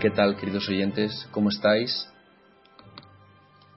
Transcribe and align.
¿Qué 0.00 0.08
tal, 0.08 0.34
queridos 0.34 0.66
oyentes? 0.70 1.28
¿Cómo 1.30 1.50
estáis? 1.50 2.08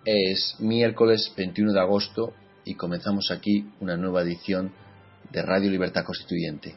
Es 0.06 0.56
miércoles 0.58 1.34
21 1.36 1.74
de 1.74 1.80
agosto 1.82 2.34
y 2.64 2.76
comenzamos 2.76 3.30
aquí 3.30 3.70
una 3.82 3.98
nueva 3.98 4.22
edición 4.22 4.72
de 5.34 5.42
Radio 5.42 5.70
Libertad 5.70 6.06
Constituyente. 6.06 6.76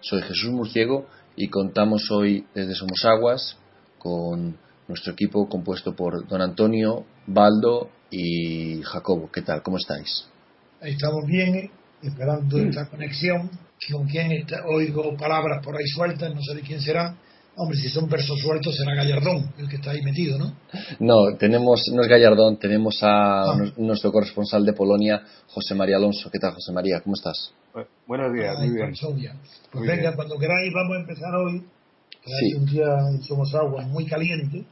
Soy 0.00 0.22
Jesús 0.22 0.50
Murciego 0.50 1.06
y 1.36 1.48
contamos 1.48 2.10
hoy 2.10 2.46
desde 2.54 2.74
Somos 2.74 3.04
Aguas 3.04 3.58
con 3.98 4.56
nuestro 4.88 5.12
equipo 5.12 5.46
compuesto 5.46 5.94
por 5.94 6.26
don 6.26 6.40
Antonio, 6.40 7.04
Baldo 7.26 7.90
y 8.10 8.80
Jacobo. 8.80 9.30
¿Qué 9.30 9.42
tal? 9.42 9.62
¿Cómo 9.62 9.76
estáis? 9.76 10.26
Estamos 10.80 11.26
bien, 11.26 11.70
esperando 12.02 12.56
esta 12.60 12.88
conexión. 12.88 13.50
Con 13.92 14.06
quien 14.06 14.46
oigo 14.64 15.14
palabras 15.18 15.62
por 15.62 15.76
ahí 15.76 15.86
sueltas, 15.86 16.34
no 16.34 16.40
sé 16.40 16.54
de 16.54 16.62
quién 16.62 16.80
será 16.80 17.14
Hombre, 17.58 17.78
si 17.78 17.88
son 17.88 18.06
versos 18.06 18.38
sueltos 18.38 18.76
será 18.76 18.94
Gallardón 18.94 19.50
el 19.56 19.66
que 19.66 19.76
está 19.76 19.92
ahí 19.92 20.02
metido, 20.02 20.36
¿no? 20.36 20.54
No, 20.98 21.38
tenemos, 21.38 21.80
no 21.90 22.02
es 22.02 22.08
Gallardón, 22.08 22.58
tenemos 22.58 23.02
a 23.02 23.44
ah. 23.44 23.72
nuestro 23.78 24.12
corresponsal 24.12 24.66
de 24.66 24.74
Polonia, 24.74 25.22
José 25.48 25.74
María 25.74 25.96
Alonso. 25.96 26.30
¿Qué 26.30 26.38
tal, 26.38 26.52
José 26.52 26.72
María? 26.72 27.00
¿Cómo 27.00 27.14
estás? 27.14 27.52
buenos 28.06 28.32
días, 28.32 28.58
muy 28.58 28.70
bien. 28.70 28.92
Pues 29.72 29.86
venga, 29.86 30.14
cuando 30.14 30.38
queráis 30.38 30.72
vamos 30.72 30.96
a 30.96 31.00
empezar 31.00 31.34
hoy, 31.34 31.62
que 32.22 32.58
un 32.58 32.66
día 32.66 32.88
en 33.10 33.22
Somos 33.22 33.54
Agua 33.54 33.86
muy 33.86 34.06
caliente, 34.06 34.64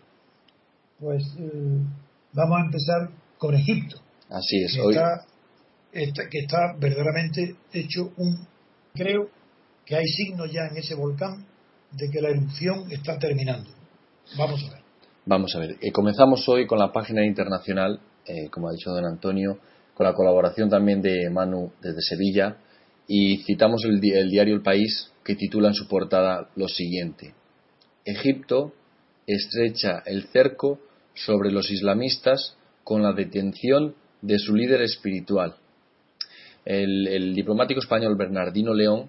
pues 1.01 1.23
eh, 1.39 1.79
vamos 2.35 2.59
a 2.59 2.65
empezar 2.67 3.11
con 3.39 3.55
Egipto. 3.55 3.97
Así 4.29 4.63
es, 4.63 4.75
que 4.75 4.81
hoy. 4.81 4.97
Está, 5.93 6.29
que 6.29 6.39
está 6.41 6.75
verdaderamente 6.79 7.57
hecho 7.73 8.13
un. 8.19 8.47
Creo 8.95 9.31
que 9.87 9.97
hay 9.97 10.07
signos 10.07 10.53
ya 10.53 10.67
en 10.67 10.77
ese 10.77 10.95
volcán 10.95 11.47
de 11.97 12.11
que 12.11 12.21
la 12.21 12.31
erupción 12.31 12.91
está 12.91 13.19
terminando. 13.19 13.71
Vamos 14.37 14.65
a 14.65 14.75
ver. 14.75 14.83
Vamos 15.27 15.55
a 15.55 15.59
ver. 15.59 15.77
Eh, 15.81 15.93
comenzamos 15.93 16.49
hoy 16.49 16.67
con 16.67 16.79
la 16.79 16.93
página 16.93 17.25
internacional, 17.25 18.01
eh, 18.27 18.49
como 18.51 18.69
ha 18.69 18.73
dicho 18.73 18.91
don 18.91 19.07
Antonio, 19.07 19.59
con 19.95 20.07
la 20.07 20.15
colaboración 20.15 20.69
también 20.69 21.01
de 21.01 21.31
Manu 21.31 21.73
desde 21.81 22.03
Sevilla, 22.03 22.57
y 23.07 23.39
citamos 23.45 23.85
el, 23.85 24.01
diario 24.01 24.55
El 24.55 24.63
País, 24.63 25.11
que 25.25 25.37
titula 25.37 25.69
en 25.69 25.75
su 25.75 25.89
portada 25.89 26.51
lo 26.57 26.69
siguiente. 26.69 27.35
Egipto 28.05 28.73
estrecha 29.27 30.03
el 30.05 30.25
cerco 30.25 30.81
sobre 31.15 31.51
los 31.51 31.71
islamistas 31.71 32.57
con 32.83 33.03
la 33.03 33.13
detención 33.13 33.95
de 34.21 34.39
su 34.39 34.55
líder 34.55 34.83
espiritual. 34.83 35.57
El, 36.65 37.35
diplomático 37.35 37.81
español 37.81 38.17
Bernardino 38.17 38.75
León 38.75 39.09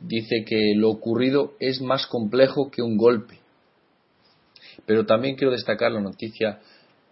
dice 0.00 0.44
que 0.46 0.74
lo 0.74 0.90
ocurrido 0.90 1.54
es 1.60 1.80
más 1.80 2.06
complejo 2.06 2.70
que 2.70 2.82
un 2.82 2.96
golpe. 2.96 3.38
Pero 4.86 5.06
también 5.06 5.36
quiero 5.36 5.52
destacar 5.52 5.92
la 5.92 6.00
noticia 6.00 6.60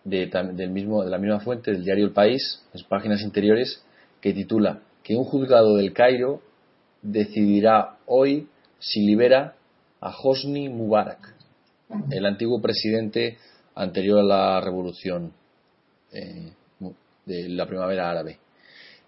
de, 0.04 0.26
del 0.54 0.70
mismo, 0.70 1.04
de 1.04 1.10
la 1.10 1.18
misma 1.18 1.40
fuente, 1.40 1.70
del 1.70 1.84
diario 1.84 2.06
El 2.06 2.12
País, 2.12 2.62
las 2.72 2.82
páginas 2.84 3.22
interiores, 3.22 3.84
que 4.20 4.32
titula 4.32 4.82
que 5.02 5.16
un 5.16 5.24
juzgado 5.24 5.76
del 5.76 5.92
Cairo 5.92 6.42
decidirá 7.02 7.98
hoy 8.06 8.48
si 8.78 9.06
libera 9.06 9.54
a 10.00 10.14
Hosni 10.22 10.68
Mubarak, 10.68 11.34
el 12.10 12.26
antiguo 12.26 12.60
presidente 12.60 13.38
anterior 13.74 14.20
a 14.20 14.22
la 14.22 14.60
revolución 14.60 15.32
eh, 16.12 16.52
de 17.26 17.48
la 17.48 17.66
primavera 17.66 18.10
árabe. 18.10 18.38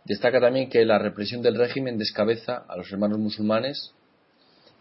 Destaca 0.04 0.40
también 0.40 0.68
que 0.68 0.84
la 0.84 0.98
represión 0.98 1.42
del 1.42 1.56
régimen 1.56 1.98
descabeza 1.98 2.64
a 2.68 2.76
los 2.76 2.90
hermanos 2.90 3.18
musulmanes 3.18 3.92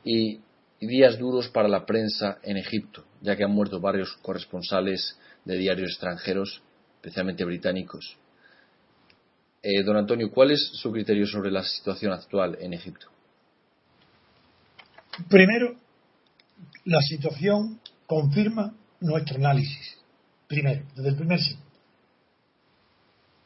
y 0.04 0.40
días 0.80 1.18
duros 1.18 1.50
para 1.50 1.68
la 1.68 1.86
prensa 1.86 2.40
en 2.44 2.58
Egipto, 2.58 3.06
ya 3.22 3.36
que 3.36 3.44
han 3.44 3.52
muerto 3.52 3.80
varios 3.80 4.18
corresponsales 4.22 5.18
de 5.46 5.58
diarios 5.58 5.92
extranjeros, 5.92 6.62
especialmente 6.96 7.44
británicos. 7.44 8.18
Eh, 9.62 9.84
don 9.84 9.98
Antonio, 9.98 10.32
¿cuál 10.32 10.52
es 10.52 10.72
su 10.74 10.92
criterio 10.92 11.28
sobre 11.28 11.52
la 11.52 11.64
situación 11.64 12.14
actual 12.14 12.58
en 12.62 12.74
Egipto? 12.74 13.08
Primero, 15.28 15.76
la 16.86 17.02
situación 17.02 17.82
confirma 18.06 18.74
nuestro 19.02 19.36
análisis. 19.36 19.98
Primero, 20.48 20.86
desde 20.96 21.10
el 21.10 21.16
primer 21.16 21.40
signo. 21.40 21.62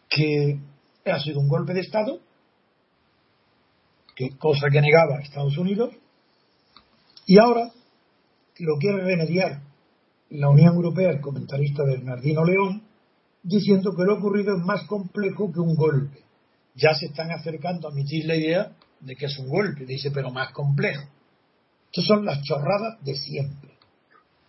Que 0.07 0.59
ha 1.11 1.19
sido 1.19 1.39
un 1.39 1.47
golpe 1.47 1.73
de 1.73 1.81
Estado, 1.81 2.19
que, 4.15 4.37
cosa 4.37 4.67
que 4.71 4.81
negaba 4.81 5.19
Estados 5.21 5.57
Unidos, 5.57 5.93
y 7.25 7.37
ahora 7.39 7.71
lo 8.59 8.77
quiere 8.77 9.03
remediar 9.03 9.61
la 10.29 10.49
Unión 10.49 10.75
Europea, 10.75 11.11
el 11.11 11.21
comentarista 11.21 11.83
Bernardino 11.83 12.43
León, 12.43 12.83
diciendo 13.43 13.91
que 13.95 14.03
lo 14.03 14.17
ocurrido 14.17 14.55
es 14.55 14.63
más 14.63 14.83
complejo 14.87 15.51
que 15.51 15.59
un 15.59 15.75
golpe. 15.75 16.23
Ya 16.75 16.93
se 16.93 17.07
están 17.07 17.31
acercando 17.31 17.87
a 17.87 17.91
admitir 17.91 18.25
la 18.25 18.35
idea 18.35 18.75
de 18.99 19.15
que 19.15 19.25
es 19.25 19.37
un 19.37 19.49
golpe, 19.49 19.85
dice, 19.85 20.11
pero 20.11 20.31
más 20.31 20.51
complejo. 20.53 21.03
Estas 21.85 22.05
son 22.05 22.25
las 22.25 22.41
chorradas 22.41 23.03
de 23.03 23.15
siempre. 23.15 23.71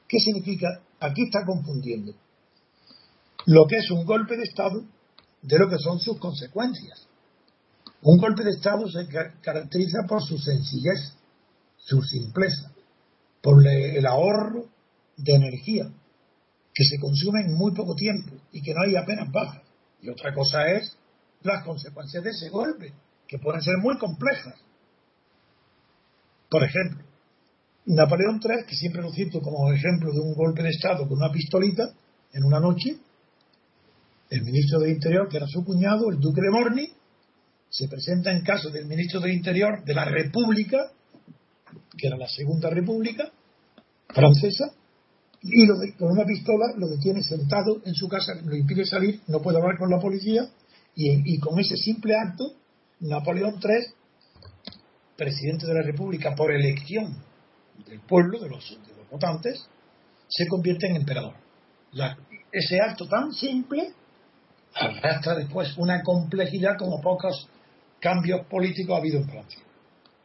¿Qué 0.08 0.18
significa? 0.20 0.80
Aquí 1.00 1.22
está 1.22 1.44
confundiendo 1.44 2.14
lo 3.46 3.66
que 3.66 3.76
es 3.76 3.90
un 3.90 4.04
golpe 4.04 4.36
de 4.36 4.44
Estado 4.44 4.84
de 5.44 5.58
lo 5.58 5.68
que 5.68 5.78
son 5.78 6.00
sus 6.00 6.18
consecuencias. 6.18 7.06
Un 8.02 8.18
golpe 8.18 8.42
de 8.42 8.50
Estado 8.50 8.88
se 8.88 9.06
caracteriza 9.40 9.98
por 10.08 10.22
su 10.22 10.38
sencillez, 10.38 11.14
su 11.76 12.02
simpleza, 12.02 12.72
por 13.42 13.66
el 13.66 14.06
ahorro 14.06 14.66
de 15.16 15.34
energía 15.34 15.90
que 16.74 16.84
se 16.84 16.98
consume 16.98 17.42
en 17.42 17.54
muy 17.54 17.72
poco 17.72 17.94
tiempo 17.94 18.32
y 18.52 18.60
que 18.60 18.74
no 18.74 18.82
hay 18.82 18.96
apenas 18.96 19.30
bajas. 19.30 19.62
Y 20.02 20.08
otra 20.08 20.34
cosa 20.34 20.66
es 20.66 20.96
las 21.42 21.64
consecuencias 21.64 22.24
de 22.24 22.30
ese 22.30 22.48
golpe, 22.48 22.92
que 23.28 23.38
pueden 23.38 23.62
ser 23.62 23.76
muy 23.78 23.96
complejas. 23.98 24.54
Por 26.50 26.64
ejemplo, 26.64 27.04
Napoleón 27.86 28.40
III, 28.42 28.66
que 28.66 28.74
siempre 28.74 29.02
lo 29.02 29.12
cito 29.12 29.40
como 29.40 29.70
ejemplo 29.72 30.10
de 30.10 30.20
un 30.20 30.34
golpe 30.34 30.62
de 30.62 30.70
Estado 30.70 31.06
con 31.06 31.18
una 31.18 31.30
pistolita 31.30 31.94
en 32.32 32.44
una 32.44 32.58
noche, 32.58 32.98
el 34.34 34.42
ministro 34.42 34.80
del 34.80 34.92
Interior, 34.92 35.28
que 35.28 35.36
era 35.36 35.46
su 35.46 35.64
cuñado, 35.64 36.10
el 36.10 36.18
duque 36.18 36.40
de 36.40 36.50
Morny, 36.50 36.88
se 37.68 37.88
presenta 37.88 38.30
en 38.30 38.42
caso 38.42 38.70
del 38.70 38.86
ministro 38.86 39.20
del 39.20 39.32
Interior 39.32 39.84
de 39.84 39.94
la 39.94 40.04
República 40.04 40.90
que 41.96 42.06
era 42.06 42.16
la 42.16 42.28
Segunda 42.28 42.70
República 42.70 43.30
Francesa, 44.08 44.72
y 45.42 45.66
con 45.98 46.12
una 46.12 46.24
pistola 46.24 46.66
lo 46.76 46.88
detiene 46.88 47.22
sentado 47.22 47.82
en 47.84 47.94
su 47.94 48.08
casa, 48.08 48.34
lo 48.44 48.56
impide 48.56 48.84
salir, 48.84 49.20
no 49.26 49.40
puede 49.42 49.58
hablar 49.58 49.76
con 49.78 49.90
la 49.90 49.98
policía, 49.98 50.48
y, 50.96 51.38
con 51.40 51.58
ese 51.58 51.76
simple 51.76 52.14
acto, 52.14 52.54
Napoleón 53.00 53.54
III, 53.54 53.86
presidente 55.16 55.66
de 55.66 55.74
la 55.74 55.82
República 55.82 56.34
por 56.36 56.52
elección 56.52 57.16
del 57.86 58.00
pueblo, 58.00 58.38
de 58.38 58.48
los, 58.48 58.78
votantes, 59.10 59.66
se 60.28 60.46
convierte 60.46 60.86
en 60.86 60.96
emperador. 60.96 61.34
ese 62.52 62.80
acto 62.80 63.08
tan 63.08 63.32
simple 63.32 63.92
arrastra 64.74 65.34
después 65.36 65.76
una 65.78 66.02
complejidad 66.02 66.76
como 66.78 67.00
pocos 67.00 67.48
cambios 68.00 68.46
políticos 68.46 68.94
ha 68.94 68.98
habido 68.98 69.18
en 69.18 69.28
Francia. 69.28 69.60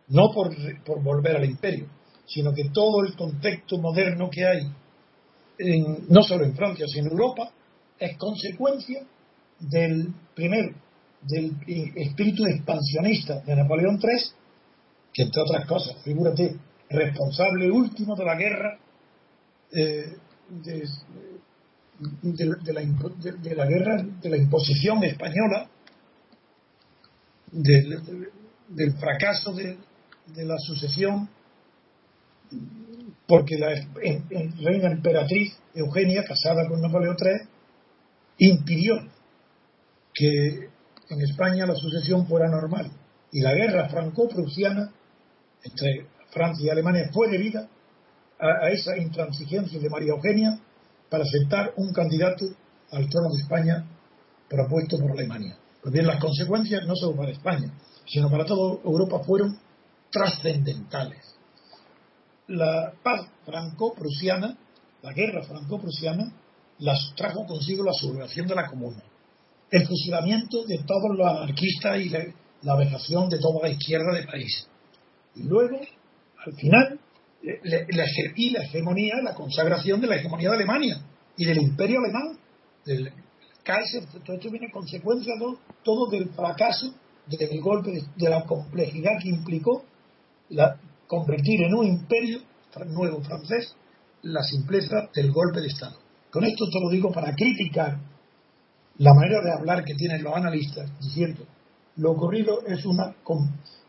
No 0.09 0.29
por, 0.33 0.49
por 0.83 1.03
volver 1.03 1.37
al 1.37 1.45
imperio, 1.45 1.87
sino 2.25 2.53
que 2.53 2.69
todo 2.69 3.03
el 3.05 3.15
contexto 3.15 3.77
moderno 3.77 4.29
que 4.29 4.45
hay, 4.45 4.71
no 6.09 6.21
solo 6.23 6.45
en 6.45 6.55
Francia, 6.55 6.85
sino 6.87 7.07
en 7.07 7.11
Europa, 7.11 7.51
es 7.97 8.17
consecuencia 8.17 9.03
del 9.59 10.13
primero, 10.33 10.75
del 11.21 11.55
espíritu 11.95 12.45
expansionista 12.45 13.41
de 13.41 13.55
Napoleón 13.55 13.99
III, 14.01 14.31
que 15.13 15.23
entre 15.23 15.41
otras 15.41 15.65
cosas, 15.65 16.01
figúrate, 16.03 16.55
responsable 16.89 17.69
último 17.69 18.15
de 18.15 18.25
la 18.25 18.35
guerra 18.35 18.79
eh, 19.71 20.15
de, 20.49 20.83
la, 21.99 23.65
guerra 23.65 24.03
de 24.21 24.29
la 24.29 24.37
imposición 24.37 25.03
española 25.03 25.69
del, 27.51 28.93
fracaso 28.99 29.53
de, 29.53 29.77
la 30.45 30.57
sucesión 30.59 31.29
porque 33.27 33.57
la 33.57 33.69
reina 34.61 34.91
emperatriz 34.91 35.57
Eugenia 35.73 36.23
casada 36.23 36.67
con 36.67 36.81
Napoleón 36.81 37.15
III 37.19 37.47
impidió 38.39 38.95
que 40.13 40.69
en 41.09 41.21
España 41.21 41.65
la 41.65 41.75
sucesión 41.75 42.27
fuera 42.27 42.47
normal. 42.47 42.91
Y 43.31 43.41
la 43.41 43.53
guerra 43.53 43.89
franco-prusiana 43.89 44.91
entre 45.63 46.07
Francia 46.31 46.65
y 46.65 46.69
Alemania 46.69 47.09
fue 47.13 47.29
debida 47.29 47.67
a, 48.39 48.69
esa 48.69 48.97
intransigencia 48.97 49.79
de 49.79 49.89
María 49.89 50.13
Eugenia 50.13 50.59
para 51.09 51.23
aceptar 51.23 51.73
un 51.77 51.91
candidato 51.91 52.45
al 52.91 53.09
trono 53.09 53.29
de 53.29 53.41
España 53.41 53.85
propuesto 54.47 54.97
por 54.97 55.11
Alemania. 55.11 55.57
Pues 55.81 55.93
bien, 55.93 56.07
las 56.07 56.19
consecuencias 56.19 56.85
no 56.85 56.95
solo 56.95 57.15
para 57.15 57.31
España, 57.31 57.71
sino 58.05 58.29
para 58.29 58.45
toda 58.45 58.79
Europa 58.83 59.19
fueron 59.25 59.57
trascendentales. 60.11 61.35
La 62.47 62.91
paz 63.03 63.27
franco-prusiana, 63.45 64.57
la 65.03 65.13
guerra 65.13 65.43
franco-prusiana, 65.43 66.33
las 66.79 67.13
trajo 67.15 67.45
consigo 67.45 67.83
la 67.83 67.93
sublevación 67.93 68.47
de 68.47 68.55
la 68.55 68.67
comuna, 68.67 69.03
el 69.69 69.85
fusilamiento 69.85 70.65
de 70.65 70.79
todos 70.79 71.15
los 71.15 71.27
anarquistas 71.27 71.99
y 71.99 72.09
la, 72.09 72.19
la 72.63 72.75
vejación 72.75 73.29
de 73.29 73.37
toda 73.39 73.61
la 73.61 73.69
izquierda 73.69 74.13
del 74.13 74.25
país. 74.25 74.67
Y 75.35 75.43
luego 75.43 75.79
al 76.45 76.53
final, 76.53 76.98
y 77.41 78.49
la 78.49 78.63
hegemonía, 78.63 79.15
la 79.23 79.33
consagración 79.33 80.01
de 80.01 80.07
la 80.07 80.15
hegemonía 80.15 80.49
de 80.49 80.55
Alemania 80.55 81.01
y 81.37 81.45
del 81.45 81.61
imperio 81.61 81.99
alemán, 81.99 82.37
del 82.85 83.11
Kaiser, 83.63 84.05
todo 84.25 84.35
esto 84.35 84.49
viene 84.49 84.71
consecuencia 84.71 85.33
todo, 85.39 85.59
todo 85.83 86.09
del 86.09 86.29
fracaso 86.29 86.93
del 87.27 87.61
golpe, 87.61 87.91
de, 87.91 88.29
la 88.29 88.43
complejidad 88.45 89.11
que 89.21 89.29
implicó 89.29 89.85
la, 90.49 90.77
convertir 91.07 91.61
en 91.61 91.75
un 91.75 91.85
imperio 91.85 92.39
nuevo 92.87 93.21
francés 93.21 93.75
la 94.23 94.41
simpleza 94.43 95.09
del 95.13 95.31
golpe 95.31 95.61
de 95.61 95.67
Estado. 95.67 95.97
Con 96.31 96.43
esto 96.43 96.65
te 96.69 96.79
lo 96.79 96.89
digo 96.89 97.11
para 97.11 97.33
criticar 97.35 97.99
la 98.97 99.13
manera 99.13 99.41
de 99.41 99.53
hablar 99.53 99.83
que 99.85 99.95
tienen 99.95 100.23
los 100.23 100.35
analistas 100.35 100.89
diciendo 100.99 101.45
lo 101.99 102.11
ocurrido 102.11 102.65
es, 102.65 102.85
una, 102.85 103.13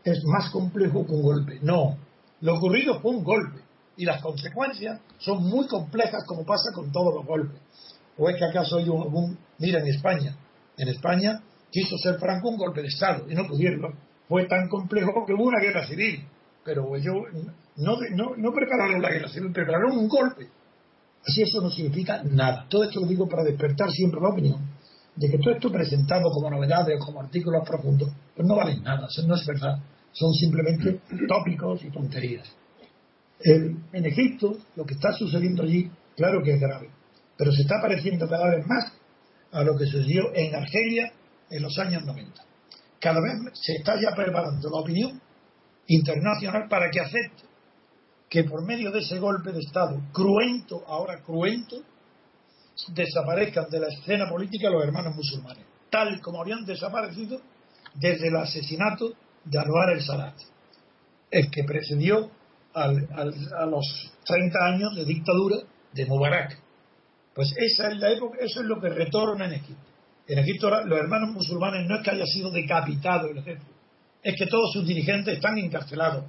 es 0.05 0.25
más 0.25 0.50
complejo 0.50 1.06
que 1.06 1.12
un 1.12 1.23
golpe. 1.23 1.58
No, 1.62 1.96
lo 2.40 2.54
ocurrido 2.54 3.00
fue 3.00 3.12
un 3.12 3.25
golpe 3.25 3.60
y 3.96 4.04
las 4.04 4.22
consecuencias 4.22 5.00
son 5.19 5.42
muy 5.42 5.66
complejas 5.66 6.25
como 6.26 6.44
pasa 6.44 6.72
con 6.75 6.90
todos 6.90 7.14
los 7.14 7.26
golpes. 7.26 7.60
¿O 8.16 8.28
es 8.28 8.37
que 8.37 8.44
acaso 8.44 8.78
hay 8.78 8.88
un, 8.88 9.38
mira 9.58 9.81
en 9.81 9.87
España? 9.88 10.37
En 10.76 10.88
España 10.88 11.42
quiso 11.70 11.96
ser 11.98 12.19
Franco 12.19 12.48
un 12.48 12.56
golpe 12.56 12.82
de 12.82 12.88
Estado 12.88 13.26
y 13.28 13.34
no 13.34 13.46
pudieron. 13.46 13.94
Fue 14.28 14.46
tan 14.46 14.69
complejo 14.69 15.25
que 15.26 15.34
hubo 15.34 15.44
una 15.44 15.60
guerra 15.60 15.87
civil. 15.87 16.26
Pero 16.64 16.94
ellos 16.94 17.14
no, 17.76 17.96
no, 18.37 18.52
prepararon 18.52 19.00
la 19.00 19.10
guerra 19.10 19.28
civil, 19.28 19.52
prepararon 19.52 19.96
un 19.96 20.08
golpe. 20.08 20.48
Así 21.26 21.43
eso 21.43 21.60
no 21.60 21.70
significa 21.70 22.22
nada. 22.22 22.66
Todo 22.69 22.84
esto 22.84 23.00
lo 23.00 23.06
digo 23.06 23.28
para 23.28 23.44
despertar 23.44 23.90
siempre 23.90 24.20
la 24.20 24.28
opinión 24.28 24.70
de 25.16 25.28
que 25.28 25.38
todo 25.38 25.54
esto 25.54 25.70
presentado 25.70 26.31
como 26.31 26.50
novedades 26.50 26.98
o 27.00 27.04
como 27.04 27.20
artículos 27.20 27.66
profundos, 27.69 28.10
pues 28.34 28.46
no 28.46 28.56
valen 28.56 28.82
nada, 28.82 29.06
eso 29.06 29.26
no 29.26 29.34
es 29.34 29.44
verdad 29.44 29.78
son 30.12 30.32
simplemente 30.34 31.00
tópicos 31.28 31.84
y 31.84 31.90
tonterías. 31.90 32.48
en 33.42 34.04
Egipto, 34.04 34.56
lo 34.76 34.84
que 34.84 34.94
está 34.94 35.12
sucediendo 35.12 35.62
allí, 35.62 35.90
claro 36.16 36.42
que 36.42 36.52
es 36.52 36.60
grave, 36.60 36.90
pero 37.36 37.52
se 37.52 37.62
está 37.62 37.76
pareciendo 37.80 38.28
cada 38.28 38.50
vez 38.50 38.66
más 38.66 38.92
a 39.52 39.62
lo 39.64 39.76
que 39.76 39.86
sucedió 39.86 40.34
en 40.34 40.54
Argelia 40.54 41.12
en 41.50 41.62
los 41.62 41.78
años 41.78 42.04
90. 42.04 42.42
Cada 43.00 43.20
vez 43.20 43.32
se 43.54 43.76
está 43.76 43.94
ya 44.00 44.14
preparando 44.14 44.68
la 44.68 44.80
opinión 44.80 45.20
internacional 45.86 46.68
para 46.68 46.90
que 46.90 47.00
acepte 47.00 47.44
que 48.28 48.44
por 48.44 48.64
medio 48.64 48.92
de 48.92 49.00
ese 49.00 49.18
golpe 49.18 49.52
de 49.52 49.60
Estado 49.60 50.00
cruento, 50.12 50.84
ahora 50.86 51.20
cruento, 51.22 51.82
desaparezcan 52.88 53.68
de 53.68 53.80
la 53.80 53.88
escena 53.88 54.28
política 54.28 54.70
los 54.70 54.84
hermanos 54.84 55.16
musulmanes, 55.16 55.64
tal 55.90 56.20
como 56.20 56.40
habían 56.40 56.64
desaparecido 56.64 57.40
desde 57.94 58.28
el 58.28 58.36
asesinato 58.36 59.12
de 59.44 59.58
Anwar 59.58 59.90
el 59.90 60.02
Sadat, 60.02 60.34
el 61.31 61.50
que 61.50 61.64
precedió 61.64 62.31
al, 62.75 63.08
a 63.56 63.66
los 63.66 64.12
30 64.25 64.58
años 64.66 64.94
de 64.94 65.04
dictadura 65.04 65.56
de 65.92 66.06
Mubarak. 66.06 66.58
Pues 67.34 67.54
esa 67.56 67.88
es 67.88 67.98
la 67.98 68.10
época, 68.10 68.38
eso 68.40 68.60
es 68.60 68.66
lo 68.66 68.81
que 68.81 68.88
retorna 68.88 69.46
en 69.46 69.54
Egipto. 69.54 69.90
En 70.26 70.38
Egipto 70.38 70.70
los 70.84 70.98
hermanos 70.98 71.31
musulmanes 71.31 71.88
no 71.88 71.96
es 71.96 72.02
que 72.02 72.10
haya 72.10 72.26
sido 72.26 72.50
decapitado 72.50 73.28
el 73.28 73.38
ejército, 73.38 73.72
es 74.22 74.37
que 74.37 74.46
todos 74.46 74.72
sus 74.72 74.87
dirigentes 74.87 75.34
están 75.34 75.58
encarcelados. 75.58 76.25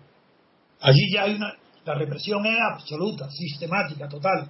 Allí 0.79 1.11
ya 1.13 1.23
hay 1.23 1.35
una, 1.35 1.53
la 1.85 1.95
represión 1.95 2.45
es 2.45 2.57
absoluta, 2.59 3.29
sistemática, 3.29 4.07
total. 4.07 4.49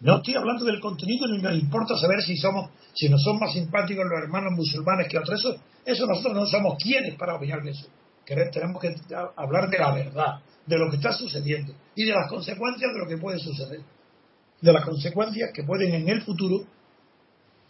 No 0.00 0.16
estoy 0.16 0.34
hablando 0.34 0.64
del 0.64 0.80
contenido 0.80 1.26
ni 1.28 1.38
nos 1.38 1.54
importa 1.54 1.94
saber 1.96 2.22
si 2.22 2.36
somos, 2.36 2.70
si 2.94 3.08
nos 3.08 3.22
son 3.22 3.38
más 3.38 3.52
simpáticos 3.52 4.04
los 4.04 4.22
hermanos 4.22 4.52
musulmanes 4.56 5.08
que 5.08 5.18
otros. 5.18 5.42
Eso 5.84 6.06
nosotros 6.06 6.34
no 6.34 6.46
somos 6.46 6.76
quienes 6.82 7.14
para 7.16 7.34
opinar 7.34 7.62
de 7.62 7.70
eso. 7.70 7.88
Tenemos 8.24 8.80
que 8.80 8.94
hablar 9.36 9.68
de 9.68 9.78
la 9.78 9.92
verdad, 9.92 10.40
de 10.64 10.78
lo 10.78 10.88
que 10.88 10.96
está 10.96 11.12
sucediendo 11.12 11.74
y 11.96 12.04
de 12.04 12.12
las 12.12 12.28
consecuencias 12.28 12.92
de 12.92 12.98
lo 12.98 13.08
que 13.08 13.16
puede 13.16 13.38
suceder. 13.38 13.80
De 14.60 14.72
las 14.72 14.84
consecuencias 14.84 15.50
que 15.52 15.64
pueden 15.64 15.94
en 15.94 16.08
el 16.08 16.22
futuro 16.22 16.64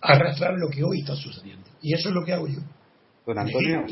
arrastrar 0.02 0.54
lo 0.58 0.68
que 0.68 0.84
hoy 0.84 1.00
está 1.00 1.14
sucediendo. 1.14 1.66
Y 1.80 1.94
eso 1.94 2.08
es 2.08 2.14
lo 2.14 2.24
que 2.24 2.32
hago 2.32 2.46
yo. 2.46 2.60
Don 3.26 3.38
Antonio, 3.38 3.86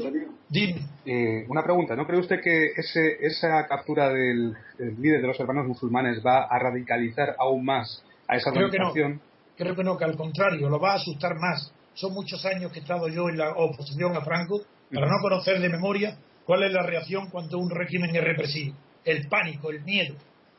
dime. 0.48 0.88
Eh, 1.06 1.46
una 1.48 1.62
pregunta. 1.62 1.94
¿No 1.94 2.06
cree 2.06 2.18
usted 2.18 2.40
que 2.42 2.72
ese, 2.76 3.16
esa 3.20 3.66
captura 3.66 4.10
del 4.10 4.54
líder 4.98 5.22
de 5.22 5.26
los 5.26 5.38
hermanos 5.40 5.66
musulmanes 5.66 6.20
va 6.26 6.44
a 6.44 6.58
radicalizar 6.58 7.36
aún 7.38 7.64
más 7.64 8.04
Creo 8.28 8.70
que 8.70 8.78
no. 8.78 9.20
Creo 9.56 9.74
que 9.74 9.82
no, 9.82 9.96
que 9.96 10.04
al 10.04 10.16
contrario, 10.16 10.68
lo 10.68 10.78
va 10.78 10.92
a 10.92 10.96
asustar 10.96 11.36
más. 11.36 11.72
Son 11.98 12.14
muchos 12.14 12.44
años 12.44 12.70
que 12.70 12.78
he 12.78 12.82
estado 12.82 13.08
yo 13.08 13.28
en 13.28 13.38
la 13.38 13.50
oposición 13.56 14.16
a 14.16 14.20
Franco 14.20 14.60
para 14.94 15.06
no 15.06 15.18
conocer 15.20 15.60
de 15.60 15.68
memoria 15.68 16.16
cuál 16.44 16.62
es 16.62 16.72
la 16.72 16.84
reacción 16.84 17.28
cuando 17.28 17.58
un 17.58 17.68
régimen 17.68 18.14
es 18.14 18.22
represivo. 18.22 18.76
El 19.04 19.26
pánico, 19.26 19.70
el 19.70 19.82
miedo. 19.82 20.14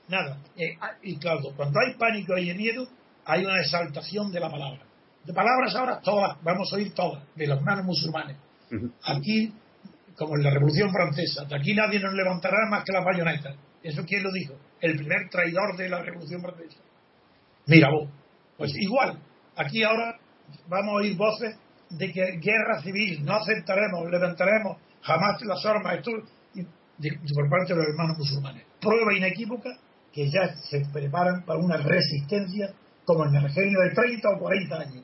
Nada. 0.09 0.37
Eh, 0.57 0.75
ah, 0.81 0.95
y 1.01 1.15
claro, 1.15 1.39
cuando 1.55 1.79
hay 1.79 1.95
pánico 1.97 2.37
y 2.37 2.53
miedo, 2.55 2.85
hay 3.23 3.45
una 3.45 3.57
exaltación 3.61 4.33
de 4.33 4.39
la 4.41 4.51
palabra. 4.51 4.81
De 5.23 5.33
palabras 5.33 5.73
ahora 5.75 6.01
todas, 6.01 6.43
vamos 6.43 6.73
a 6.73 6.75
oír 6.75 6.93
todas, 6.93 7.23
de 7.35 7.47
los 7.47 7.57
hermanos 7.59 7.85
musulmanes. 7.85 8.35
Aquí, 9.05 9.53
como 10.17 10.35
en 10.35 10.43
la 10.43 10.49
Revolución 10.49 10.91
Francesa, 10.91 11.45
de 11.45 11.55
aquí 11.55 11.73
nadie 11.73 12.01
nos 12.01 12.13
levantará 12.15 12.57
más 12.69 12.83
que 12.83 12.91
las 12.91 13.05
bayonetas. 13.05 13.55
¿Eso 13.81 14.03
quién 14.05 14.23
lo 14.23 14.31
dijo? 14.33 14.55
El 14.81 14.97
primer 14.97 15.29
traidor 15.29 15.77
de 15.77 15.87
la 15.87 16.01
Revolución 16.01 16.41
Francesa. 16.41 16.81
Mira 17.67 17.89
vos, 17.91 18.09
pues 18.57 18.73
igual, 18.75 19.19
aquí 19.55 19.83
ahora 19.83 20.19
vamos 20.67 20.89
a 20.89 20.95
oír 20.95 21.17
voces 21.17 21.55
de 21.89 22.11
que 22.11 22.37
guerra 22.37 22.81
civil, 22.81 23.23
no 23.25 23.35
aceptaremos, 23.35 24.09
levantaremos 24.09 24.77
jamás 25.01 25.41
las 25.41 25.65
armas, 25.65 25.97
esto 25.97 26.11
por 27.33 27.49
parte 27.49 27.73
de 27.73 27.79
los 27.79 27.87
hermanos 27.87 28.17
musulmanes. 28.17 28.65
Prueba 28.81 29.13
inequívoca 29.13 29.69
que 30.11 30.29
ya 30.29 30.53
se 30.55 30.81
preparan 30.91 31.43
para 31.45 31.59
una 31.59 31.77
resistencia 31.77 32.73
como 33.05 33.25
en 33.25 33.37
Argelia 33.37 33.79
de 33.79 33.91
30 33.91 34.29
o 34.29 34.39
40 34.39 34.75
años. 34.75 35.03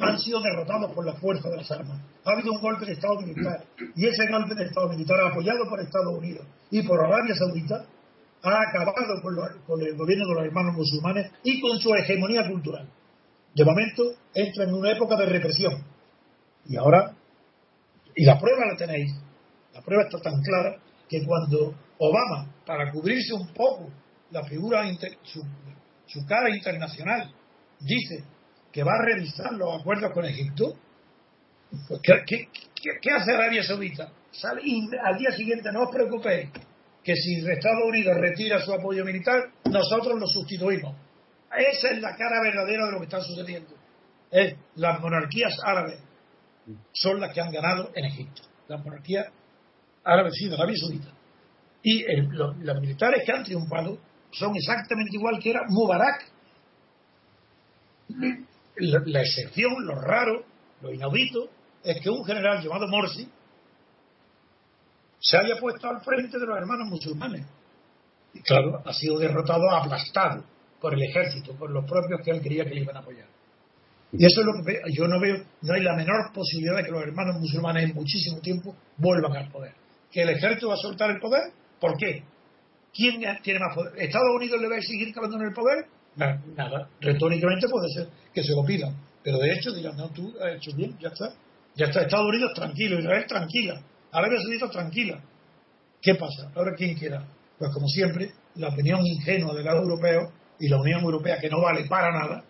han 0.00 0.18
sido 0.18 0.40
derrotados 0.42 0.92
por 0.92 1.06
la 1.06 1.14
fuerza 1.14 1.48
de 1.48 1.58
las 1.58 1.70
armas. 1.70 2.00
Ha 2.24 2.32
habido 2.32 2.52
un 2.52 2.60
golpe 2.60 2.86
de 2.86 2.92
Estado 2.92 3.20
militar 3.20 3.64
y 3.94 4.06
ese 4.06 4.26
golpe 4.30 4.54
de 4.54 4.64
Estado 4.64 4.88
militar 4.88 5.16
apoyado 5.20 5.68
por 5.68 5.80
Estados 5.80 6.18
Unidos 6.18 6.44
y 6.70 6.82
por 6.82 6.98
Arabia 7.04 7.34
Saudita 7.36 7.86
ha 8.42 8.62
acabado 8.68 9.22
con, 9.22 9.80
el 9.80 9.96
gobierno 9.96 10.26
de 10.28 10.34
los 10.34 10.44
hermanos 10.44 10.74
musulmanes 10.76 11.30
y 11.42 11.60
con 11.60 11.78
su 11.78 11.94
hegemonía 11.94 12.48
cultural. 12.48 12.88
De 13.56 13.64
momento 13.64 14.02
entra 14.34 14.64
en 14.64 14.74
una 14.74 14.92
época 14.92 15.16
de 15.16 15.24
represión. 15.24 15.82
Y 16.66 16.76
ahora, 16.76 17.16
y 18.14 18.22
la 18.26 18.38
prueba 18.38 18.66
la 18.66 18.76
tenéis, 18.76 19.10
la 19.72 19.80
prueba 19.80 20.02
está 20.02 20.18
tan 20.20 20.42
clara 20.42 20.76
que 21.08 21.24
cuando 21.24 21.74
Obama, 21.96 22.52
para 22.66 22.92
cubrirse 22.92 23.32
un 23.32 23.48
poco 23.54 23.90
la 24.30 24.44
figura, 24.44 24.84
su, 25.22 25.42
su 26.04 26.26
cara 26.26 26.54
internacional, 26.54 27.32
dice 27.80 28.24
que 28.70 28.84
va 28.84 28.92
a 28.92 29.06
revisar 29.06 29.54
los 29.54 29.80
acuerdos 29.80 30.12
con 30.12 30.26
Egipto, 30.26 30.74
pues, 31.88 32.00
¿qué, 32.04 33.10
hace 33.10 33.32
Arabia 33.32 33.62
Saudita? 33.62 34.12
Sale 34.32 34.60
y 34.64 34.82
al 35.02 35.16
día 35.16 35.30
siguiente 35.32 35.72
no 35.72 35.84
os 35.84 35.90
preocupéis, 35.90 36.50
que 37.02 37.14
si 37.16 37.36
Estados 37.38 37.84
Unidos 37.88 38.18
retira 38.18 38.60
su 38.60 38.74
apoyo 38.74 39.02
militar, 39.02 39.50
nosotros 39.64 40.20
lo 40.20 40.26
sustituimos. 40.26 41.05
Esa 41.56 41.88
es 41.90 42.00
la 42.00 42.14
cara 42.16 42.40
verdadera 42.42 42.86
de 42.86 42.92
lo 42.92 42.98
que 42.98 43.04
está 43.04 43.20
sucediendo. 43.20 43.74
Es 44.30 44.54
las 44.74 45.00
monarquías 45.00 45.54
árabes 45.64 46.00
son 46.92 47.20
las 47.20 47.32
que 47.32 47.40
han 47.40 47.50
ganado 47.50 47.90
en 47.94 48.04
Egipto. 48.04 48.42
Las 48.68 48.84
monarquías 48.84 49.26
árabes, 50.04 50.34
sí, 50.34 50.48
de 50.48 50.54
Arabia 50.54 50.76
Saudita. 50.76 51.12
Y 51.82 52.04
los, 52.32 52.56
militares 52.80 53.22
que 53.24 53.32
han 53.32 53.44
triunfado 53.44 53.98
son 54.32 54.56
exactamente 54.56 55.16
igual 55.16 55.38
que 55.40 55.50
era 55.50 55.60
Mubarak. 55.68 56.30
La, 58.76 59.00
la 59.06 59.20
excepción, 59.22 59.86
lo 59.86 59.94
raro, 60.00 60.44
lo 60.82 60.92
inaudito, 60.92 61.48
es 61.82 62.00
que 62.00 62.10
un 62.10 62.24
general 62.24 62.62
llamado 62.62 62.88
Morsi 62.88 63.28
se 65.18 65.36
haya 65.38 65.56
puesto 65.58 65.88
al 65.88 66.02
frente 66.02 66.38
de 66.38 66.46
los 66.46 66.58
hermanos 66.58 66.88
musulmanes. 66.88 67.46
Y 68.34 68.40
claro, 68.42 68.82
ha 68.84 68.92
sido 68.92 69.18
derrotado, 69.18 69.70
aplastado 69.70 70.44
por 70.80 70.94
el 70.94 71.02
ejército, 71.02 71.54
por 71.56 71.70
los 71.70 71.84
propios 71.84 72.20
que 72.24 72.30
él 72.30 72.40
quería 72.40 72.64
que 72.64 72.74
le 72.74 72.82
iban 72.82 72.96
a 72.96 73.00
apoyar. 73.00 73.26
Y 74.12 74.24
eso 74.24 74.40
es 74.40 74.46
lo 74.46 74.52
que 74.64 74.78
yo 74.92 75.08
no 75.08 75.20
veo, 75.20 75.36
no 75.62 75.74
hay 75.74 75.82
la 75.82 75.94
menor 75.96 76.32
posibilidad 76.32 76.76
de 76.76 76.84
que 76.84 76.90
los 76.90 77.02
hermanos 77.02 77.36
musulmanes 77.40 77.90
en 77.90 77.94
muchísimo 77.94 78.40
tiempo 78.40 78.74
vuelvan 78.96 79.36
al 79.36 79.50
poder. 79.50 79.72
¿Que 80.10 80.22
el 80.22 80.30
ejército 80.30 80.68
va 80.68 80.74
a 80.74 80.78
soltar 80.78 81.10
el 81.10 81.20
poder? 81.20 81.52
¿Por 81.80 81.96
qué? 81.96 82.22
¿Quién 82.94 83.20
tiene 83.42 83.60
más 83.60 83.74
poder? 83.74 83.92
¿Estados 83.98 84.28
Unidos 84.36 84.60
le 84.60 84.68
va 84.68 84.76
a 84.76 84.78
exigir 84.78 85.12
que 85.12 85.18
abandone 85.18 85.48
el 85.48 85.52
poder? 85.52 85.86
Nada, 86.16 86.88
retóricamente 87.00 87.68
puede 87.68 87.90
ser 87.92 88.08
que 88.32 88.42
se 88.42 88.52
lo 88.54 88.64
pidan, 88.64 88.96
pero 89.22 89.38
de 89.38 89.52
hecho 89.52 89.74
dirán, 89.74 89.96
no, 89.96 90.08
tú 90.10 90.32
has 90.40 90.56
hecho 90.56 90.74
bien, 90.74 90.96
ya 90.98 91.08
está. 91.08 91.34
Ya 91.74 91.86
está 91.86 92.02
Estados 92.02 92.26
Unidos 92.26 92.52
tranquilo, 92.54 92.98
Israel 92.98 93.26
tranquila, 93.28 93.82
Arabia 94.12 94.40
Saudita 94.40 94.70
tranquila. 94.70 95.20
¿Qué 96.00 96.14
pasa? 96.14 96.50
Ahora 96.54 96.72
quién 96.74 96.96
quiera. 96.96 97.22
Pues 97.58 97.70
como 97.74 97.86
siempre, 97.88 98.30
la 98.54 98.68
opinión 98.68 99.00
ingenua 99.04 99.54
de 99.54 99.62
los 99.62 99.74
europeos 99.74 100.32
y 100.58 100.68
la 100.68 100.80
Unión 100.80 101.02
Europea 101.02 101.38
que 101.38 101.50
no 101.50 101.60
vale 101.60 101.84
para 101.86 102.10
nada, 102.12 102.44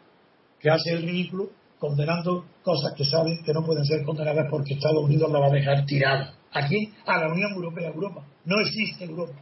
que 0.61 0.71
hace 0.71 0.93
el 0.93 1.03
ridículo 1.03 1.51
condenando 1.79 2.47
cosas 2.63 2.95
que 2.97 3.05
saben 3.05 3.43
que 3.45 3.53
no 3.53 3.65
pueden 3.65 3.85
ser 3.85 4.03
condenadas 4.05 4.47
porque 4.51 4.75
Estados 4.75 5.05
Unidos 5.05 5.31
la 5.31 5.41
va 5.41 5.47
a 5.47 5.51
dejar 5.51 5.85
tirada. 5.85 6.35
Aquí, 6.53 6.93
a 7.05 7.19
la 7.19 7.29
Unión 7.29 7.53
Europea, 7.53 7.89
Europa. 7.89 8.25
No 8.45 8.61
existe 8.61 9.05
Europa. 9.05 9.39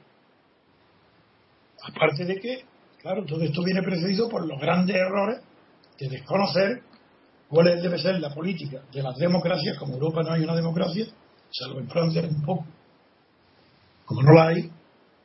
Aparte 1.83 2.25
de 2.25 2.41
que, 2.41 2.65
claro, 3.01 3.25
todo 3.25 3.43
esto 3.43 3.63
viene 3.63 3.83
precedido 3.83 4.29
por 4.29 4.47
los 4.47 4.61
grandes 4.61 4.97
errores 4.97 5.41
de 5.99 6.09
desconocer 6.09 6.83
cuál 7.49 7.81
debe 7.81 7.99
ser 7.99 8.19
la 8.21 8.35
política 8.35 8.83
de 8.93 9.03
las 9.03 9.17
democracias, 9.17 9.79
como 9.79 9.95
Europa 9.95 10.23
no 10.23 10.33
hay 10.33 10.43
una 10.43 10.57
democracia, 10.57 11.07
salvo 11.51 11.79
en 11.79 11.89
Francia 11.89 12.23
un 12.23 12.43
poco, 12.43 12.67
como 14.07 14.23
no 14.23 14.33
la 14.33 14.49
hay, 14.49 14.71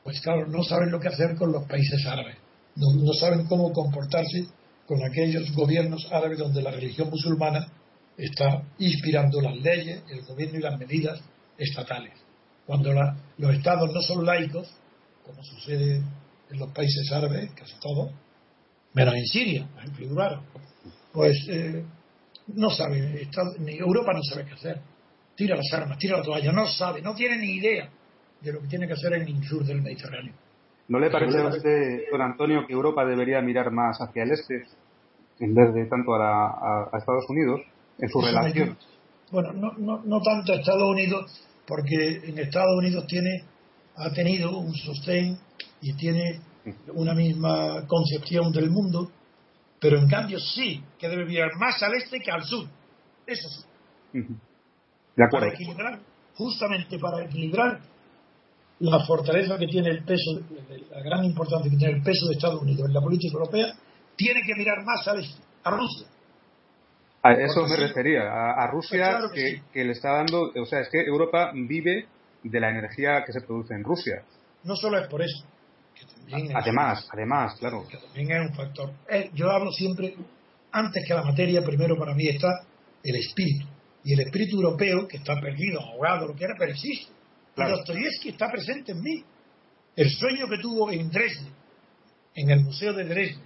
pues 0.04 0.22
claro, 0.22 0.46
no 0.48 0.64
saben 0.64 0.92
lo 0.92 1.00
que 1.00 1.08
hacer 1.08 1.36
con 1.36 1.52
los 1.52 1.66
países 1.66 2.06
árabes, 2.06 2.38
no, 2.76 3.14
saben 3.14 3.46
cómo 3.46 3.72
comportarse 3.74 4.48
con 4.88 5.04
aquellos 5.04 5.52
gobiernos 5.54 6.08
árabes 6.12 6.40
donde 6.40 6.62
la 6.62 6.72
religión 6.72 7.10
musulmana 7.10 7.68
está 8.18 8.64
inspirando 8.80 9.42
las 9.42 9.56
leyes, 9.58 10.04
el 10.10 10.22
gobierno 10.24 10.60
y 10.60 10.62
las 10.62 10.80
medidas 10.80 11.22
estatales. 11.58 12.14
Cuando 12.66 12.92
los 13.38 13.56
estados 13.56 13.92
no 13.94 14.02
son 14.02 14.26
laicos, 14.26 14.68
como 15.26 15.44
sucede 15.44 16.02
en 16.50 16.60
los 16.60 16.72
países 16.72 17.12
árabes, 17.12 17.52
casi 17.56 17.74
todos, 17.80 18.12
menos 18.94 19.16
en 19.16 19.26
Siria, 19.26 19.68
por 19.74 19.84
ejemplo, 19.84 20.44
pues 21.14 21.38
eh, 21.50 21.84
no 22.48 22.70
sabe, 22.70 23.28
Europa 23.58 24.14
no 24.14 24.24
sabe 24.24 24.46
qué 24.46 24.54
hacer. 24.54 24.82
Tira 25.36 25.56
las 25.56 25.72
armas, 25.74 25.98
tira 25.98 26.18
la 26.18 26.24
toalla, 26.24 26.52
no 26.52 26.68
sabe, 26.68 27.02
no 27.02 27.14
tiene 27.16 27.38
ni 27.38 27.58
idea 27.58 27.90
de 28.42 28.54
lo 28.54 28.62
que 28.62 28.68
tiene 28.68 28.88
que 28.88 28.94
hacer 28.94 29.14
en 29.14 29.28
el 29.28 29.44
sur 29.48 29.64
del 29.64 29.82
Mediterráneo. 29.82 30.34
¿No 30.90 31.00
le 31.00 31.10
parece 31.10 31.38
a 31.38 31.48
usted, 31.48 32.04
don 32.12 32.22
Antonio, 32.22 32.66
que 32.68 32.74
Europa 32.74 33.06
debería 33.06 33.42
mirar 33.42 33.72
más 33.72 33.98
hacia 34.02 34.24
el 34.24 34.32
este 34.32 34.66
en 35.40 35.56
vez 35.56 35.74
de 35.74 35.86
tanto 35.86 36.16
a, 36.16 36.90
Estados 36.98 37.30
Unidos 37.30 37.62
en 37.98 38.10
su 38.10 38.22
relación? 38.22 38.78
Bueno, 39.32 39.54
no, 39.54 39.72
no, 39.78 40.02
no 40.04 40.22
tanto 40.22 40.52
a 40.52 40.56
Estados 40.58 40.90
Unidos, 40.90 41.42
porque 41.66 42.22
en 42.24 42.40
Estados 42.40 42.76
Unidos 42.78 43.06
tiene 43.08 43.44
ha 43.96 44.12
tenido 44.12 44.58
un 44.58 44.74
sostén 44.74 45.38
y 45.82 45.94
tiene 45.94 46.42
una 46.94 47.14
misma 47.14 47.86
concepción 47.88 48.52
del 48.52 48.70
mundo 48.70 49.12
pero 49.80 49.98
en 49.98 50.08
cambio 50.10 50.40
sí 50.40 50.84
que 50.98 51.08
debe 51.08 51.26
mirar 51.26 51.52
más 51.58 51.82
al 51.82 51.94
este 51.96 52.20
que 52.20 52.32
al 52.32 52.44
sur. 52.44 52.68
Eso 53.26 53.48
sí. 53.50 53.64
De 55.16 55.26
acuerdo. 55.26 55.48
Para 55.48 55.54
equilibrar, 55.54 56.00
justamente 56.36 57.00
para 57.00 57.24
equilibrar 57.24 57.80
la 58.80 59.06
fortaleza 59.06 59.58
que 59.58 59.68
tiene 59.68 59.90
el 59.90 60.04
peso, 60.04 60.40
la 60.92 61.02
gran 61.02 61.26
importancia 61.26 61.70
que 61.70 61.78
tiene 61.78 61.98
el 61.98 62.04
peso 62.04 62.28
de 62.28 62.36
Estados 62.36 62.62
Unidos 62.62 62.88
en 62.88 62.94
la 62.94 63.02
política 63.02 63.34
europea, 63.34 63.74
tiene 64.16 64.42
que 64.46 64.56
mirar 64.56 64.84
más 64.86 65.08
al 65.08 65.20
este, 65.20 65.42
a 65.64 65.72
Rusia. 65.72 66.08
A 67.22 67.34
eso 67.34 67.68
me 67.68 67.76
refería, 67.76 68.22
a, 68.22 68.68
Rusia 68.72 69.20
pues 69.20 69.62
que, 69.74 69.84
le 69.84 69.92
está 69.92 70.14
dando, 70.14 70.54
o 70.56 70.66
sea, 70.66 70.80
es 70.80 70.90
que 70.90 71.02
Europa 71.02 71.52
vive 71.54 72.08
de 72.44 72.60
la 72.62 72.70
energía 72.70 73.24
que 73.26 73.34
se 73.34 73.42
produce 73.42 73.74
en 73.74 73.84
Rusia. 73.84 74.24
No 74.64 74.76
solo 74.78 74.98
es 75.00 75.08
por 75.08 75.22
eso, 75.22 75.46
además, 76.54 77.08
además, 77.12 77.56
claro. 77.60 77.86
Que 77.90 77.98
también 77.98 78.32
es 78.32 78.50
un 78.50 78.56
factor. 78.56 78.94
Eh, 79.10 79.30
yo 79.34 79.50
hablo 79.50 79.72
siempre, 79.72 80.16
antes 80.72 81.04
que 81.06 81.14
la 81.14 81.24
materia, 81.24 81.62
primero 81.62 81.98
para 81.98 82.14
mí 82.14 82.28
está 82.28 82.48
el 83.04 83.16
espíritu. 83.16 83.68
Y 84.06 84.14
el 84.14 84.22
espíritu 84.22 84.56
europeo, 84.56 85.06
que 85.08 85.18
está 85.18 85.40
perdido, 85.42 85.82
ahogado, 85.82 86.28
lo 86.28 86.36
que 86.36 86.46
era, 86.46 86.56
pero 86.58 86.72
existe. 86.72 87.12
Claro. 87.66 87.78
Dostoyevsky 87.78 88.30
está 88.30 88.50
presente 88.50 88.92
en 88.92 89.02
mí. 89.02 89.24
El 89.96 90.10
sueño 90.10 90.48
que 90.48 90.58
tuvo 90.60 90.92
en 90.92 91.10
Dresde, 91.10 91.52
en 92.36 92.50
el 92.50 92.62
Museo 92.62 92.94
de 92.94 93.04
Dresde, 93.04 93.44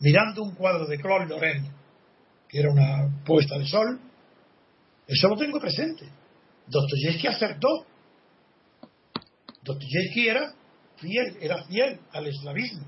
mirando 0.00 0.42
un 0.42 0.54
cuadro 0.54 0.86
de 0.86 0.98
Claude 0.98 1.26
Lorraine, 1.26 1.70
que 2.48 2.60
era 2.60 2.70
una 2.70 3.22
puesta 3.24 3.58
de 3.58 3.66
sol, 3.66 4.00
eso 5.06 5.28
lo 5.28 5.36
tengo 5.36 5.58
presente. 5.58 6.06
Dostoyevsky 6.66 7.26
acertó. 7.26 7.86
Dostoyevsky 9.62 10.28
era 10.28 10.52
fiel, 10.96 11.36
era 11.40 11.64
fiel 11.64 12.00
al 12.12 12.26
eslavismo, 12.26 12.84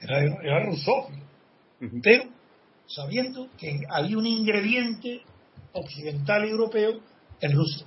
era, 0.00 0.20
era 0.20 0.64
rusófilo, 0.64 1.24
pero 2.02 2.24
sabiendo 2.86 3.48
que 3.56 3.78
había 3.90 4.18
un 4.18 4.26
ingrediente 4.26 5.22
occidental 5.72 6.46
y 6.46 6.50
europeo 6.50 7.00
en 7.40 7.52
Rusia. 7.52 7.86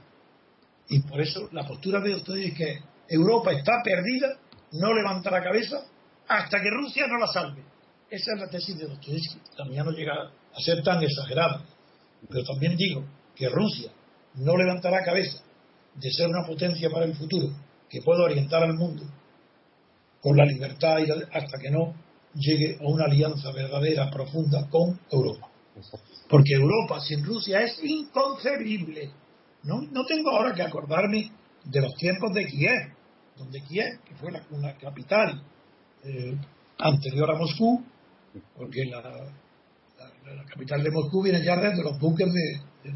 Y 0.94 1.00
por 1.00 1.20
eso 1.20 1.50
la 1.52 1.66
postura 1.66 2.00
de 2.02 2.14
ustedes 2.14 2.52
es 2.52 2.54
que 2.54 2.80
Europa 3.10 3.52
está 3.52 3.82
perdida, 3.84 4.38
no 4.74 4.94
levanta 4.94 5.32
la 5.32 5.42
cabeza 5.42 5.84
hasta 6.28 6.62
que 6.62 6.70
Rusia 6.70 7.08
no 7.08 7.18
la 7.18 7.26
salve. 7.26 7.64
Esa 8.12 8.34
es 8.36 8.40
la 8.40 8.48
tesis 8.48 8.78
de 8.78 8.86
Dostoyevsky. 8.86 9.40
También 9.58 9.86
no 9.86 9.92
llega 9.92 10.14
a 10.14 10.62
ser 10.64 10.84
tan 10.84 11.02
exagerada. 11.02 11.66
Pero 12.30 12.44
también 12.44 12.78
digo 12.78 13.04
que 13.36 13.50
Rusia 13.50 13.90
no 14.36 14.56
levantará 14.56 15.04
cabeza 15.04 15.40
de 15.96 16.12
ser 16.12 16.28
una 16.28 16.46
potencia 16.46 16.92
para 16.92 17.06
el 17.06 17.16
futuro 17.16 17.48
que 17.90 18.04
pueda 18.04 18.26
orientar 18.26 18.62
al 18.62 18.76
mundo 18.76 19.04
con 20.22 20.38
la 20.38 20.46
libertad 20.46 20.98
hasta 21.34 21.58
que 21.58 21.72
no 21.72 21.96
llegue 22.36 22.78
a 22.80 22.88
una 22.88 23.06
alianza 23.06 23.52
verdadera, 23.52 24.12
profunda 24.12 24.70
con 24.70 25.00
Europa. 25.12 25.50
Porque 26.30 26.54
Europa 26.54 27.00
sin 27.00 27.26
Rusia 27.26 27.62
es 27.62 27.84
inconcebible. 27.84 29.23
No, 29.64 29.82
no 29.82 30.06
tengo 30.06 30.32
ahora 30.32 30.54
que 30.54 30.62
acordarme 30.62 31.32
de 31.64 31.82
los 31.82 31.94
tiempos 31.96 32.34
de 32.34 32.46
Kiev, 32.46 32.94
donde 33.38 33.62
Kiev, 33.62 34.00
que 34.06 34.16
fue 34.16 34.32
la, 34.32 34.44
una 34.52 34.76
capital 34.78 35.42
eh, 36.04 36.36
anterior 36.80 37.32
a 37.32 37.38
Moscú, 37.38 37.84
porque 38.56 38.86
la, 38.86 39.02
la, 39.02 40.46
capital 40.46 40.84
de 40.84 40.92
Moscú 40.92 41.24
viene 41.24 41.44
ya 41.44 41.56
desde 41.56 41.84
los 41.84 42.00
buques 42.00 42.28
de, 42.34 42.94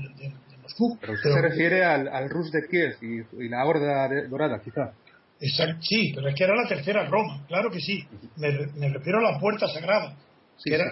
Moscú. 0.62 0.98
Pero 1.00 1.14
usted 1.14 1.32
se 1.32 1.42
refiere 1.42 1.86
al, 1.86 2.08
al 2.10 2.30
Rus 2.30 2.52
de 2.52 2.68
Kiev 2.68 2.98
y, 3.02 3.46
y 3.46 3.50
la 3.50 3.66
Horda 3.66 4.10
Dorada, 4.30 4.60
quizá 4.62 4.94
sí, 5.40 6.12
pero 6.16 6.30
es 6.30 6.36
que 6.36 6.44
era 6.44 6.56
la 6.56 6.68
tercera 6.68 7.06
Roma, 7.06 7.46
claro 7.48 7.70
que 7.70 7.80
sí. 7.80 8.04
Me, 8.38 8.52
refiero 8.90 9.20
a 9.20 9.32
la 9.32 9.40
puerta 9.40 9.68
sagrada. 9.68 10.16
que, 10.64 10.74
era, 10.74 10.86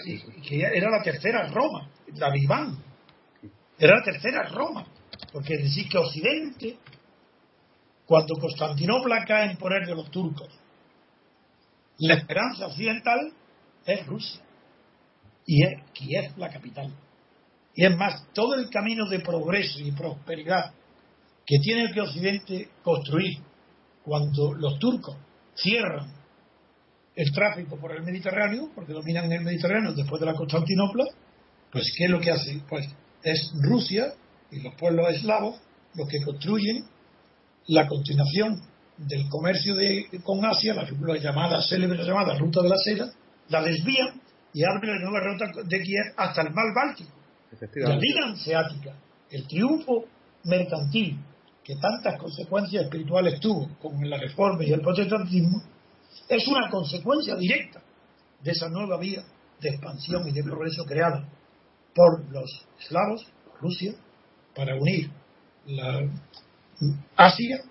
que 0.47 0.57
era 0.59 0.89
la 0.89 1.03
tercera 1.03 1.47
Roma, 1.47 1.89
la 2.13 2.31
Viván. 2.31 2.77
Era 3.77 3.97
la 3.97 4.03
tercera 4.03 4.43
Roma. 4.49 4.85
Porque 5.31 5.57
decir 5.57 5.87
que 5.89 5.97
Occidente, 5.97 6.77
cuando 8.05 8.35
Constantinopla 8.35 9.25
cae 9.25 9.51
en 9.51 9.57
poder 9.57 9.85
de 9.85 9.95
los 9.95 10.09
turcos, 10.11 10.49
la 11.99 12.15
esperanza 12.15 12.67
occidental 12.67 13.31
es 13.85 14.05
Rusia. 14.05 14.41
Y 15.45 15.63
es 15.63 15.83
Kiev 15.93 16.37
la 16.37 16.49
capital. 16.49 16.91
Y 17.75 17.85
es 17.85 17.95
más, 17.97 18.25
todo 18.33 18.55
el 18.55 18.69
camino 18.69 19.07
de 19.07 19.19
progreso 19.19 19.79
y 19.79 19.91
prosperidad 19.91 20.73
que 21.45 21.59
tiene 21.59 21.91
que 21.93 22.01
Occidente 22.01 22.69
construir 22.81 23.37
cuando 24.03 24.53
los 24.53 24.79
turcos 24.79 25.15
cierran 25.55 26.11
el 27.15 27.31
tráfico 27.31 27.77
por 27.77 27.91
el 27.95 28.03
Mediterráneo, 28.03 28.71
porque 28.73 28.93
dominan 28.93 29.31
el 29.31 29.41
Mediterráneo 29.41 29.93
después 29.93 30.19
de 30.19 30.25
la 30.25 30.33
Constantinopla, 30.33 31.05
pues 31.71 31.93
¿qué 31.97 32.05
es 32.05 32.09
lo 32.09 32.19
que 32.19 32.31
hace? 32.31 32.61
Pues 32.67 32.87
es 33.23 33.51
Rusia 33.61 34.13
y 34.51 34.61
los 34.61 34.73
pueblos 34.75 35.09
eslavos 35.09 35.59
los 35.95 36.07
que 36.09 36.21
construyen 36.23 36.85
la 37.67 37.87
continuación 37.87 38.61
del 38.97 39.27
comercio 39.29 39.75
de, 39.75 40.07
con 40.23 40.45
Asia, 40.45 40.73
la, 40.73 40.83
la 40.83 41.17
llamada 41.17 41.61
célebre 41.61 42.03
llamada 42.03 42.37
Ruta 42.37 42.61
de 42.61 42.69
la 42.69 42.77
Seda, 42.77 43.11
la 43.49 43.61
desvían 43.61 44.21
y 44.53 44.63
abren 44.63 44.91
la 44.91 44.99
nueva 45.01 45.19
ruta 45.19 45.45
de 45.63 45.81
Kiev 45.81 46.13
hasta 46.15 46.41
el 46.41 46.53
mar 46.53 46.65
Báltico. 46.73 47.11
La 47.75 47.97
vida 47.97 48.25
anseática, 48.25 48.95
el 49.29 49.47
triunfo 49.47 50.05
mercantil 50.45 51.19
que 51.63 51.75
tantas 51.75 52.19
consecuencias 52.19 52.83
espirituales 52.83 53.39
tuvo, 53.39 53.67
como 53.81 54.01
en 54.01 54.09
la 54.09 54.17
reforma 54.17 54.63
y 54.63 54.71
el 54.71 54.81
protestantismo, 54.81 55.61
es 56.29 56.47
una 56.47 56.69
consecuencia 56.69 57.35
directa 57.35 57.81
de 58.41 58.51
esa 58.51 58.69
nueva 58.69 58.97
vía 58.97 59.23
de 59.59 59.69
expansión 59.69 60.27
y 60.27 60.31
de 60.31 60.43
progreso 60.43 60.85
creada 60.85 61.27
por 61.93 62.23
los 62.31 62.67
eslavos, 62.79 63.25
Rusia, 63.59 63.93
para 64.55 64.75
unir 64.75 65.09
la 65.67 66.07
Asia 67.15 67.61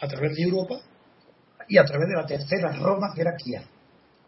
a 0.00 0.08
través 0.08 0.34
de 0.34 0.42
Europa 0.42 0.80
y 1.68 1.78
a 1.78 1.84
través 1.84 2.08
de 2.08 2.16
la 2.16 2.26
tercera 2.26 2.72
Roma 2.72 3.12
que 3.14 3.20
era 3.20 3.36
Kiev. 3.36 3.62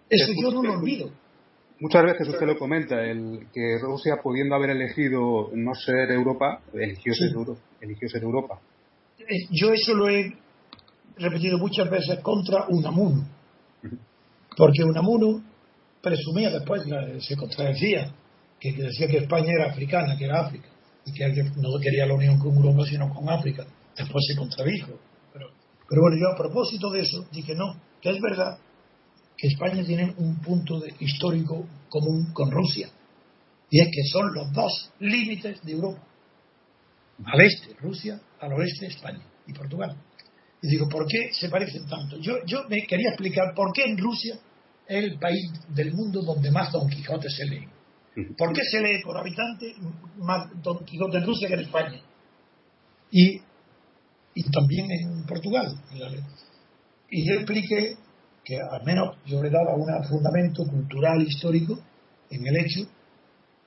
Eso 0.08 0.32
yo 0.40 0.50
no 0.50 0.62
lo 0.62 0.75
olvido. 0.75 1.11
Muchas 1.80 2.04
veces 2.04 2.28
usted 2.28 2.46
lo 2.46 2.56
comenta, 2.56 3.02
el 3.02 3.49
que 3.52 3.78
Rusia, 3.80 4.18
pudiendo 4.23 4.54
haber 4.54 4.70
elegido 4.70 5.50
no 5.52 5.75
ser 5.75 6.11
Europa, 6.12 6.61
eligió, 6.73 7.12
ser, 7.14 7.30
eligió 7.80 8.08
ser 8.08 8.23
Europa. 8.23 8.61
Eh, 9.18 9.49
yo 9.50 9.73
eso 9.73 9.94
lo 9.94 10.08
he 10.08 10.32
repetido 11.16 11.58
muchas 11.58 11.90
veces 11.90 12.20
contra 12.20 12.66
Unamuno, 12.68 13.26
porque 14.56 14.84
Unamuno 14.84 15.42
presumía 16.00 16.50
después, 16.50 16.84
se 17.18 17.37
contradecía, 17.37 18.12
que 18.61 18.73
decía 18.73 19.08
que 19.08 19.18
España 19.18 19.52
era 19.52 19.70
africana, 19.70 20.16
que 20.16 20.25
era 20.26 20.46
África 20.46 20.74
que 21.12 21.50
no 21.56 21.78
quería 21.80 22.06
la 22.06 22.14
unión 22.14 22.38
con 22.38 22.56
Europa 22.56 22.84
sino 22.88 23.12
con 23.12 23.28
África. 23.28 23.66
Después 23.96 24.25
se 24.26 24.37
contradijo. 24.37 24.99
Pero, 25.32 26.00
bueno, 26.00 26.16
yo 26.16 26.28
a 26.32 26.37
propósito 26.37 26.90
de 26.90 27.00
eso 27.00 27.26
dije 27.30 27.54
no, 27.54 27.78
que 28.00 28.11
es 28.11 28.20
verdad 28.20 28.58
que 29.37 29.49
España 29.49 29.84
tiene 29.84 30.14
un 30.16 30.40
punto 30.40 30.82
histórico 31.00 31.66
común 31.88 32.32
con 32.32 32.50
Rusia. 32.50 32.88
Y 33.70 33.80
es 33.80 33.88
que 33.88 34.04
son 34.11 34.32
los 34.32 34.52
dos 34.52 34.92
límites 35.00 35.62
de 35.62 35.73
Europa. 35.73 36.02
Al 37.25 37.40
este, 37.40 37.75
Rusia, 37.75 38.20
al 38.40 38.52
oeste, 38.54 38.87
España 38.87 39.23
y 39.46 39.52
Portugal. 39.52 39.96
Y 40.62 40.68
digo, 40.68 40.88
¿por 40.88 41.06
qué 41.06 41.30
se 41.32 41.49
parecen 41.49 41.87
tanto? 41.87 42.18
Yo, 42.18 42.44
yo 42.46 42.64
me 42.68 42.87
quería 42.87 43.11
explicar 43.11 43.54
por 43.54 43.73
qué 43.73 43.84
en 43.84 43.99
Rusia 43.99 44.38
es 44.87 45.04
el 45.04 45.18
país 45.18 45.50
del 45.68 45.92
mundo 45.92 46.23
donde 46.23 46.50
más 46.50 46.73
Don 46.73 46.88
Quijote 46.88 47.28
se 47.28 47.44
lee. 47.44 47.68
¿Por 48.37 48.52
qué 48.52 48.62
se 48.71 48.80
lee 48.80 49.02
por 49.02 49.16
habitante 49.18 49.75
más 50.18 50.49
Don 50.62 50.85
Quijote 50.85 51.18
en 51.18 51.26
Rusia 51.26 51.49
que 51.49 51.54
en 51.54 51.61
España? 51.61 52.00
Y, 53.11 53.40
y 54.35 54.50
también 54.50 54.90
en 54.90 55.26
Portugal. 55.26 55.75
Y 57.11 57.28
yo 57.28 57.35
expliqué 57.35 57.97
que 58.44 58.59
al 58.61 58.85
menos 58.85 59.16
yo 59.26 59.42
le 59.42 59.50
daba 59.50 59.75
un 59.75 60.04
fundamento 60.04 60.64
cultural 60.64 61.23
histórico 61.23 61.78
en 62.30 62.47
el 62.47 62.56
hecho 62.56 62.88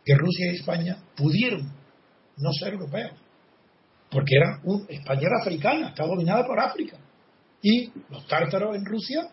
que 0.05 0.15
Rusia 0.15 0.51
y 0.51 0.55
España 0.55 0.97
pudieron 1.15 1.69
no 2.37 2.51
ser 2.53 2.73
europeos, 2.73 3.11
porque 4.09 4.35
era 4.37 4.59
un, 4.63 4.85
España 4.87 5.21
era 5.23 5.41
africana, 5.41 5.89
está 5.89 6.05
dominada 6.05 6.45
por 6.45 6.59
África, 6.59 6.97
y 7.61 7.91
los 8.09 8.25
tártaros 8.27 8.75
en 8.75 8.85
Rusia 8.85 9.27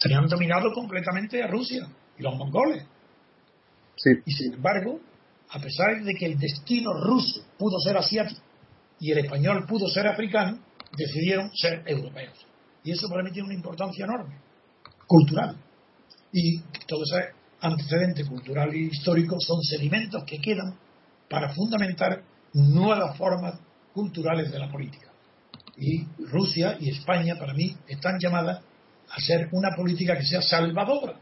tenían 0.00 0.26
dominado 0.26 0.72
completamente 0.72 1.42
a 1.42 1.48
Rusia 1.48 1.86
y 2.16 2.22
los 2.22 2.34
mongoles. 2.36 2.86
Y 4.26 4.32
sin 4.32 4.54
embargo, 4.54 5.00
a 5.50 5.58
pesar 5.58 6.02
de 6.02 6.14
que 6.14 6.26
el 6.26 6.38
destino 6.38 6.92
ruso 6.94 7.44
pudo 7.58 7.78
ser 7.80 7.96
asiático 7.96 8.40
y 9.00 9.12
el 9.12 9.18
español 9.18 9.66
pudo 9.66 9.88
ser 9.88 10.06
africano, 10.06 10.58
decidieron 10.96 11.50
ser 11.54 11.82
europeos. 11.86 12.46
Y 12.82 12.92
eso 12.92 13.08
para 13.08 13.22
mí 13.22 13.32
tiene 13.32 13.46
una 13.46 13.54
importancia 13.54 14.04
enorme, 14.04 14.36
cultural. 15.06 15.56
Y 16.32 16.58
todo 16.86 17.02
ese 17.04 17.32
antecedente 17.60 18.24
cultural 18.26 18.74
y 18.74 18.88
histórico 18.88 19.40
son 19.40 19.62
sedimentos 19.62 20.24
que 20.24 20.38
quedan 20.38 20.76
para 21.30 21.54
fundamentar 21.54 22.22
nuevas 22.52 23.16
formas 23.16 23.58
culturales 23.92 24.50
de 24.50 24.58
la 24.58 24.70
política. 24.70 25.10
Y 25.76 26.04
Rusia 26.26 26.76
y 26.78 26.90
España, 26.90 27.36
para 27.38 27.54
mí, 27.54 27.76
están 27.88 28.18
llamadas 28.20 28.62
a 29.08 29.20
ser 29.20 29.48
una 29.52 29.74
política 29.76 30.16
que 30.16 30.24
sea 30.24 30.42
salvadora 30.42 31.16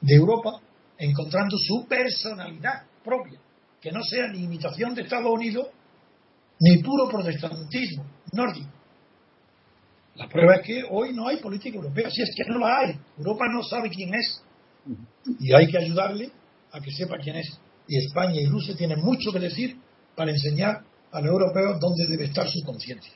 de 0.00 0.14
Europa 0.14 0.60
encontrando 1.00 1.56
su 1.56 1.86
personalidad 1.88 2.84
propia, 3.02 3.40
que 3.80 3.90
no 3.90 4.02
sea 4.02 4.28
ni 4.28 4.44
imitación 4.44 4.94
de 4.94 5.02
Estados 5.02 5.30
Unidos, 5.32 5.68
ni 6.60 6.82
puro 6.82 7.08
protestantismo 7.08 8.04
nórdico. 8.32 8.68
La 10.16 10.28
prueba 10.28 10.56
es 10.56 10.66
que 10.66 10.84
hoy 10.90 11.14
no 11.14 11.26
hay 11.26 11.38
política 11.38 11.76
europea, 11.76 12.10
si 12.10 12.20
es 12.20 12.34
que 12.36 12.44
no 12.52 12.58
la 12.58 12.80
hay. 12.80 12.98
Europa 13.16 13.46
no 13.50 13.62
sabe 13.62 13.88
quién 13.88 14.14
es. 14.14 14.42
Y 15.38 15.54
hay 15.54 15.66
que 15.66 15.78
ayudarle 15.78 16.30
a 16.72 16.80
que 16.80 16.90
sepa 16.90 17.16
quién 17.16 17.36
es. 17.36 17.58
Y 17.88 17.96
España 17.96 18.38
y 18.38 18.46
Rusia 18.46 18.76
tienen 18.76 19.00
mucho 19.00 19.32
que 19.32 19.38
decir 19.38 19.78
para 20.14 20.30
enseñar 20.30 20.82
a 21.12 21.20
los 21.20 21.30
europeos 21.30 21.80
dónde 21.80 22.06
debe 22.06 22.24
estar 22.24 22.46
su 22.46 22.62
conciencia. 22.64 23.12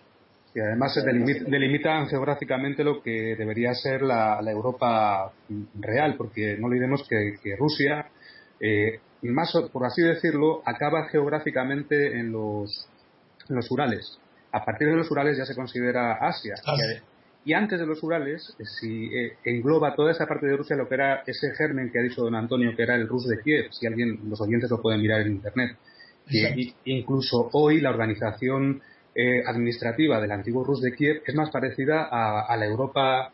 Y 0.55 0.61
además 0.61 0.95
se 0.95 1.03
delimitan 1.03 2.07
geográficamente 2.07 2.85
lo 2.85 3.03
que 3.03 3.35
debería 3.37 3.75
ser 3.75 4.03
la, 4.03 4.38
Europa 4.47 5.33
real, 5.81 6.14
porque 6.17 6.57
no 6.59 6.69
olvidemos 6.69 7.07
que, 7.09 7.57
Rusia, 7.59 8.07
eh, 8.61 9.01
más 9.23 9.53
por 9.73 9.85
así 9.85 10.03
decirlo, 10.03 10.62
acaba 10.64 11.09
geográficamente 11.09 12.19
en 12.19 12.31
los, 12.31 12.88
los 13.49 13.71
Urales. 13.71 14.19
A 14.53 14.64
partir 14.64 14.88
de 14.88 14.95
los 14.95 15.11
Urales 15.11 15.37
ya 15.37 15.45
se 15.45 15.57
considera 15.57 16.14
Asia. 16.21 16.55
Y, 17.45 17.53
antes 17.53 17.81
de 17.81 17.87
los 17.87 18.03
Urales, 18.03 18.55
eh, 18.59 18.64
si 18.64 19.07
eh, 19.07 19.37
engloba 19.45 19.95
toda 19.95 20.12
esa 20.12 20.27
parte 20.27 20.47
de 20.47 20.57
Rusia, 20.57 20.77
lo 20.77 20.88
que 20.88 20.95
era 20.95 21.25
ese 21.27 21.51
germen 21.59 21.90
que 21.90 21.99
ha 21.99 22.03
dicho 22.03 22.23
don 22.23 22.37
Antonio, 22.37 22.75
que 22.77 22.85
era 22.85 22.95
el 22.95 23.09
Rus 23.09 23.27
de 23.27 23.43
Kiev, 23.43 23.73
si 23.73 23.87
alguien, 23.87 24.21
los 24.31 24.40
oyentes 24.40 24.71
lo 24.71 24.81
pueden 24.81 25.03
mirar 25.03 25.23
en 25.23 25.33
Internet. 25.33 25.77
Y, 26.31 26.75
incluso 26.85 27.51
hoy 27.53 27.81
la 27.81 27.90
organización 27.90 28.81
eh, 29.14 29.42
administrativa 29.46 30.20
del 30.20 30.33
antiguo 30.33 30.64
Rus 30.64 30.83
de 30.83 30.92
Kiev 30.92 31.22
es 31.27 31.35
más 31.35 31.50
parecida 31.50 32.09
a, 32.11 32.57
la 32.57 32.66
Europa 32.66 33.33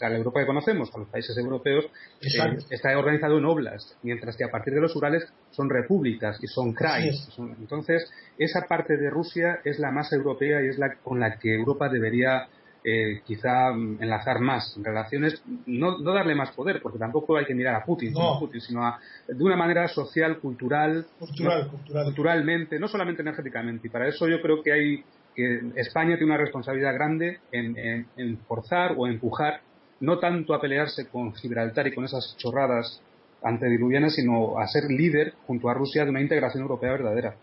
a 0.00 0.08
la 0.08 0.16
Europa 0.16 0.40
que 0.40 0.46
conocemos, 0.46 0.94
a 0.94 0.98
los 0.98 1.08
países 1.08 1.36
europeos, 1.36 1.86
eh, 2.20 2.58
está 2.70 2.96
organizado 2.96 3.38
en 3.38 3.44
oblas, 3.44 3.96
mientras 4.02 4.36
que 4.36 4.44
a 4.44 4.50
partir 4.50 4.74
de 4.74 4.80
los 4.80 4.94
Urales 4.94 5.26
son 5.50 5.68
repúblicas 5.68 6.38
y 6.42 6.46
son 6.46 6.72
krais. 6.74 7.28
entonces, 7.58 8.08
esa 8.38 8.66
parte 8.68 8.96
de 8.96 9.10
Rusia 9.10 9.60
es 9.64 9.78
la 9.78 9.90
más 9.90 10.12
europea 10.12 10.62
y 10.62 10.68
es 10.68 10.78
la 10.78 10.94
con 11.02 11.18
la 11.18 11.38
que 11.38 11.54
Europa 11.54 11.88
debería 11.88 12.48
eh, 12.86 13.22
quizá 13.26 13.70
enlazar 13.70 14.40
más 14.40 14.76
relaciones, 14.82 15.42
no, 15.64 15.96
no, 15.98 16.12
darle 16.12 16.34
más 16.34 16.50
poder, 16.50 16.82
porque 16.82 16.98
tampoco 16.98 17.34
hay 17.38 17.46
que 17.46 17.54
mirar 17.54 17.74
a 17.76 17.82
Putin, 17.82 18.14
sino 18.60 18.86
a, 18.86 19.00
de 19.26 19.42
una 19.42 19.56
manera 19.56 19.88
social, 19.88 20.38
cultural, 20.38 21.06
cultural, 21.18 21.70
culturalmente, 22.04 22.78
no 22.78 22.86
solamente 22.86 23.22
energéticamente. 23.22 23.86
Y 23.86 23.90
para 23.90 24.06
eso 24.06 24.28
yo 24.28 24.38
creo 24.42 24.62
que 24.62 24.72
hay 24.72 25.04
que 25.34 25.60
España 25.76 26.16
tiene 26.18 26.32
una 26.32 26.36
responsabilidad 26.36 26.92
grande 26.92 27.40
en, 27.50 28.06
en, 28.16 28.38
forzar 28.46 28.94
o 28.98 29.06
empujar, 29.06 29.62
no 30.00 30.18
tanto 30.18 30.52
a 30.52 30.60
pelearse 30.60 31.08
con 31.08 31.32
Gibraltar 31.34 31.86
y 31.86 31.94
con 31.94 32.04
esas 32.04 32.36
chorradas 32.36 33.00
antediluvianas, 33.42 34.14
sino 34.14 34.58
a 34.58 34.66
ser 34.66 34.84
líder 34.90 35.32
junto 35.46 35.70
a 35.70 35.74
Rusia 35.74 36.04
de 36.04 36.10
una 36.10 36.20
integración 36.20 36.62
europea 36.62 36.92
verdadera. 36.92 37.34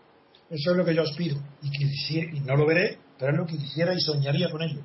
Eso 0.48 0.70
es 0.70 0.76
lo 0.76 0.84
que 0.84 0.94
yo 0.94 1.02
aspiro. 1.02 1.36
Y, 1.62 2.36
y 2.36 2.40
no 2.40 2.56
lo 2.56 2.64
veré, 2.64 2.98
pero 3.18 3.32
es 3.32 3.38
lo 3.38 3.46
que 3.46 3.56
quisiera 3.56 3.92
y 3.92 4.00
soñaría 4.00 4.48
con 4.48 4.62
ello 4.62 4.80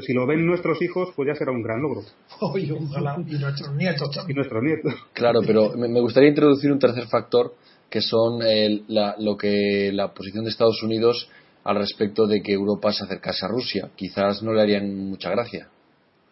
si 0.00 0.12
lo 0.12 0.26
ven 0.26 0.46
nuestros 0.46 0.80
hijos, 0.82 1.10
pues 1.14 1.28
ya 1.28 1.34
será 1.34 1.52
un 1.52 1.62
gran 1.62 1.80
logro. 1.80 2.02
y 2.56 2.66
nuestros 2.66 3.74
nietos 3.74 4.10
Y 4.28 4.34
nuestros 4.34 4.62
nietos. 4.62 4.94
Claro, 5.12 5.40
pero 5.46 5.72
me 5.76 6.00
gustaría 6.00 6.28
introducir 6.28 6.70
un 6.72 6.78
tercer 6.78 7.06
factor, 7.06 7.54
que 7.90 8.00
son 8.00 8.40
la, 8.88 9.16
lo 9.18 9.36
que 9.36 9.90
la 9.92 10.12
posición 10.12 10.44
de 10.44 10.50
Estados 10.50 10.82
Unidos 10.82 11.28
al 11.64 11.76
respecto 11.76 12.26
de 12.26 12.42
que 12.42 12.52
Europa 12.52 12.92
se 12.92 13.04
acercase 13.04 13.44
a 13.44 13.48
Rusia. 13.48 13.90
Quizás 13.94 14.42
no 14.42 14.52
le 14.52 14.62
harían 14.62 15.10
mucha 15.10 15.30
gracia. 15.30 15.68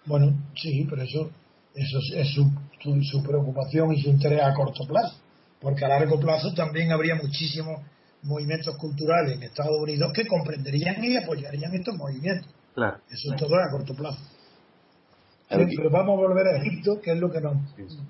Bueno, 0.06 0.32
sí, 0.54 0.86
pero 0.88 1.02
eso, 1.02 1.30
eso 1.74 1.98
es 2.14 2.28
su, 2.32 2.50
su, 3.02 3.22
preocupación 3.22 3.92
y 3.92 4.00
su 4.00 4.08
interés 4.08 4.40
a 4.42 4.54
corto 4.54 4.86
plazo, 4.86 5.16
porque 5.60 5.84
a 5.84 5.88
largo 5.88 6.18
plazo 6.20 6.54
también 6.54 6.92
habría 6.92 7.16
muchísimos 7.16 7.80
movimientos 8.22 8.76
culturales 8.76 9.36
en 9.36 9.42
Estados 9.42 9.78
Unidos 9.80 10.12
que 10.14 10.26
comprenderían 10.26 11.04
y 11.04 11.16
apoyarían 11.16 11.74
estos 11.74 11.96
movimientos. 11.96 12.50
Claro. 12.76 12.98
Eso 13.10 13.32
es 13.32 13.40
todo 13.40 13.56
a 13.56 13.70
corto 13.70 13.94
plazo. 13.94 14.20
Pero, 15.48 15.90
vamos 15.90 16.18
a 16.18 16.28
volver 16.28 16.46
a 16.46 16.56
Egipto, 16.58 17.00
que 17.00 17.12
es 17.12 17.18
lo 17.18 17.30
que 17.30 17.40
nos 17.40 17.54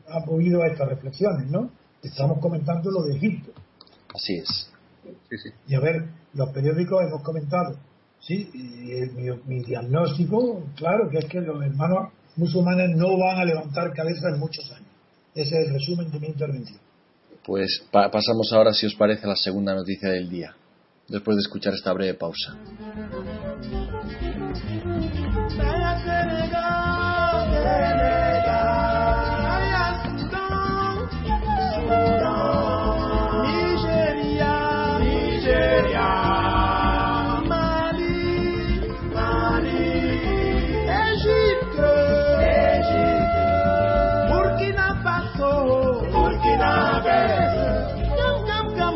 ha 0.09 0.27
movido 0.27 0.63
a 0.63 0.67
estas 0.67 0.89
reflexiones, 0.89 1.49
¿no? 1.49 1.71
Estamos 2.03 2.41
comentando 2.41 2.91
lo 2.91 3.05
de 3.05 3.17
Egipto. 3.17 3.53
Así 4.13 4.39
es. 4.39 4.73
Y 5.69 5.75
a 5.77 5.81
ver, 5.81 6.09
los 6.35 6.51
periódicos 6.51 7.01
hemos 7.07 7.23
comentado, 7.23 7.77
sí, 8.19 8.51
y 8.53 8.59
mi, 9.15 9.31
mi, 9.47 9.63
diagnóstico, 9.63 10.65
claro, 10.75 11.09
que 11.11 11.19
es 11.19 11.27
que 11.27 11.41
los 11.41 11.63
hermanos 11.63 12.13
musulmanes 12.35 12.97
no 12.97 13.17
van 13.19 13.39
a 13.39 13.45
levantar 13.45 13.93
cabeza 13.93 14.31
en 14.35 14.41
muchos 14.41 14.69
años. 14.73 14.89
Ese 15.33 15.61
es 15.61 15.69
el 15.69 15.75
resumen 15.75 16.11
de 16.11 16.19
mi 16.19 16.27
intervención. 16.27 16.81
Pues 17.45 17.87
pasamos 17.93 18.53
ahora, 18.53 18.73
si 18.73 18.87
os 18.87 18.97
parece, 18.97 19.27
a 19.27 19.29
la 19.29 19.37
segunda 19.37 19.75
noticia 19.75 20.09
del 20.09 20.29
día, 20.29 20.57
después 21.09 21.37
de 21.37 21.43
escuchar 21.43 21.73
esta 21.75 21.93
breve 21.93 22.15
pausa. 22.15 22.57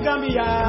Gambia. 0.02 0.59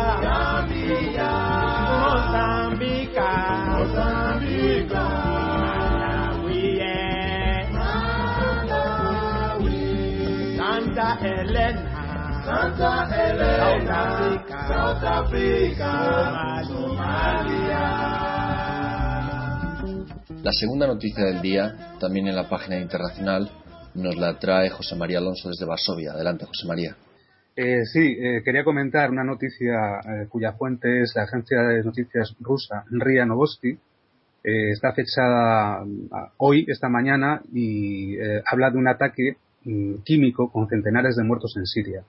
La 20.43 20.51
segunda 20.51 20.85
noticia 20.85 21.25
del 21.25 21.41
día, 21.41 21.95
también 21.99 22.27
en 22.27 22.35
la 22.35 22.47
página 22.47 22.77
internacional, 22.79 23.49
nos 23.95 24.15
la 24.15 24.37
trae 24.37 24.69
José 24.69 24.95
María 24.95 25.17
Alonso 25.17 25.49
desde 25.49 25.65
Varsovia. 25.65 26.11
Adelante, 26.11 26.45
José 26.45 26.67
María. 26.67 26.95
Eh, 27.55 27.83
sí, 27.85 28.15
eh, 28.19 28.43
quería 28.45 28.63
comentar 28.63 29.09
una 29.09 29.23
noticia 29.23 29.99
eh, 29.99 30.27
cuya 30.29 30.53
fuente 30.53 31.01
es 31.01 31.13
la 31.15 31.23
agencia 31.23 31.61
de 31.63 31.83
noticias 31.83 32.35
rusa 32.39 32.85
RIA 32.91 33.25
Novosti. 33.25 33.75
está 34.43 34.93
fechada 34.93 35.83
ah, 36.11 36.31
hoy, 36.37 36.65
esta 36.67 36.89
mañana, 36.89 37.41
y 37.53 38.17
habla 38.45 38.69
de 38.69 38.77
un 38.77 38.87
ataque 38.87 39.37
mm, 39.65 40.03
químico 40.03 40.51
con 40.51 40.67
centenares 40.67 41.15
de 41.15 41.23
muertos 41.23 41.55
en 41.57 41.65
Siria. 41.65 42.03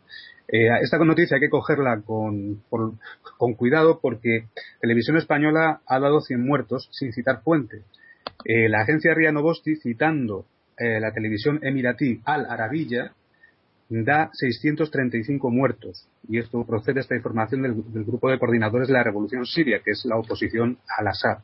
Esta 0.48 0.98
noticia 0.98 1.36
hay 1.36 1.40
que 1.40 1.48
cogerla 1.48 2.02
con, 2.04 2.62
con, 2.68 3.54
cuidado 3.54 4.00
porque 4.00 4.46
Televisión 4.80 5.16
Española 5.16 5.80
ha 5.86 5.98
dado 5.98 6.20
100 6.20 6.44
muertos 6.44 6.88
sin 6.92 7.12
citar 7.12 7.42
fuente. 7.42 7.82
la 8.44 8.82
agencia 8.82 9.14
RIA 9.14 9.32
Novosti, 9.32 9.76
citando 9.76 10.44
la 10.78 11.12
televisión 11.12 11.60
emiratí 11.62 12.20
Al 12.24 12.46
Arabiya, 12.50 13.12
da 14.00 14.30
635 14.32 15.50
muertos. 15.50 16.08
Y 16.28 16.38
esto 16.38 16.64
procede 16.64 17.00
esta 17.00 17.16
información 17.16 17.62
del, 17.62 17.74
grupo 18.04 18.30
de 18.30 18.38
coordinadores 18.38 18.88
de 18.88 18.94
la 18.94 19.02
revolución 19.02 19.44
siria, 19.44 19.80
que 19.84 19.90
es 19.90 20.04
la 20.04 20.16
oposición 20.16 20.78
al 20.98 21.08
Assad. 21.08 21.38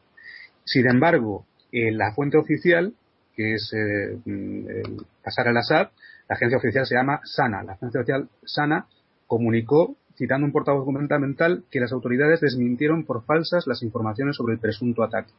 Sin 0.64 0.88
embargo, 0.88 1.44
la 1.72 2.12
fuente 2.14 2.38
oficial, 2.38 2.94
que 3.36 3.54
es 3.54 3.72
eh, 3.74 4.82
pasar 5.22 5.48
al 5.48 5.58
Assad, 5.58 5.88
la 6.28 6.36
agencia 6.36 6.58
oficial 6.58 6.86
se 6.86 6.94
llama 6.94 7.20
SANA. 7.24 7.62
La 7.62 7.72
agencia 7.72 8.00
oficial 8.00 8.28
SANA 8.44 8.86
comunicó, 9.26 9.96
citando 10.16 10.46
un 10.46 10.52
portavoz 10.52 10.84
gubernamental, 10.84 11.64
que 11.70 11.80
las 11.80 11.92
autoridades 11.92 12.40
desmintieron 12.40 13.04
por 13.04 13.24
falsas 13.24 13.66
las 13.66 13.82
informaciones 13.82 14.36
sobre 14.36 14.54
el 14.54 14.60
presunto 14.60 15.02
ataque. 15.02 15.32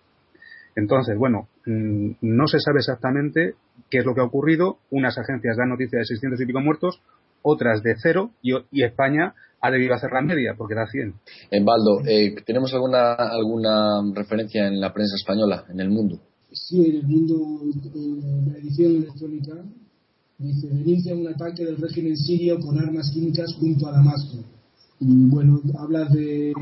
Entonces, 0.75 1.17
bueno, 1.17 1.47
mm, 1.65 2.11
no 2.21 2.47
se 2.47 2.59
sabe 2.59 2.79
exactamente 2.79 3.55
qué 3.89 3.99
es 3.99 4.05
lo 4.05 4.15
que 4.15 4.21
ha 4.21 4.25
ocurrido. 4.25 4.77
Unas 4.89 5.17
agencias 5.17 5.57
dan 5.57 5.69
noticias 5.69 5.99
de 5.99 6.05
600 6.05 6.41
y 6.41 6.45
pico 6.45 6.61
muertos, 6.61 7.01
otras 7.41 7.83
de 7.83 7.95
cero, 8.01 8.31
y, 8.41 8.83
España 8.83 9.33
ha 9.61 9.71
debido 9.71 9.93
hacer 9.93 10.11
la 10.11 10.21
media, 10.21 10.55
porque 10.57 10.75
da 10.75 10.87
100. 10.87 11.13
En 11.51 11.65
Baldo, 11.65 12.01
eh, 12.07 12.35
¿tenemos 12.45 12.73
alguna, 12.73 13.13
alguna 13.13 14.01
referencia 14.13 14.67
en 14.67 14.79
la 14.79 14.93
prensa 14.93 15.15
española, 15.15 15.65
en 15.69 15.79
el 15.81 15.89
mundo? 15.89 16.19
Sí, 16.51 16.89
en 16.89 16.95
el 16.97 17.03
mundo, 17.03 17.61
en 17.63 18.51
la 18.51 18.57
edición 18.57 18.95
electrónica, 18.95 19.53
dice, 20.39 20.67
denuncia 20.67 21.13
un 21.13 21.27
ataque 21.27 21.65
del 21.65 21.77
régimen 21.77 22.15
sirio 22.17 22.59
con 22.59 22.79
armas 22.79 23.11
químicas 23.13 23.53
junto 23.59 23.87
a 23.87 23.91
Damasco. 23.91 24.37
Bueno, 24.99 25.61
habla 25.77 26.05
de 26.05 26.53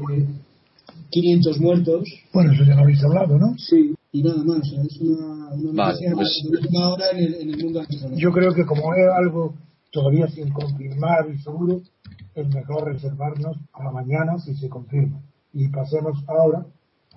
500 1.10 1.60
muertos. 1.60 2.10
Bueno, 2.34 2.54
eso 2.54 2.64
ya 2.64 2.76
lo 2.76 2.82
habéis 2.82 3.04
hablado, 3.04 3.38
¿no? 3.38 3.56
Sí, 3.58 3.96
y 4.12 4.24
nada 4.24 4.44
más. 4.44 4.62
Es 4.68 5.00
una, 5.00 5.50
una 5.54 5.84
vale, 5.84 6.12
pues... 6.14 6.44
ahora 6.80 7.12
en 7.12 7.18
el, 7.20 7.34
en 7.36 7.50
el 7.52 7.64
mundo 7.64 7.84
Yo 8.16 8.32
creo 8.32 8.54
que 8.54 8.66
como 8.66 8.94
es 8.94 9.08
algo 9.16 9.54
todavía 9.92 10.28
sin 10.28 10.50
confirmar 10.50 11.28
y 11.34 11.38
seguro, 11.40 11.82
es 12.36 12.48
mejor 12.54 12.86
reservarnos 12.86 13.58
a 13.74 13.84
la 13.84 13.92
mañana 13.92 14.38
si 14.40 14.56
se 14.56 14.70
confirma. 14.70 15.22
Y 15.54 15.68
pasemos 15.70 16.24
ahora 16.28 16.66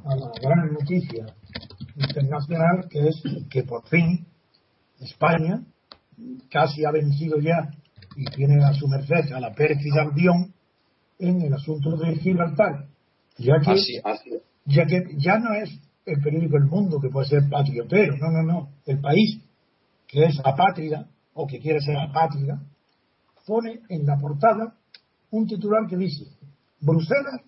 a 0.05 0.16
la 0.16 0.31
gran 0.40 0.73
noticia 0.73 1.27
internacional, 1.96 2.88
que 2.88 3.09
es 3.09 3.23
que 3.51 3.64
por 3.64 3.87
fin 3.88 4.25
España 5.01 5.62
casi 6.50 6.85
ha 6.85 6.90
vencido 6.90 7.38
ya 7.38 7.70
y 8.16 8.24
tiene 8.24 8.62
a 8.64 8.72
su 8.74 8.88
merced 8.88 9.33
a 9.33 9.40
la 9.40 9.54
pérfida 9.54 10.02
Albión 10.02 10.52
en 11.18 11.42
el 11.42 11.52
asunto 11.52 11.96
de 11.96 12.16
Gibraltar 12.16 12.87
ya 13.40 13.59
que, 13.61 13.76
ya 14.66 14.87
que 14.87 15.16
ya 15.16 15.38
no 15.38 15.54
es 15.54 15.70
el 16.04 16.20
periódico 16.22 16.56
El 16.56 16.64
Mundo 16.64 17.00
que 17.00 17.09
puede 17.09 17.28
ser 17.28 17.48
patriotero, 17.48 18.16
no, 18.16 18.30
no, 18.30 18.42
no, 18.42 18.70
el 18.87 19.00
país 19.00 19.40
que 20.06 20.24
es 20.24 20.38
apátrida 20.44 21.09
o 21.35 21.46
que 21.46 21.61
quiere 21.61 21.80
ser 21.80 21.96
apátrida, 21.96 22.61
pone 23.46 23.80
en 23.88 24.06
la 24.06 24.18
portada 24.18 24.74
un 25.30 25.46
titular 25.46 25.87
que 25.88 25.96
dice 25.96 26.26
Bruselas 26.80 27.40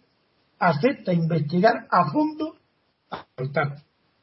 acepta 0.59 1.13
investigar 1.13 1.87
a 1.91 2.11
fondo 2.11 2.57
a 3.11 3.27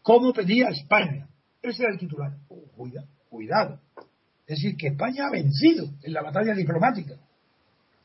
como 0.01 0.33
pedía 0.33 0.69
España. 0.69 1.27
Ese 1.61 1.83
es 1.83 1.89
el 1.91 1.99
titular. 1.99 2.31
Oh, 2.47 2.63
cuidado, 2.75 3.07
cuidado. 3.29 3.79
Es 4.49 4.57
decir, 4.57 4.77
que 4.77 4.87
España 4.87 5.27
ha 5.27 5.31
vencido 5.31 5.91
en 6.01 6.11
la 6.11 6.23
batalla 6.23 6.55
diplomática, 6.55 7.13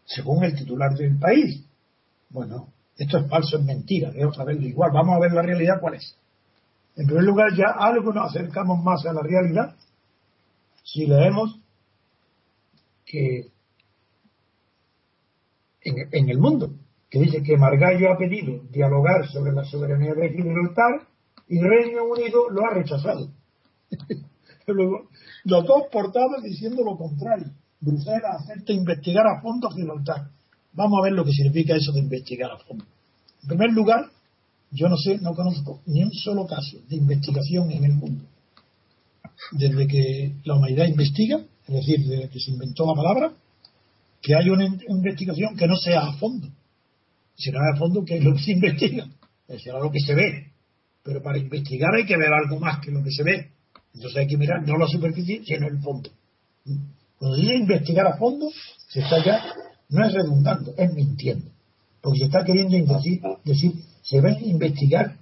según 0.04 0.44
el 0.44 0.54
titular 0.54 0.94
del 0.94 1.18
país. 1.18 1.64
Bueno, 2.28 2.68
esto 2.98 3.16
es 3.16 3.30
falso, 3.30 3.56
es 3.56 3.64
mentira, 3.64 4.10
es 4.14 4.26
otra 4.26 4.44
vez 4.44 4.60
igual. 4.60 4.90
Vamos 4.92 5.16
a 5.16 5.20
ver 5.20 5.32
la 5.32 5.40
realidad 5.40 5.80
cuál 5.80 5.94
es. 5.94 6.14
En 6.96 7.06
primer 7.06 7.24
lugar, 7.24 7.54
ya 7.56 7.70
algo 7.78 8.12
nos 8.12 8.28
acercamos 8.28 8.78
más 8.84 9.06
a 9.06 9.14
la 9.14 9.22
realidad 9.22 9.74
si 10.82 11.06
leemos 11.06 11.58
que 13.06 13.50
en, 15.80 16.28
el 16.28 16.38
mundo, 16.38 16.74
que 17.08 17.20
dice 17.20 17.42
que 17.42 17.56
Margallo 17.56 18.12
ha 18.12 18.18
pedido 18.18 18.60
dialogar 18.70 19.26
sobre 19.28 19.52
la 19.52 19.64
soberanía 19.64 20.12
de 20.12 20.28
Gibraltar 20.28 21.08
y 21.48 21.58
Reino 21.58 22.04
Unido 22.04 22.50
lo 22.50 22.66
ha 22.66 22.74
rechazado. 22.74 23.30
Los 25.44 25.66
dos 25.66 25.82
portados 25.92 26.42
diciendo 26.42 26.82
lo 26.82 26.96
contrario. 26.96 27.50
Bruselas 27.80 28.40
acepta 28.40 28.72
investigar 28.72 29.26
a 29.26 29.42
fondo 29.42 29.68
Gibraltar. 29.70 30.30
Vamos 30.72 30.98
a 30.98 31.04
ver 31.04 31.12
lo 31.12 31.24
que 31.24 31.32
significa 31.32 31.76
eso 31.76 31.92
de 31.92 32.00
investigar 32.00 32.50
a 32.50 32.58
fondo. 32.58 32.84
En 33.42 33.48
primer 33.48 33.72
lugar, 33.72 34.10
yo 34.70 34.88
no 34.88 34.96
sé, 34.96 35.18
no 35.18 35.34
conozco 35.34 35.82
ni 35.86 36.02
un 36.02 36.12
solo 36.12 36.46
caso 36.46 36.78
de 36.88 36.96
investigación 36.96 37.70
en 37.70 37.84
el 37.84 37.92
mundo. 37.92 38.24
Desde 39.52 39.86
que 39.86 40.32
la 40.44 40.54
humanidad 40.54 40.86
investiga, 40.86 41.44
es 41.66 41.74
decir, 41.74 42.06
desde 42.06 42.28
que 42.28 42.40
se 42.40 42.50
inventó 42.50 42.86
la 42.86 42.94
palabra, 42.94 43.32
que 44.20 44.34
hay 44.34 44.48
una 44.48 44.66
investigación 44.88 45.54
que 45.56 45.66
no 45.66 45.76
sea 45.76 46.00
a 46.00 46.12
fondo. 46.14 46.48
Si 47.36 47.50
no 47.50 47.58
es 47.58 47.76
a 47.76 47.78
fondo, 47.78 48.04
¿qué 48.04 48.18
es 48.18 48.24
lo 48.24 48.32
que 48.34 48.40
se 48.40 48.52
investiga? 48.52 49.06
Es 49.46 49.64
lo 49.66 49.90
que 49.90 50.00
se 50.00 50.14
ve. 50.14 50.50
Pero 51.02 51.22
para 51.22 51.38
investigar 51.38 51.94
hay 51.94 52.06
que 52.06 52.16
ver 52.16 52.32
algo 52.32 52.58
más 52.58 52.80
que 52.80 52.90
lo 52.90 53.04
que 53.04 53.10
se 53.10 53.22
ve. 53.22 53.50
Entonces 53.94 54.16
hay 54.18 54.26
que 54.26 54.36
mirar 54.36 54.66
no 54.66 54.76
la 54.76 54.86
superficie, 54.86 55.42
sino 55.44 55.68
el 55.68 55.78
fondo. 55.80 56.10
Cuando 57.18 57.36
dice 57.36 57.54
investigar 57.54 58.06
a 58.06 58.16
fondo, 58.16 58.48
se 58.88 59.00
está 59.00 59.24
ya 59.24 59.54
no 59.88 60.04
es 60.04 60.12
redundando, 60.12 60.74
es 60.76 60.92
mintiendo. 60.92 61.50
Porque 62.00 62.18
se 62.18 62.24
está 62.26 62.44
queriendo 62.44 62.94
decir, 62.94 63.20
decir 63.44 63.72
se 64.02 64.20
va 64.20 64.30
a 64.30 64.40
investigar 64.40 65.16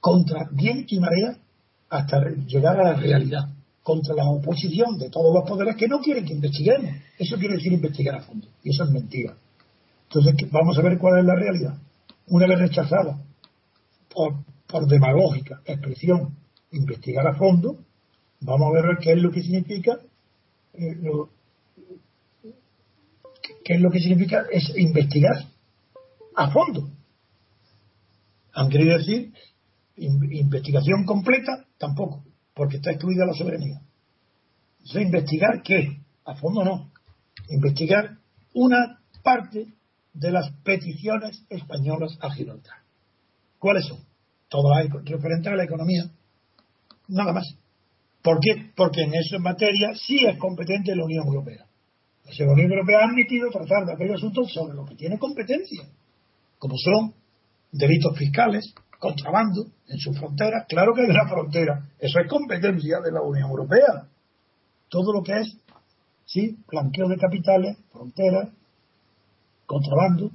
contra 0.00 0.48
viento 0.50 0.94
y 0.94 1.00
marea 1.00 1.36
hasta 1.88 2.20
llegar 2.46 2.80
a 2.80 2.92
la 2.92 2.94
realidad. 2.94 3.48
contra 3.82 4.16
la 4.16 4.28
oposición 4.28 4.98
de 4.98 5.10
todos 5.10 5.32
los 5.32 5.48
poderes 5.48 5.76
que 5.76 5.86
no 5.86 6.00
quieren 6.00 6.24
que 6.24 6.32
investiguemos. 6.32 6.90
Eso 7.18 7.36
quiere 7.36 7.54
decir 7.54 7.72
investigar 7.72 8.16
a 8.16 8.20
fondo. 8.20 8.48
Y 8.64 8.70
eso 8.70 8.82
es 8.82 8.90
mentira. 8.90 9.36
Entonces, 10.08 10.50
vamos 10.50 10.76
a 10.76 10.82
ver 10.82 10.98
cuál 10.98 11.20
es 11.20 11.24
la 11.24 11.36
realidad. 11.36 11.78
Una 12.26 12.48
vez 12.48 12.58
rechazada 12.58 13.22
por, 14.12 14.34
por 14.66 14.88
demagógica 14.88 15.60
expresión 15.64 16.34
investigar 16.72 17.28
a 17.28 17.34
fondo, 17.34 17.78
vamos 18.40 18.68
a 18.68 18.72
ver 18.72 18.98
qué 19.00 19.12
es 19.12 19.18
lo 19.18 19.30
que 19.30 19.42
significa 19.42 19.98
eh, 20.74 20.96
qué 23.64 23.74
es 23.74 23.80
lo 23.80 23.90
que 23.90 24.00
significa 24.00 24.46
es 24.50 24.72
investigar 24.76 25.44
a 26.36 26.50
fondo. 26.50 26.90
Han 28.52 28.68
querido 28.70 28.96
decir 28.96 29.32
investigación 29.96 31.04
completa, 31.04 31.66
tampoco 31.78 32.22
porque 32.56 32.76
está 32.76 32.90
excluida 32.90 33.26
la 33.26 33.34
soberanía. 33.34 33.82
Entonces, 34.78 35.02
investigar 35.02 35.62
qué? 35.62 36.00
A 36.24 36.34
fondo 36.36 36.64
no. 36.64 36.90
Investigar 37.50 38.16
una 38.54 38.98
parte 39.22 39.66
de 40.14 40.30
las 40.30 40.50
peticiones 40.64 41.44
españolas 41.50 42.16
a 42.22 42.30
Gibraltar. 42.30 42.78
¿Cuáles 43.58 43.84
son? 43.84 43.98
Todas 44.48 44.86
las 44.86 45.04
referentes 45.04 45.52
a 45.52 45.56
la 45.56 45.64
economía. 45.64 46.10
Nada 47.08 47.34
más. 47.34 47.46
¿Por 48.26 48.40
qué? 48.40 48.72
Porque 48.74 49.02
en 49.02 49.14
esa 49.14 49.38
materia 49.38 49.94
sí 49.94 50.26
es 50.26 50.36
competente 50.36 50.96
la 50.96 51.04
Unión 51.04 51.28
Europea. 51.28 51.64
La 52.40 52.52
Unión 52.52 52.72
Europea 52.72 52.98
ha 53.02 53.08
admitido 53.08 53.48
tratar 53.50 53.86
de 53.86 53.92
aquellos 53.92 54.16
asuntos 54.16 54.52
sobre 54.52 54.74
los 54.74 54.88
que 54.88 54.96
tiene 54.96 55.16
competencia, 55.16 55.84
como 56.58 56.74
son 56.76 57.14
delitos 57.70 58.18
fiscales, 58.18 58.74
contrabando 58.98 59.66
en 59.86 59.98
sus 59.98 60.18
fronteras. 60.18 60.64
Claro 60.68 60.92
que 60.92 61.02
hay 61.02 61.10
una 61.10 61.28
frontera. 61.28 61.88
Eso 62.00 62.18
es 62.18 62.28
competencia 62.28 62.98
de 62.98 63.12
la 63.12 63.22
Unión 63.22 63.48
Europea. 63.48 64.08
Todo 64.88 65.12
lo 65.12 65.22
que 65.22 65.42
es, 65.42 65.56
sí, 66.24 66.56
blanqueo 66.66 67.06
de 67.06 67.18
capitales, 67.18 67.78
fronteras, 67.92 68.48
contrabando. 69.66 70.32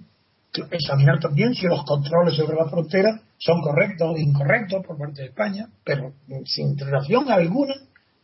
Examinar 0.53 1.19
también 1.19 1.53
si 1.53 1.65
los 1.65 1.85
controles 1.85 2.35
sobre 2.35 2.57
la 2.57 2.67
frontera 2.67 3.21
son 3.37 3.61
correctos 3.61 4.11
o 4.13 4.17
incorrectos 4.17 4.85
por 4.85 4.97
parte 4.97 5.21
de 5.21 5.27
España, 5.29 5.69
pero 5.83 6.13
sin 6.45 6.77
relación 6.77 7.31
alguna 7.31 7.75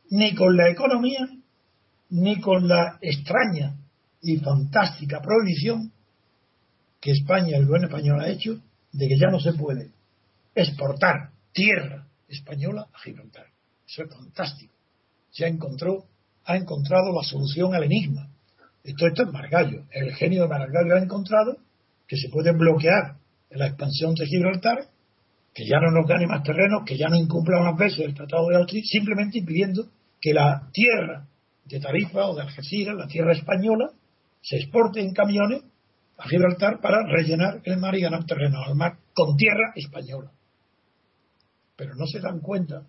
ni 0.10 0.36
con 0.36 0.56
la 0.58 0.70
economía 0.70 1.28
ni 2.10 2.40
con 2.40 2.68
la 2.68 2.98
extraña 3.02 3.76
y 4.22 4.38
fantástica 4.38 5.22
prohibición 5.22 5.92
que 7.00 7.12
España, 7.12 7.58
el 7.58 7.66
buen 7.66 7.86
español, 7.86 8.20
ha 8.22 8.30
hecho 8.30 8.60
de 8.92 9.08
que 9.08 9.18
ya 9.18 9.28
no 9.28 9.40
se 9.40 9.54
puede 9.54 9.92
exportar 10.56 11.32
tierra 11.54 12.08
española 12.28 12.88
a 12.94 13.00
Gibraltar. 13.00 13.46
Eso 13.88 14.04
es 14.04 14.14
fantástico. 14.14 14.74
Ya 15.34 15.48
encontró, 15.48 16.06
ha 16.46 16.58
encontrado 16.58 17.14
la 17.14 17.24
solución 17.24 17.74
al 17.76 17.84
enigma. 17.84 18.30
Esto, 18.84 19.08
esto 19.08 19.24
es 19.24 19.32
Margallo. 19.32 19.84
El 19.92 20.14
genio 20.16 20.44
de 20.44 20.50
Margallo 20.50 20.96
ha 20.96 21.00
encontrado 21.00 21.58
que 22.08 22.18
se 22.18 22.30
puede 22.30 22.52
bloquear 22.54 23.18
la 23.52 23.68
expansión 23.68 24.14
de 24.16 24.26
Gibraltar, 24.26 24.78
que 25.54 25.66
ya 25.66 25.80
no 25.80 25.92
nos 25.92 26.08
gane 26.08 26.28
más 26.28 26.44
terrenos, 26.44 26.84
que 26.86 26.98
ya 26.98 27.08
no 27.10 27.16
incumpla 27.16 27.60
más 27.62 27.78
veces 27.78 28.00
el 28.00 28.14
Tratado 28.14 28.48
de 28.48 28.58
Austria, 28.58 28.82
simplemente 28.86 29.40
impidiendo 29.40 29.88
que 30.22 30.34
la 30.34 30.70
tierra 30.72 31.28
de 31.66 31.80
Tarifa 31.80 32.28
o 32.28 32.36
de 32.36 32.44
Algeciras, 32.44 32.96
la 32.96 33.08
tierra 33.08 33.34
española, 33.34 33.92
se 34.42 34.58
exporte 34.58 35.02
en 35.02 35.14
camiones 35.14 35.64
a 36.18 36.28
Gibraltar 36.28 36.80
para 36.82 37.06
rellenar 37.06 37.62
el 37.64 37.78
mar 37.78 37.96
y 37.96 38.02
ganar 38.02 38.26
terreno 38.26 38.64
al 38.64 38.76
mar 38.76 38.98
con 39.14 39.36
tierra 39.36 39.74
española. 39.76 40.32
Pero 41.76 41.96
no 41.96 42.06
se 42.08 42.20
dan 42.20 42.40
cuenta 42.40 42.84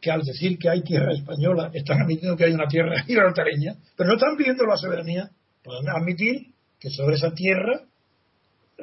que 0.00 0.10
al 0.10 0.22
decir 0.22 0.58
que 0.58 0.68
hay 0.68 0.82
tierra 0.82 1.12
española 1.12 1.70
están 1.72 2.02
admitiendo 2.02 2.36
que 2.36 2.44
hay 2.44 2.52
una 2.52 2.66
tierra 2.66 3.02
gibraltareña, 3.06 3.76
pero 3.96 4.08
no 4.08 4.16
están 4.16 4.36
pidiendo 4.36 4.64
la 4.64 4.76
soberanía, 4.76 5.30
pueden 5.62 5.88
admitir 5.88 6.54
que 6.78 6.90
sobre 6.90 7.16
esa 7.16 7.32
tierra 7.32 7.82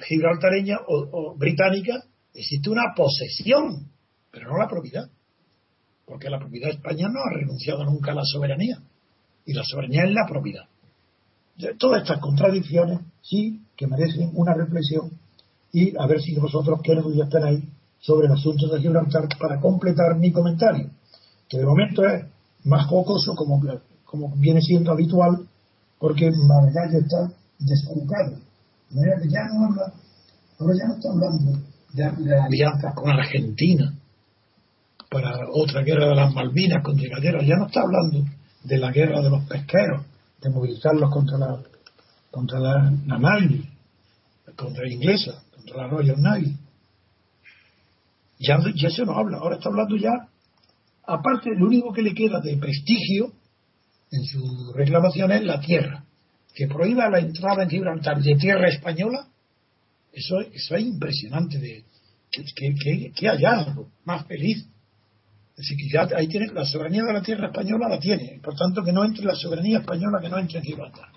gibraltareña 0.07 0.77
o, 0.87 1.35
británica 1.35 2.03
existe 2.33 2.69
una 2.69 2.93
posesión, 2.95 3.91
pero 4.31 4.49
no 4.51 4.57
la 4.57 4.67
propiedad, 4.67 5.09
porque 6.05 6.29
la 6.29 6.39
propiedad 6.39 6.67
de 6.67 6.75
España 6.75 7.07
no 7.09 7.19
ha 7.19 7.33
renunciado 7.33 7.83
nunca 7.83 8.11
a 8.11 8.15
la 8.15 8.23
soberanía, 8.23 8.79
y 9.45 9.53
la 9.53 9.63
soberanía 9.63 10.03
es 10.03 10.11
la 10.11 10.25
propiedad. 10.27 10.65
Todas 11.79 12.03
estas 12.03 12.19
contradicciones 12.19 12.99
sí 13.21 13.61
que 13.75 13.87
merecen 13.87 14.29
una 14.33 14.53
reflexión 14.53 15.11
y 15.73 15.97
a 15.97 16.05
ver 16.05 16.21
si 16.21 16.35
vosotros 16.35 16.79
qué 16.83 16.93
están 16.93 17.43
ahí 17.43 17.63
sobre 17.99 18.27
el 18.27 18.33
asunto 18.33 18.67
de 18.67 18.79
Gibraltar 18.79 19.27
para 19.39 19.59
completar 19.59 20.17
mi 20.17 20.31
comentario, 20.31 20.91
que 21.49 21.57
de 21.57 21.65
momento 21.65 22.05
es 22.05 22.25
más 22.63 22.85
jocoso 22.87 23.33
como, 23.35 23.61
como 24.05 24.35
viene 24.35 24.61
siendo 24.61 24.91
habitual, 24.91 25.47
porque 25.99 26.29
Margallo 26.31 26.99
está 26.99 27.31
descucado. 27.59 28.37
Ya 28.89 29.43
no 29.53 29.65
habla, 29.65 29.93
ahora 30.59 30.73
ya 30.79 30.87
no 30.87 30.95
está 30.95 31.09
hablando 31.09 31.59
de, 31.93 32.39
alianzas 32.39 32.93
con 32.95 33.09
Argentina 33.09 33.93
para 35.09 35.31
otra 35.51 35.83
guerra 35.83 36.09
de 36.09 36.15
las 36.15 36.33
Malvinas 36.33 36.83
contra 36.83 37.05
Inglaterra, 37.05 37.39
ya 37.43 37.55
no 37.55 37.67
está 37.67 37.81
hablando 37.81 38.25
de 38.63 38.77
la 38.77 38.91
guerra 38.91 39.21
de 39.21 39.29
los 39.29 39.45
pesqueros, 39.45 40.05
de 40.41 40.49
movilizarlos 40.49 41.11
contra 41.11 41.37
la 41.37 41.59
contra 42.29 42.59
la, 42.59 42.91
la 43.07 43.53
contra 44.55 44.83
la 44.83 44.93
inglesa, 44.93 45.43
contra 45.55 45.77
la 45.77 45.87
Royal 45.87 46.21
Navy. 46.21 46.55
Ya, 48.39 48.57
ya 48.75 48.89
se 48.89 49.05
nos 49.05 49.17
habla, 49.17 49.37
ahora 49.37 49.55
está 49.55 49.69
hablando 49.69 49.95
ya, 49.97 50.11
aparte, 51.03 51.49
lo 51.57 51.65
único 51.65 51.91
que 51.91 52.03
le 52.03 52.13
queda 52.13 52.39
de 52.41 52.57
prestigio 52.57 53.31
en 54.11 54.23
su 54.23 54.73
reclamación 54.73 55.31
es 55.31 55.43
la 55.43 55.59
tierra. 55.59 56.03
Que 56.57 56.67
prohíba 56.67 57.07
la 57.07 57.19
entrada 57.19 57.61
en 57.61 57.69
Gibraltar 57.69 58.19
de 58.19 58.35
tierra 58.35 58.67
española, 58.67 59.27
eso, 60.11 60.39
eso 60.39 60.75
es 60.75 60.81
impresionante. 60.81 61.59
De, 61.59 61.83
que, 62.31 63.11
que, 63.13 63.27
hallazgo 63.27 63.89
más 64.05 64.25
feliz. 64.25 64.65
Decir, 65.55 65.77
que 65.77 65.87
ya 65.87 66.07
ahí 66.15 66.27
tiene 66.27 66.47
la 66.47 66.65
soberanía 66.65 67.03
de 67.03 67.13
la 67.13 67.21
tierra 67.21 67.47
española, 67.47 67.87
la 67.87 67.99
tiene. 67.99 68.39
Por 68.43 68.55
tanto, 68.55 68.83
que 68.83 68.91
no 68.91 69.05
entre 69.05 69.23
la 69.23 69.35
soberanía 69.35 69.79
española, 69.79 70.19
que 70.19 70.29
no 70.29 70.39
entre 70.39 70.57
en 70.57 70.65
Gibraltar. 70.65 71.09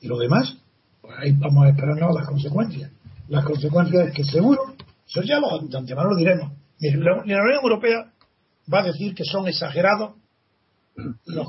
Y 0.00 0.08
lo 0.08 0.18
demás, 0.18 0.56
pues 1.00 1.14
ahí 1.18 1.32
vamos 1.38 1.64
a 1.64 1.68
esperarnos 1.68 2.14
las 2.14 2.26
consecuencias. 2.26 2.90
Las 3.28 3.44
consecuencias 3.44 4.08
es 4.08 4.14
que 4.14 4.24
seguro 4.24 4.74
eso 5.08 5.22
ya 5.22 5.38
lo, 5.38 5.56
de 5.58 5.78
antemano 5.78 6.10
lo 6.10 6.16
diremos. 6.16 6.52
La, 6.80 7.22
Unión 7.22 7.40
Europea 7.62 8.12
va 8.72 8.80
a 8.80 8.84
decir 8.84 9.14
que 9.14 9.24
son 9.24 9.46
exagerados 9.46 10.16
los, 11.26 11.48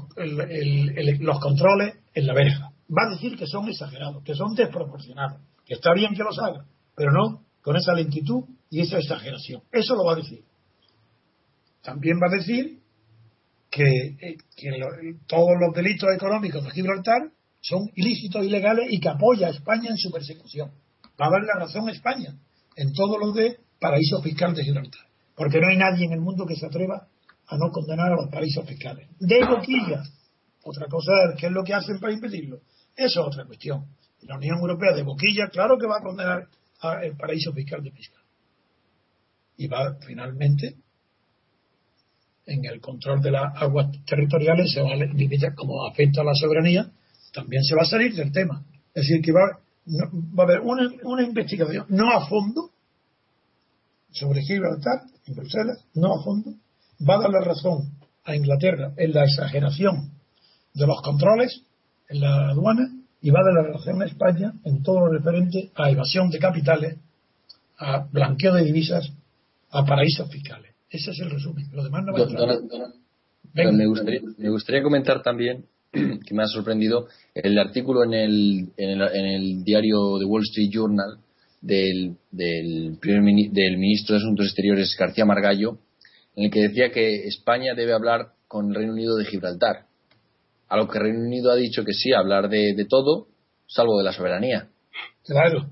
los 1.20 1.40
controles 1.40 1.96
en 2.14 2.28
la 2.28 2.34
verja. 2.34 2.69
Va 2.90 3.08
a 3.08 3.10
decir 3.12 3.38
que 3.38 3.46
son 3.46 3.68
exagerados, 3.70 4.24
que 4.24 4.34
son 4.34 4.56
desproporcionados, 4.56 5.42
que 5.66 5.76
está 5.76 5.94
bien 5.94 6.14
que 6.16 6.24
los 6.24 6.40
haga, 6.40 6.66
pero 6.96 7.12
no 7.12 7.46
con 7.62 7.76
esa 7.76 7.94
lentitud 7.94 8.46
y 8.70 8.82
esa 8.82 8.98
exageración. 8.98 9.62
Eso 9.72 9.96
lo 9.96 10.06
va 10.06 10.14
a 10.14 10.16
decir. 10.16 10.44
También 11.84 12.18
va 12.22 12.28
a 12.28 12.38
decir 12.38 12.80
que, 13.70 13.84
eh, 13.84 14.38
todos 15.28 15.52
los 15.60 15.74
delitos 15.76 16.10
económicos 16.16 16.64
de 16.64 16.72
Gibraltar 16.72 17.32
son 17.62 17.90
ilícitos, 17.96 18.44
ilegales 18.44 18.88
y 18.90 19.00
que 19.00 19.10
apoya 19.10 19.48
a 19.48 19.52
España 19.52 19.90
en 19.90 19.98
su 19.98 20.12
persecución. 20.12 20.72
Va 21.22 21.28
a 21.28 21.32
dar 21.32 21.42
la 21.44 21.66
razón 21.66 21.88
a 21.90 21.92
España 21.92 22.34
en 22.76 22.94
todo 22.94 23.18
lo 23.18 23.32
de 23.32 23.60
paraísos 23.80 24.24
fiscales 24.24 24.58
de 24.58 24.64
Gibraltar. 24.64 25.02
Porque 25.36 25.60
no 25.60 25.68
hay 25.68 25.78
nadie 25.78 26.06
en 26.06 26.14
el 26.14 26.22
mundo 26.22 26.46
que 26.46 26.56
se 26.56 26.66
atreva 26.66 27.08
a 27.48 27.58
no 27.58 27.72
condenar 27.72 28.12
a 28.12 28.16
los 28.16 28.30
paraísos 28.30 28.66
fiscales. 28.66 29.08
De 29.20 29.46
boquilla. 29.46 30.04
Otra 30.64 30.88
cosa 30.88 31.12
es 31.30 31.40
qué 31.40 31.48
es 31.48 31.52
lo 31.52 31.64
que 31.64 31.74
hacen 31.74 32.00
para 32.00 32.14
impedirlo. 32.14 32.60
Eso 33.00 33.22
es 33.22 33.28
otra 33.28 33.46
cuestión. 33.46 33.86
La 34.24 34.36
Unión 34.36 34.60
Europea 34.60 34.94
de 34.94 35.04
boquilla, 35.04 35.48
claro 35.48 35.78
que 35.78 35.88
va 35.88 36.00
a 36.00 36.04
condenar 36.04 36.50
al 36.82 37.16
paraíso 37.16 37.54
fiscal 37.54 37.82
de 37.82 37.92
fiscal. 37.92 38.22
Y 39.56 39.68
va 39.68 39.96
finalmente 40.06 40.76
en 42.46 42.66
el 42.66 42.82
control 42.82 43.22
de 43.22 43.32
las 43.32 43.56
aguas 43.62 43.88
territoriales 44.06 44.74
se 44.74 44.82
va 44.82 44.92
a 44.92 44.96
limitar 44.96 45.56
como 45.56 45.86
afecta 45.86 46.22
a 46.22 46.26
la 46.26 46.34
soberanía, 46.34 46.92
también 47.32 47.64
se 47.64 47.74
va 47.74 47.84
a 47.84 47.86
salir 47.86 48.14
del 48.14 48.34
tema. 48.34 48.66
Es 48.94 49.08
decir, 49.08 49.22
que 49.22 49.32
va, 49.32 49.60
va 50.38 50.44
a 50.44 50.46
haber 50.46 50.60
una, 50.60 50.90
una, 51.04 51.24
investigación, 51.24 51.86
no 51.90 52.12
a 52.12 52.28
fondo, 52.28 52.72
sobre 54.12 54.42
Gibraltar, 54.42 55.04
en 55.26 55.36
Bruselas, 55.36 55.86
no 55.94 56.16
a 56.16 56.24
fondo, 56.24 56.54
va 57.08 57.16
a 57.16 57.20
dar 57.20 57.30
la 57.30 57.42
razón 57.42 57.98
a 58.26 58.36
Inglaterra 58.36 58.92
en 58.98 59.14
la 59.14 59.24
exageración 59.24 60.12
de 60.74 60.88
los 60.88 61.02
controles 61.02 61.64
en 62.10 62.22
la 62.22 62.50
aduana 62.50 62.90
y 63.22 63.30
va 63.30 63.44
dar 63.44 63.54
la 63.54 63.74
razón 63.74 64.02
a 64.02 64.06
España 64.06 64.54
en 64.64 64.82
todo 64.82 65.02
lo 65.02 65.14
referente 65.14 65.72
a 65.76 65.90
evasión 65.90 66.30
de 66.30 66.40
capitales, 66.40 66.98
a 67.78 68.08
blanqueo 68.12 68.54
de 68.56 68.64
divisas, 68.64 69.12
a 69.72 69.86
paraísos 69.86 70.30
fiscales. 70.32 70.74
Ese 70.90 71.12
es 71.12 71.20
el 71.20 71.30
resumen. 71.30 71.68
Lo 71.72 71.84
demás 71.84 72.04
no 72.06 72.14
va 72.14 72.20
a 72.20 72.56
entrar. 72.56 73.74
me, 73.74 73.86
gustaría, 73.86 74.22
me 74.38 74.50
gustaría 74.50 74.82
comentar 74.82 75.22
también 75.22 75.66
que 75.92 76.34
me 76.34 76.44
ha 76.44 76.48
sorprendido 76.48 77.08
el 77.36 77.58
artículo 77.60 78.04
en 78.04 78.14
el, 78.14 78.70
en 78.78 79.26
el, 79.26 79.64
diario 79.64 80.18
The 80.18 80.26
Wall 80.26 80.44
Street 80.44 80.70
Journal 80.72 81.20
del, 81.62 82.16
del, 82.32 82.98
primer, 83.00 83.52
del 83.52 83.78
ministro 83.78 84.16
de 84.16 84.22
Asuntos 84.22 84.48
Exteriores 84.48 84.96
García 84.98 85.26
Margallo, 85.26 85.78
en 86.36 86.46
el 86.46 86.52
que 86.52 86.62
decía 86.62 86.92
que 86.92 87.28
España 87.28 87.74
debe 87.76 87.94
hablar 87.94 88.34
con 88.48 88.70
el 88.70 88.76
Reino 88.76 88.94
Unido 88.94 89.16
de 89.18 89.26
Gibraltar. 89.26 89.89
A 90.70 90.78
lo 90.78 90.88
que 90.88 91.00
Reino 91.00 91.20
Unido 91.20 91.52
ha 91.52 91.56
dicho 91.56 91.84
que 91.84 91.94
sí, 91.94 92.14
hablar 92.14 92.48
de, 92.50 92.74
de 92.76 92.86
todo, 92.86 93.28
salvo 93.68 93.98
de 93.98 94.04
la 94.04 94.14
soberanía. 94.14 94.68
Claro. 95.26 95.70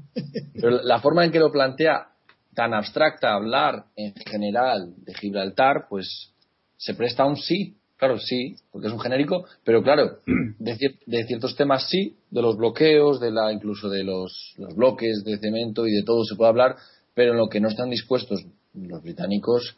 Pero 0.53 0.81
la 0.83 0.99
forma 0.99 1.23
en 1.25 1.31
que 1.31 1.39
lo 1.39 1.51
plantea, 1.51 2.07
tan 2.53 2.73
abstracta, 2.73 3.33
hablar 3.33 3.85
en 3.95 4.13
general 4.15 4.93
de 4.97 5.13
Gibraltar, 5.13 5.85
pues 5.89 6.31
se 6.77 6.93
presta 6.95 7.23
a 7.23 7.27
un 7.27 7.37
sí. 7.37 7.75
Claro, 7.97 8.19
sí, 8.19 8.55
porque 8.71 8.87
es 8.87 8.93
un 8.93 8.99
genérico, 8.99 9.45
pero 9.63 9.81
claro, 9.81 10.19
de, 10.59 10.75
cier- 10.77 10.99
de 11.07 11.25
ciertos 11.25 11.55
temas 11.55 11.89
sí, 11.89 12.15
de 12.29 12.43
los 12.43 12.55
bloqueos, 12.55 13.19
de 13.19 13.31
la 13.31 13.51
incluso 13.51 13.89
de 13.89 14.03
los, 14.03 14.53
los 14.57 14.75
bloques 14.75 15.23
de 15.25 15.39
cemento 15.39 15.87
y 15.87 15.91
de 15.91 16.03
todo 16.03 16.23
se 16.23 16.35
puede 16.35 16.49
hablar, 16.49 16.75
pero 17.15 17.31
en 17.31 17.39
lo 17.39 17.47
que 17.49 17.59
no 17.59 17.69
están 17.69 17.89
dispuestos 17.89 18.45
los 18.75 19.01
británicos 19.01 19.77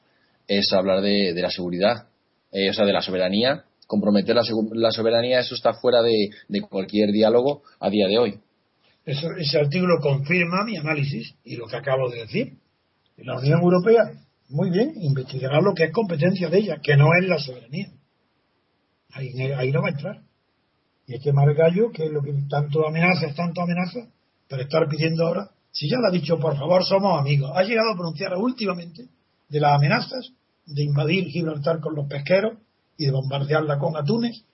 es 0.50 0.74
hablar 0.74 1.00
de, 1.02 1.34
de 1.34 1.42
la 1.42 1.50
seguridad, 1.50 2.08
eh, 2.52 2.70
o 2.70 2.74
sea, 2.74 2.86
de 2.86 2.92
la 2.92 3.02
soberanía. 3.02 3.64
Comprometer 3.90 4.36
la, 4.36 4.92
soberanía, 4.92 5.40
eso 5.40 5.56
está 5.56 5.74
fuera 5.74 6.04
de, 6.04 6.30
cualquier 6.70 7.10
diálogo 7.10 7.64
a 7.80 7.90
día 7.90 8.08
de 8.08 8.20
hoy. 8.20 8.40
Eso- 9.04 9.32
ese 9.36 9.58
artículo 9.58 10.00
confirma 10.00 10.64
mi 10.64 10.78
análisis 10.78 11.34
y 11.44 11.56
lo 11.56 11.66
que 11.66 11.78
acabo 11.78 12.08
de 12.08 12.20
decir. 12.20 12.54
La 13.18 13.40
Unión 13.40 13.60
Europea, 13.60 14.12
muy 14.50 14.70
bien, 14.70 14.94
investigará 15.02 15.60
lo 15.60 15.74
que 15.74 15.86
es 15.86 15.92
competencia 15.92 16.50
de 16.50 16.60
ella, 16.60 16.78
que 16.84 16.96
no 16.98 17.08
es 17.20 17.28
la 17.28 17.40
soberanía. 17.40 17.90
Ahí, 19.14 19.34
no 19.72 19.82
va 19.82 19.88
a 19.88 19.92
entrar. 19.92 20.22
Y 21.08 21.14
hay 21.14 21.20
que 21.20 21.32
gallo, 21.32 21.90
que 21.92 22.06
es 22.06 22.12
lo 22.12 22.22
que 22.22 22.32
tanto 22.48 22.88
amenaza, 22.88 23.34
tanto 23.34 23.64
amenaza, 23.64 24.08
para 24.48 24.62
estar 24.62 24.88
pidiendo 24.88 25.26
ahora, 25.26 25.50
si 25.72 25.90
ya 25.90 25.98
le 25.98 26.10
ha 26.10 26.12
dicho, 26.12 26.38
por 26.38 26.56
favor, 26.56 26.86
somos 26.86 27.20
amigos, 27.20 27.50
ha 27.56 27.64
llegado 27.64 27.90
a 27.90 27.96
pronunciar 27.96 28.36
últimamente 28.38 29.08
de 29.50 29.60
las 29.60 29.74
amenazas 29.74 30.32
de 30.68 30.84
invadir 30.84 31.26
Gibraltar 31.26 31.80
con 31.80 31.96
los 31.96 32.08
pesqueros 32.08 32.60
y 33.00 33.06
de 33.06 33.12
bombardearla 33.12 33.80
con 33.80 33.96
atunes, 33.98 34.46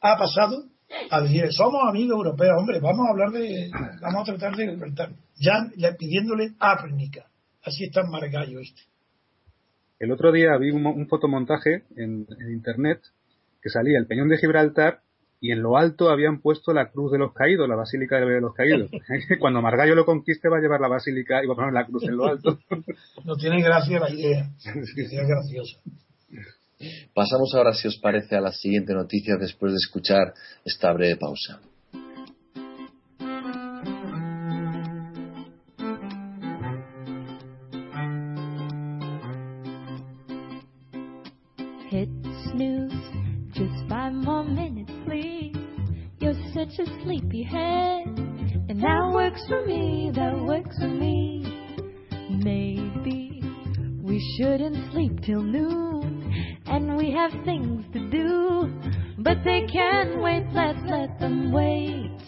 ha 0.00 0.16
pasado 0.18 0.64
a 1.10 1.20
decir, 1.20 1.44
somos 1.52 1.82
amigos 1.88 2.16
europeos, 2.16 2.54
hombre, 2.58 2.80
vamos 2.80 3.06
a 3.06 3.10
hablar 3.12 3.30
de, 3.30 3.70
vamos 4.00 4.22
a 4.28 4.32
tratar 4.32 4.56
de 4.56 4.70
Gibraltar. 4.70 5.10
Ya 5.38 5.68
le- 5.76 5.92
pidiéndole 5.94 6.54
África. 6.58 7.26
Así 7.62 7.84
está 7.84 8.00
en 8.00 8.10
Margallo 8.10 8.58
este. 8.60 8.80
El 9.98 10.10
otro 10.12 10.32
día 10.32 10.56
vi 10.58 10.70
un, 10.70 10.82
mo- 10.82 10.94
un 10.94 11.06
fotomontaje 11.06 11.84
en, 11.96 12.26
en 12.40 12.50
internet 12.52 13.00
que 13.62 13.68
salía 13.68 13.98
el 13.98 14.06
peñón 14.06 14.28
de 14.28 14.38
Gibraltar 14.38 15.00
y 15.42 15.52
en 15.52 15.62
lo 15.62 15.76
alto 15.76 16.10
habían 16.10 16.40
puesto 16.40 16.72
la 16.72 16.90
cruz 16.90 17.12
de 17.12 17.18
los 17.18 17.32
caídos, 17.34 17.68
la 17.68 17.76
basílica 17.76 18.18
de 18.18 18.40
los 18.40 18.54
caídos. 18.54 18.90
Cuando 19.38 19.60
Margallo 19.62 19.94
lo 19.94 20.06
conquiste 20.06 20.48
va 20.48 20.56
a 20.56 20.60
llevar 20.60 20.80
la 20.80 20.88
basílica 20.88 21.44
y 21.44 21.46
va 21.46 21.52
a 21.52 21.56
poner 21.56 21.72
la 21.74 21.86
cruz 21.86 22.02
en 22.04 22.16
lo 22.16 22.26
alto. 22.26 22.58
No 23.24 23.36
tiene 23.36 23.62
gracia. 23.62 24.00
La 24.00 24.10
idea 24.10 24.50
es 24.64 25.10
graciosa. 25.28 25.78
Pasamos 27.14 27.54
ahora, 27.54 27.72
si 27.74 27.88
os 27.88 27.98
parece, 27.98 28.36
a 28.36 28.40
la 28.40 28.52
siguiente 28.52 28.94
noticia 28.94 29.36
después 29.36 29.72
de 29.72 29.78
escuchar 29.78 30.32
esta 30.64 30.92
breve 30.92 31.16
pausa. 31.16 31.60
Hit 41.90 42.08
snooze, 42.52 43.10
but 59.30 59.44
they 59.44 59.64
can 59.72 60.20
wait, 60.20 60.44
let's 60.52 60.80
let 60.88 61.20
them 61.20 61.52
wait. 61.52 62.18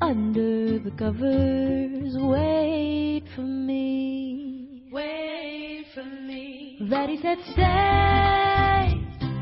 Under 0.00 0.78
the 0.78 0.92
covers, 0.96 2.14
wait 2.16 3.24
for 3.34 3.40
me. 3.40 4.84
Wait 4.92 5.86
for 5.92 6.04
me. 6.04 6.78
Daddy 6.88 7.18
said, 7.20 7.38
stay. 7.50 8.94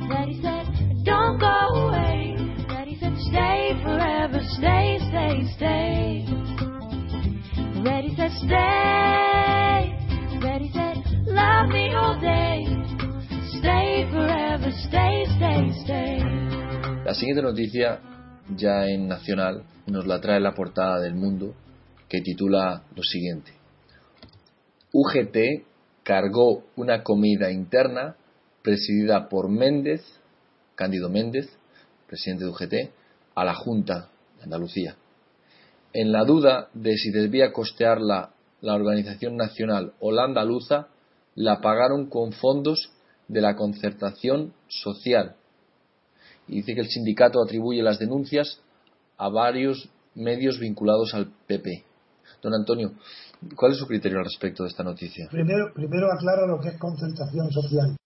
Daddy 0.08 0.40
said, 0.40 1.04
don't 1.04 1.38
go 1.38 1.46
away. 1.46 2.36
Daddy 2.68 2.96
said, 2.98 3.18
stay 3.18 3.78
forever. 3.82 4.40
Stay, 4.56 4.98
stay, 5.10 5.44
stay. 5.56 6.24
Daddy 7.84 8.14
said, 8.16 8.30
stay. 8.46 9.92
Daddy 10.40 10.70
said, 10.72 10.96
love 11.26 11.68
me 11.68 11.92
all 11.92 12.18
day. 12.18 12.64
Stay 13.58 14.08
forever. 14.10 14.70
Stay, 14.88 15.26
stay, 15.36 15.70
stay. 15.84 16.61
La 17.04 17.14
siguiente 17.14 17.42
noticia, 17.42 17.98
ya 18.56 18.86
en 18.86 19.08
nacional, 19.08 19.64
nos 19.88 20.06
la 20.06 20.20
trae 20.20 20.38
la 20.38 20.54
portada 20.54 21.00
del 21.00 21.16
mundo, 21.16 21.52
que 22.08 22.20
titula 22.20 22.84
lo 22.94 23.02
siguiente. 23.02 23.52
UGT 24.92 25.66
cargó 26.04 26.62
una 26.76 27.02
comida 27.02 27.50
interna 27.50 28.14
presidida 28.62 29.28
por 29.28 29.48
Méndez, 29.48 30.00
Cándido 30.76 31.10
Méndez, 31.10 31.50
presidente 32.06 32.44
de 32.44 32.50
UGT, 32.50 32.74
a 33.34 33.44
la 33.44 33.54
Junta 33.54 34.08
de 34.38 34.44
Andalucía. 34.44 34.94
En 35.92 36.12
la 36.12 36.24
duda 36.24 36.68
de 36.72 36.96
si 36.96 37.10
debía 37.10 37.52
costearla 37.52 38.30
la 38.60 38.74
organización 38.74 39.36
nacional 39.36 39.92
o 39.98 40.12
la 40.12 40.22
andaluza, 40.22 40.86
la 41.34 41.60
pagaron 41.60 42.08
con 42.08 42.30
fondos 42.32 42.92
de 43.26 43.40
la 43.40 43.56
concertación 43.56 44.54
social. 44.68 45.34
Y 46.52 46.56
dice 46.56 46.74
que 46.74 46.82
el 46.82 46.88
sindicato 46.88 47.42
atribuye 47.42 47.82
las 47.82 47.98
denuncias 47.98 48.62
a 49.16 49.30
varios 49.30 49.88
medios 50.14 50.58
vinculados 50.60 51.14
al 51.14 51.28
PP. 51.46 51.82
Don 52.42 52.52
Antonio, 52.52 52.92
¿cuál 53.56 53.72
es 53.72 53.78
su 53.78 53.86
criterio 53.86 54.18
al 54.18 54.24
respecto 54.24 54.62
de 54.64 54.68
esta 54.68 54.82
noticia? 54.84 55.28
Primero, 55.30 55.72
primero 55.72 56.12
aclara 56.12 56.46
lo 56.46 56.60
que 56.60 56.68
es 56.68 56.78
concentración 56.78 57.50
social. 57.50 57.96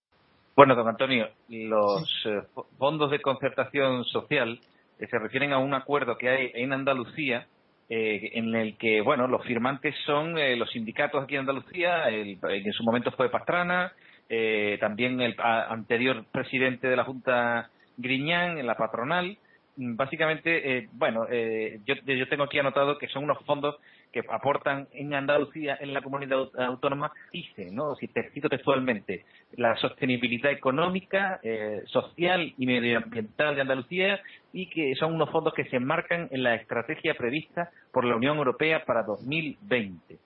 Bueno, 0.55 0.77
don 0.77 0.87
Antonio, 0.89 1.27
los 1.49 2.09
eh, 2.25 2.41
fo- 2.55 2.67
fondos 2.79 3.11
de 3.11 3.21
concertación 3.21 4.05
social 4.05 4.61
eh, 5.01 5.07
se 5.11 5.19
refieren 5.19 5.53
a 5.53 5.59
un 5.59 5.75
acuerdo 5.75 6.17
que 6.17 6.29
hay 6.29 6.51
en 6.55 6.73
Andalucía 6.73 7.49
eh, 7.89 8.31
en 8.35 8.55
el 8.55 8.77
que, 8.79 9.01
bueno, 9.01 9.27
los 9.27 9.45
firmantes 9.45 9.95
son 10.07 10.39
eh, 10.39 10.55
los 10.57 10.71
sindicatos 10.71 11.23
aquí 11.25 11.35
en 11.35 11.41
Andalucía, 11.41 12.09
el, 12.09 12.39
en 12.43 12.73
su 12.73 12.85
momento 12.85 13.11
fue 13.13 13.29
Pastrana, 13.29 13.93
eh, 14.29 14.79
también 14.81 15.21
el 15.21 15.35
a- 15.41 15.73
anterior 15.73 16.25
presidente 16.33 16.87
de 16.89 16.97
la 16.97 17.05
Junta 17.05 17.71
Griñán, 17.97 18.59
en 18.59 18.67
la 18.67 18.77
patronal. 18.77 19.37
Básicamente, 19.79 20.79
eh, 20.79 20.89
bueno, 20.93 21.27
eh, 21.31 21.81
yo, 21.85 21.95
yo 22.07 22.29
tengo 22.29 22.45
aquí 22.45 22.59
anotado 22.59 22.97
que 22.97 23.09
son 23.09 23.25
unos 23.25 23.39
fondos 23.45 23.77
que 24.11 24.23
aportan 24.31 24.89
en 24.95 25.13
Andalucía, 25.13 25.77
en 25.79 25.93
la 25.93 26.01
comunidad 26.01 26.39
aut- 26.39 26.59
autónoma, 26.59 27.13
dice, 27.31 27.71
¿no? 27.73 27.95
Si 27.97 28.09
te 28.09 28.31
cito 28.31 28.49
textualmente, 28.49 29.27
la 29.57 29.77
sostenibilidad 29.77 30.51
económica, 30.51 31.41
eh, 31.43 31.83
social 31.87 32.55
y 32.57 32.65
medioambiental 32.67 33.55
de 33.55 33.61
Andalucía 33.61 34.19
y 34.55 34.71
que 34.71 34.95
son 34.95 35.13
unos 35.13 35.29
fondos 35.31 35.53
que 35.53 35.65
se 35.67 35.77
enmarcan 35.77 36.29
en 36.31 36.43
la 36.43 36.55
estrategia 36.55 37.13
prevista 37.15 37.71
por 37.93 38.07
la 38.07 38.17
Unión 38.17 38.39
Europea 38.39 38.83
para 38.87 39.03
2020. 39.03 40.17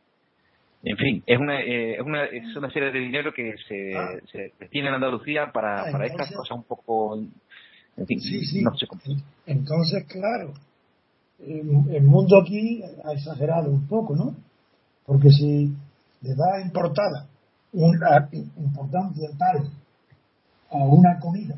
En 0.83 0.97
fin, 0.97 1.23
es 1.27 1.39
una, 1.39 1.61
eh, 1.61 1.95
es 1.95 2.01
una, 2.01 2.25
es 2.25 2.57
una 2.57 2.71
serie 2.71 2.91
de 2.91 3.01
dinero 3.01 3.35
que 3.35 3.55
se, 3.69 3.95
Ah. 3.97 4.13
se 4.31 4.53
destina 4.61 4.89
en 4.89 4.95
Andalucía 4.95 5.51
para, 5.53 5.81
Ah, 5.81 5.87
para 5.91 6.07
entonces- 6.07 6.13
estas 6.31 6.37
cosas 6.37 6.57
un 6.57 6.65
poco, 6.65 7.19
en 8.01 8.07
fin, 8.07 8.21
Sí, 8.21 8.45
sí. 8.47 8.63
no 8.63 8.75
sé 8.77 8.87
cómo. 8.87 9.03
Entonces, 9.47 10.05
claro, 10.07 10.55
el, 11.39 12.03
mundo 12.03 12.41
aquí 12.41 12.83
ha 13.05 13.13
exagerado 13.13 13.71
un 13.71 13.87
poco, 13.87 14.17
¿no? 14.17 14.35
Porque 15.05 15.31
si 15.31 15.73
le 16.23 16.35
da 16.35 16.63
importada 16.65 17.29
una 17.73 18.29
importancia 18.33 19.29
tal 19.39 19.71
a 20.71 20.85
una 20.85 21.19
comida 21.19 21.57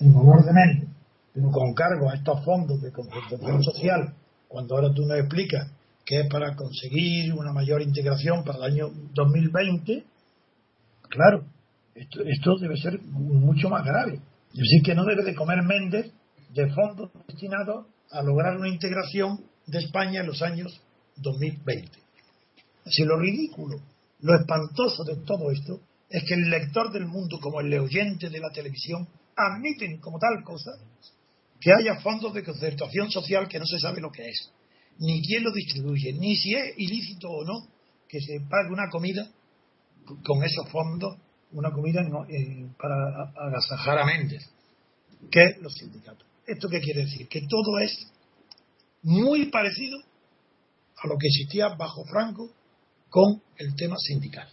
en 0.00 0.14
honor 0.14 0.44
de 0.44 0.52
Méndez, 0.52 0.88
pero 1.34 1.50
con 1.50 1.74
cargo 1.74 2.08
a 2.08 2.14
estos 2.14 2.44
fondos 2.44 2.80
de 2.80 2.92
concentración 2.92 3.62
social, 3.62 4.14
cuando 4.48 4.76
ahora 4.76 4.92
tú 4.94 5.02
nos 5.06 5.18
explicas 5.18 5.70
que 6.04 6.20
es 6.20 6.28
para 6.28 6.54
conseguir 6.54 7.32
una 7.34 7.52
mayor 7.52 7.82
integración 7.82 8.44
para 8.44 8.58
el 8.58 8.64
año 8.74 8.90
2020, 9.14 10.04
claro, 11.08 11.44
esto, 11.94 12.20
esto 12.22 12.58
debe 12.58 12.76
ser 12.76 13.00
mucho 13.02 13.68
más 13.68 13.84
grave. 13.84 14.20
Es 14.52 14.58
decir, 14.58 14.82
que 14.82 14.94
no 14.94 15.04
debe 15.04 15.24
de 15.24 15.34
comer 15.34 15.62
Méndez 15.62 16.12
de 16.50 16.70
fondos 16.72 17.10
destinados 17.26 17.86
a 18.10 18.22
lograr 18.22 18.56
una 18.56 18.68
integración 18.68 19.40
de 19.66 19.78
España 19.78 20.20
en 20.20 20.26
los 20.26 20.42
años 20.42 20.80
2020. 21.16 21.90
Así 22.84 23.04
lo 23.04 23.18
ridículo, 23.18 23.80
lo 24.20 24.38
espantoso 24.38 25.04
de 25.04 25.16
todo 25.24 25.50
esto 25.50 25.80
es 26.10 26.24
que 26.24 26.34
el 26.34 26.50
lector 26.50 26.92
del 26.92 27.06
mundo, 27.06 27.38
como 27.40 27.60
el 27.60 27.72
oyente 27.78 28.28
de 28.28 28.40
la 28.40 28.50
televisión, 28.50 29.08
admiten 29.34 29.98
como 29.98 30.18
tal 30.18 30.42
cosa 30.44 30.72
que 31.58 31.72
haya 31.72 32.00
fondos 32.00 32.34
de 32.34 32.44
concertación 32.44 33.10
social 33.10 33.48
que 33.48 33.58
no 33.58 33.64
se 33.64 33.78
sabe 33.78 34.00
lo 34.00 34.10
que 34.10 34.28
es, 34.28 34.50
ni 34.98 35.22
quién 35.22 35.44
lo 35.44 35.52
distribuye, 35.52 36.12
ni 36.12 36.36
si 36.36 36.54
es 36.54 36.74
ilícito 36.76 37.30
o 37.30 37.44
no 37.44 37.66
que 38.08 38.20
se 38.20 38.40
pague 38.40 38.70
una 38.70 38.90
comida 38.90 39.26
con 40.24 40.42
esos 40.44 40.68
fondos 40.70 41.16
una 41.52 41.70
comida 41.70 42.02
para 42.78 43.32
agasajar 43.36 43.98
a 43.98 44.06
Méndez, 44.06 44.48
que 45.30 45.56
los 45.60 45.74
sindicatos. 45.74 46.26
¿Esto 46.46 46.68
qué 46.68 46.80
quiere 46.80 47.02
decir? 47.02 47.28
Que 47.28 47.42
todo 47.48 47.78
es 47.78 48.10
muy 49.02 49.46
parecido 49.46 49.98
a 50.96 51.06
lo 51.06 51.16
que 51.18 51.28
existía 51.28 51.68
bajo 51.68 52.04
Franco 52.04 52.50
con 53.08 53.42
el 53.56 53.74
tema 53.74 53.96
sindical. 53.98 54.48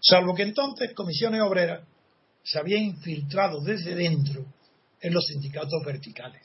Salvo 0.00 0.34
que 0.34 0.42
entonces 0.42 0.92
comisiones 0.94 1.40
obreras 1.42 1.86
se 2.42 2.58
habían 2.58 2.82
infiltrado 2.82 3.60
desde 3.60 3.94
dentro 3.94 4.44
en 5.00 5.14
los 5.14 5.26
sindicatos 5.26 5.82
verticales. 5.84 6.42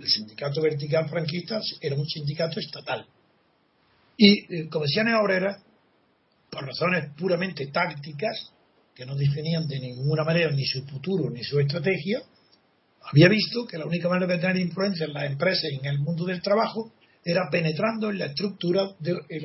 El 0.00 0.08
sindicato 0.08 0.62
vertical 0.62 1.08
franquista 1.08 1.60
era 1.80 1.96
un 1.96 2.06
sindicato 2.06 2.60
estatal. 2.60 3.06
Y 4.16 4.54
eh, 4.54 4.68
comisiones 4.68 5.14
obreras, 5.20 5.62
por 6.50 6.64
razones 6.64 7.12
puramente 7.16 7.66
tácticas, 7.66 8.52
que 8.94 9.04
no 9.04 9.16
definían 9.16 9.66
de 9.66 9.80
ninguna 9.80 10.24
manera 10.24 10.50
ni 10.52 10.64
su 10.64 10.84
futuro 10.84 11.28
ni 11.30 11.42
su 11.42 11.58
estrategia, 11.58 12.22
había 13.02 13.28
visto 13.28 13.66
que 13.66 13.76
la 13.76 13.86
única 13.86 14.08
manera 14.08 14.32
de 14.34 14.38
tener 14.38 14.56
influencia 14.56 15.06
en 15.06 15.12
las 15.12 15.30
empresas 15.30 15.70
y 15.70 15.76
en 15.76 15.86
el 15.86 15.98
mundo 15.98 16.24
del 16.24 16.40
trabajo 16.40 16.92
era 17.24 17.48
penetrando 17.50 18.10
en 18.10 18.18
la 18.18 18.26
estructura 18.26 18.88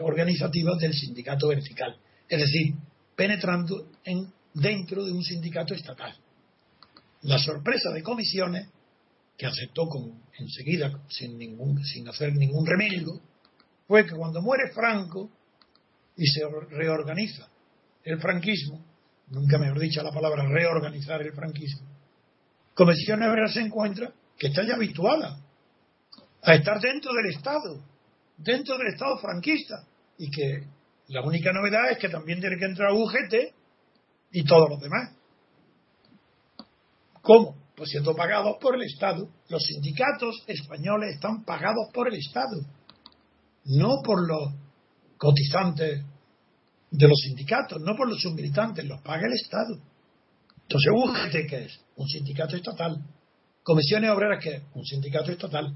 organizativa 0.02 0.76
del 0.78 0.94
sindicato 0.94 1.48
vertical, 1.48 1.98
es 2.28 2.40
decir, 2.40 2.76
penetrando 3.16 3.90
en, 4.04 4.32
dentro 4.54 5.04
de 5.04 5.12
un 5.12 5.24
sindicato 5.24 5.74
estatal. 5.74 6.16
La 7.24 7.40
sorpresa 7.40 7.92
de 7.92 8.04
comisiones, 8.04 8.68
que 9.38 9.46
aceptó 9.46 9.88
con, 9.88 10.22
enseguida 10.38 11.02
sin, 11.10 11.38
ningún, 11.38 11.84
sin 11.86 12.08
hacer 12.08 12.34
ningún 12.34 12.66
remedio, 12.66 13.22
fue 13.88 14.06
que 14.06 14.16
cuando 14.16 14.42
muere 14.42 14.72
Franco 14.74 15.30
y 16.16 16.28
se 16.28 16.42
reorganiza 16.70 17.48
el 18.04 18.20
franquismo, 18.20 18.86
nunca 19.30 19.58
mejor 19.58 19.80
dicho 19.80 20.02
la 20.02 20.12
palabra 20.12 20.48
reorganizar 20.48 21.22
el 21.22 21.34
franquismo, 21.34 21.88
Comisiones 22.74 23.28
Obreras 23.28 23.54
se 23.54 23.62
encuentra 23.62 24.12
que 24.38 24.48
está 24.48 24.64
ya 24.66 24.76
habituada 24.76 25.38
a 26.42 26.56
estar 26.56 26.80
dentro 26.80 27.12
del 27.14 27.36
Estado, 27.36 27.84
dentro 28.38 28.78
del 28.78 28.88
Estado 28.94 29.18
franquista, 29.18 29.84
y 30.18 30.32
que 30.32 30.64
la 31.08 31.22
única 31.22 31.52
novedad 31.52 31.92
es 31.92 31.98
que 31.98 32.08
también 32.08 32.40
tiene 32.40 32.58
que 32.58 32.66
entrar 32.66 32.94
UGT 32.94 33.54
y 34.32 34.44
todos 34.46 34.70
los 34.70 34.80
demás. 34.80 35.12
¿Cómo? 37.22 37.56
Pues 37.76 37.90
siendo 37.90 38.16
pagados 38.16 38.58
por 38.62 38.76
el 38.76 38.84
Estado. 38.84 39.28
Los 39.50 39.64
sindicatos 39.64 40.44
españoles 40.48 41.16
están 41.16 41.44
pagados 41.44 41.90
por 41.94 42.08
el 42.08 42.16
Estado, 42.16 42.62
no 43.66 44.02
por 44.04 44.26
los 44.26 44.54
cotizantes 45.18 46.04
de 46.92 47.08
los 47.08 47.20
sindicatos, 47.20 47.82
no 47.82 47.96
por 47.96 48.10
los 48.10 48.20
submilitantes, 48.22 48.86
los 48.86 49.02
paga 49.02 49.28
el 49.28 49.34
Estado. 49.34 49.80
Entonces, 50.62 50.92
UGT, 50.94 51.50
¿qué 51.50 51.66
es? 51.66 51.80
Un 51.96 52.08
sindicato 52.08 52.56
estatal. 52.56 53.04
Comisiones 53.64 54.10
Obreras, 54.12 54.44
¿qué 54.44 54.56
es? 54.56 54.64
Un 54.74 54.86
sindicato 54.86 55.32
estatal. 55.32 55.76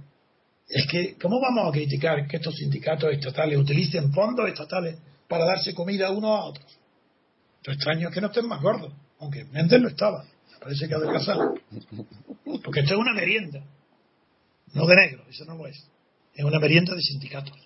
Es 0.68 0.88
que, 0.88 1.18
¿cómo 1.18 1.40
vamos 1.40 1.68
a 1.68 1.72
criticar 1.72 2.28
que 2.28 2.38
estos 2.38 2.56
sindicatos 2.56 3.12
estatales 3.12 3.58
utilicen 3.58 4.12
fondos 4.14 4.48
estatales 4.48 4.98
para 5.28 5.46
darse 5.46 5.74
comida 5.74 6.10
unos 6.12 6.40
a 6.40 6.44
otros? 6.46 6.80
Lo 7.66 7.74
extraño 7.74 8.10
es 8.10 8.14
que 8.14 8.22
no 8.22 8.28
estén 8.28 8.48
más 8.48 8.62
gordos, 8.62 8.94
aunque 9.20 9.46
Méndez 9.46 9.82
lo 9.82 9.90
estaba. 9.90 10.26
Parece 10.60 10.88
que 10.88 10.94
ha 10.94 10.98
adelgazado. 10.98 11.56
Porque 12.64 12.80
esto 12.80 12.94
es 12.94 13.00
una 13.00 13.14
merienda, 13.14 13.64
no 14.74 14.86
de 14.86 14.96
negro, 14.96 15.26
eso 15.30 15.44
no 15.46 15.56
lo 15.56 15.68
es. 15.68 15.78
Es 16.34 16.44
una 16.44 16.60
merienda 16.60 16.96
de 16.96 17.02
sindicatos, 17.02 17.58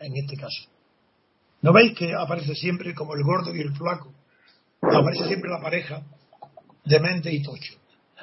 en 0.00 0.16
este 0.16 0.36
caso. 0.36 0.68
¿No 1.64 1.72
veis 1.72 1.96
que 1.96 2.12
aparece 2.12 2.54
siempre 2.54 2.94
como 2.94 3.14
el 3.14 3.22
gordo 3.22 3.56
y 3.56 3.58
el 3.58 3.74
flaco? 3.74 4.12
Aparece 4.82 5.28
siempre 5.28 5.50
la 5.50 5.62
pareja 5.62 6.02
de 6.84 7.00
mente 7.00 7.32
y 7.32 7.42
tocho. 7.42 7.72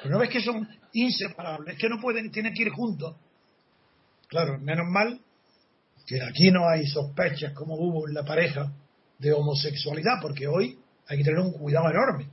Pero 0.00 0.10
no 0.10 0.20
ves 0.20 0.30
que 0.30 0.40
son 0.40 0.68
inseparables, 0.92 1.76
que 1.76 1.88
no 1.88 2.00
pueden, 2.00 2.30
tienen 2.30 2.54
que 2.54 2.62
ir 2.62 2.70
juntos. 2.70 3.16
Claro, 4.28 4.60
menos 4.60 4.86
mal 4.86 5.20
que 6.06 6.22
aquí 6.22 6.52
no 6.52 6.68
hay 6.68 6.86
sospechas 6.86 7.52
como 7.52 7.74
hubo 7.74 8.06
en 8.06 8.14
la 8.14 8.24
pareja 8.24 8.72
de 9.18 9.32
homosexualidad, 9.32 10.20
porque 10.22 10.46
hoy 10.46 10.78
hay 11.08 11.18
que 11.18 11.24
tener 11.24 11.40
un 11.40 11.50
cuidado 11.50 11.90
enorme. 11.90 12.28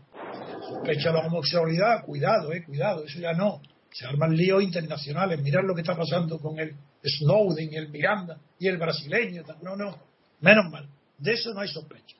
Sospecha 0.61 1.11
la 1.11 1.25
homosexualidad, 1.25 2.05
cuidado, 2.05 2.53
eh, 2.53 2.63
cuidado, 2.63 3.03
eso 3.03 3.17
ya 3.17 3.33
no. 3.33 3.63
Se 3.91 4.05
arman 4.05 4.37
líos 4.37 4.61
internacionales, 4.61 5.41
mirar 5.41 5.63
lo 5.63 5.73
que 5.73 5.81
está 5.81 5.97
pasando 5.97 6.37
con 6.37 6.59
el 6.59 6.75
Snowden 7.03 7.73
el 7.73 7.89
Miranda 7.89 8.37
y 8.59 8.67
el 8.67 8.77
brasileño. 8.77 9.41
No, 9.63 9.75
no, 9.75 9.97
menos 10.41 10.69
mal. 10.69 10.87
De 11.19 11.33
eso 11.33 11.53
no 11.53 11.61
hay 11.61 11.67
sospecha. 11.67 12.15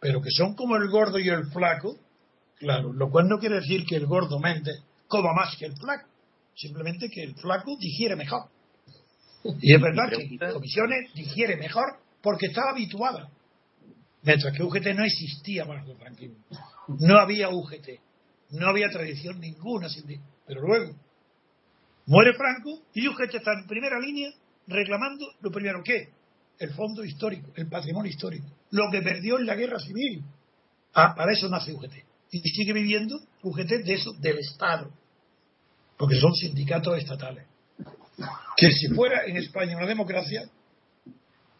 Pero 0.00 0.20
que 0.20 0.30
son 0.30 0.54
como 0.54 0.76
el 0.76 0.88
gordo 0.88 1.18
y 1.18 1.28
el 1.28 1.46
flaco, 1.50 1.96
claro, 2.58 2.92
lo 2.92 3.10
cual 3.10 3.28
no 3.28 3.38
quiere 3.38 3.56
decir 3.56 3.84
que 3.84 3.96
el 3.96 4.06
gordo 4.06 4.38
mente 4.38 4.72
coma 5.08 5.32
más 5.34 5.56
que 5.56 5.66
el 5.66 5.76
flaco, 5.76 6.08
simplemente 6.54 7.08
que 7.08 7.22
el 7.22 7.34
flaco 7.34 7.76
digiere 7.78 8.16
mejor. 8.16 8.48
Y 9.60 9.74
es 9.74 9.80
verdad 9.80 10.10
que 10.10 10.52
comisiones 10.52 11.12
digiere 11.14 11.56
mejor 11.56 11.98
porque 12.22 12.46
estaba 12.46 12.70
habituada. 12.70 13.30
Mientras 14.22 14.52
que 14.56 14.62
UGT 14.62 14.86
no 14.94 15.04
existía 15.04 15.64
bajo 15.64 15.90
el 15.90 15.96
franquismo. 15.98 16.36
No 16.98 17.18
había 17.18 17.48
UGT. 17.48 18.00
No 18.50 18.68
había 18.68 18.88
tradición 18.88 19.38
ninguna. 19.38 19.86
Pero 20.46 20.62
luego 20.62 20.96
muere 22.06 22.32
Franco 22.34 22.82
y 22.94 23.06
UGT 23.06 23.34
está 23.34 23.52
en 23.52 23.66
primera 23.66 24.00
línea 24.00 24.30
reclamando 24.66 25.26
lo 25.40 25.50
primero 25.50 25.82
que 25.84 26.08
el 26.58 26.70
fondo 26.74 27.04
histórico, 27.04 27.52
el 27.54 27.68
patrimonio 27.68 28.10
histórico, 28.10 28.46
lo 28.70 28.90
que 28.90 29.02
perdió 29.02 29.38
en 29.38 29.46
la 29.46 29.54
guerra 29.54 29.78
civil. 29.78 30.24
Ah, 30.94 31.14
para 31.14 31.32
eso 31.32 31.48
nace 31.48 31.72
UGT. 31.72 31.94
Y 32.32 32.40
sigue 32.40 32.72
viviendo 32.72 33.18
UGT 33.42 33.84
de 33.84 33.94
eso, 33.94 34.12
del 34.14 34.38
Estado. 34.38 34.90
Porque 35.96 36.18
son 36.18 36.34
sindicatos 36.34 36.98
estatales 36.98 37.46
que 38.56 38.70
si 38.70 38.88
fuera 38.88 39.24
en 39.26 39.36
España 39.36 39.76
una 39.76 39.86
democracia, 39.86 40.48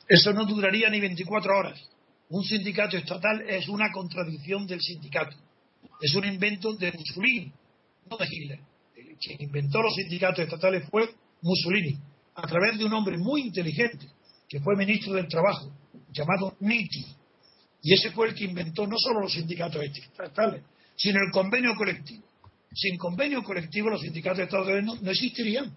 eso 0.08 0.32
no 0.32 0.46
duraría 0.46 0.88
ni 0.88 1.00
24 1.00 1.58
horas. 1.58 1.80
Un 2.28 2.42
sindicato 2.42 2.96
estatal 2.96 3.42
es 3.48 3.68
una 3.68 3.92
contradicción 3.92 4.66
del 4.66 4.80
sindicato. 4.80 5.36
Es 6.00 6.14
un 6.14 6.24
invento 6.24 6.74
de 6.74 6.92
Mussolini, 6.92 7.52
no 8.10 8.16
de 8.16 8.26
Hitler. 8.30 8.60
Quien 9.20 9.42
inventó 9.42 9.82
los 9.82 9.94
sindicatos 9.94 10.40
estatales 10.40 10.88
fue 10.90 11.08
Mussolini, 11.42 11.98
a 12.34 12.46
través 12.46 12.78
de 12.78 12.84
un 12.84 12.92
hombre 12.92 13.16
muy 13.18 13.42
inteligente, 13.42 14.06
que 14.48 14.60
fue 14.60 14.76
ministro 14.76 15.14
del 15.14 15.28
Trabajo, 15.28 15.72
llamado 16.12 16.56
Nitti. 16.60 17.04
Y 17.82 17.94
ese 17.94 18.10
fue 18.10 18.28
el 18.28 18.34
que 18.34 18.44
inventó 18.44 18.86
no 18.86 18.96
solo 18.98 19.20
los 19.20 19.32
sindicatos 19.32 19.82
estatales, 19.82 20.62
sino 20.96 21.20
el 21.22 21.30
convenio 21.30 21.74
colectivo. 21.74 22.24
Sin 22.74 22.96
convenio 22.98 23.42
colectivo 23.42 23.90
los 23.90 24.00
sindicatos 24.00 24.40
estatales 24.40 24.84
no, 24.84 24.96
no 24.96 25.10
existirían 25.10 25.72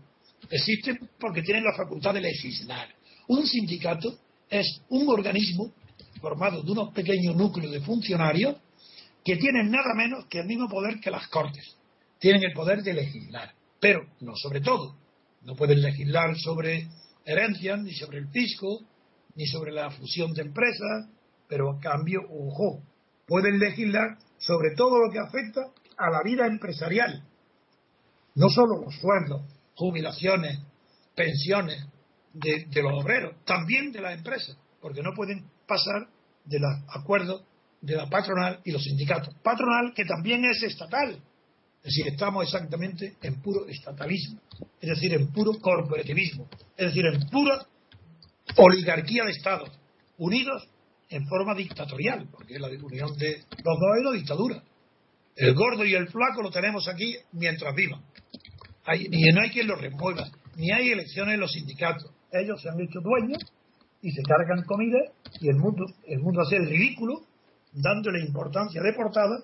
Existen 0.50 1.10
porque 1.20 1.42
tienen 1.42 1.64
la 1.64 1.74
facultad 1.74 2.14
de 2.14 2.22
legislar. 2.22 2.88
Un 3.28 3.46
sindicato 3.46 4.18
es 4.50 4.82
un 4.90 5.08
organismo 5.10 5.72
formado 6.22 6.64
de 6.64 6.72
unos 6.72 6.94
pequeños 6.94 7.36
núcleos 7.36 7.72
de 7.72 7.82
funcionarios 7.82 8.56
que 9.24 9.36
tienen 9.36 9.70
nada 9.70 9.94
menos 9.96 10.26
que 10.26 10.40
el 10.40 10.48
mismo 10.48 10.68
poder 10.68 11.00
que 11.00 11.12
las 11.12 11.28
cortes. 11.28 11.76
Tienen 12.20 12.44
el 12.44 12.54
poder 12.54 12.82
de 12.82 12.94
legislar, 12.94 13.54
pero 13.80 14.02
no 14.22 14.34
sobre 14.36 14.62
todo. 14.62 14.96
No 15.44 15.56
pueden 15.56 15.82
legislar 15.82 16.38
sobre 16.38 16.88
herencias, 17.26 17.80
ni 17.82 17.94
sobre 17.94 18.20
el 18.20 18.28
fisco, 18.30 18.82
ni 19.36 19.46
sobre 19.46 19.72
la 19.72 19.90
fusión 19.92 20.34
de 20.34 20.42
empresas, 20.42 21.08
pero 21.48 21.72
a 21.72 21.80
cambio, 21.80 22.22
ojo, 22.30 22.84
pueden 23.28 23.60
legislar 23.60 24.18
sobre 24.38 24.76
todo 24.76 25.00
lo 25.00 25.12
que 25.12 25.20
afecta 25.20 25.62
a 25.98 26.10
la 26.10 26.22
vida 26.24 26.48
empresarial. 26.48 27.24
No 28.36 28.50
solo 28.50 28.82
los 28.82 28.96
sueldos, 28.96 29.42
jubilaciones, 29.76 30.60
pensiones 31.16 31.86
de, 32.34 32.82
los 32.82 33.04
obreros, 33.04 33.36
también 33.46 33.92
de 33.92 34.02
las 34.02 34.18
empresas, 34.18 34.58
porque 34.82 35.02
no 35.02 35.14
pueden 35.14 35.46
pasar 35.68 36.08
de 36.46 36.60
los 36.60 36.72
acuerdos 36.90 37.44
de 37.82 37.96
la 37.96 38.10
patronal 38.10 38.62
y 38.64 38.72
los 38.72 38.84
sindicatos. 38.84 39.34
Patronal 39.44 39.94
que 39.94 40.06
también 40.06 40.44
es 40.46 40.64
estatal. 40.64 41.22
Es 41.80 41.96
decir, 41.96 42.08
estamos 42.08 42.44
exactamente 42.44 43.16
en 43.22 43.42
puro 43.42 43.68
estatalismo, 43.68 44.40
es 44.82 44.90
decir, 44.90 45.14
en 45.14 45.32
puro 45.32 45.54
corporativismo, 45.60 46.48
es 46.76 46.88
decir, 46.88 47.06
en 47.06 47.30
pura 47.30 47.66
oligarquía 48.58 49.24
de 49.24 49.32
Estados, 49.32 49.70
unidos 50.18 50.68
en 51.10 51.26
forma 51.28 51.56
dictatorial, 51.56 52.28
porque 52.32 52.60
la 52.60 52.68
unión 52.68 53.18
de 53.18 53.44
los 53.64 53.80
dos 53.80 53.98
es 53.98 54.04
la 54.04 54.12
dictadura. 54.12 54.64
El 55.36 55.56
gordo 55.56 55.86
y 55.86 55.96
el 55.96 56.10
flaco 56.10 56.42
lo 56.42 56.52
tenemos 56.52 56.88
aquí 56.90 57.16
mientras 57.32 57.74
vivan 57.74 58.04
ni 58.98 59.32
no 59.32 59.42
hay 59.42 59.50
quien 59.50 59.68
los 59.68 59.80
remueva, 59.80 60.26
ni 60.56 60.72
hay 60.72 60.90
elecciones 60.90 61.36
en 61.36 61.40
los 61.40 61.52
sindicatos. 61.52 62.12
Ellos 62.32 62.62
se 62.62 62.70
han 62.70 62.80
hecho 62.80 63.00
dueños 63.02 63.44
y 64.02 64.12
se 64.12 64.22
cargan 64.24 64.64
comida 64.66 65.00
y 65.40 65.50
el 65.50 65.58
mundo, 65.58 65.86
el 66.08 66.20
mundo 66.20 66.42
hace 66.42 66.56
el 66.56 66.68
ridículo 66.68 67.22
dándole 67.74 68.22
importancia 68.22 68.82
de 68.82 68.94
portada 68.94 69.44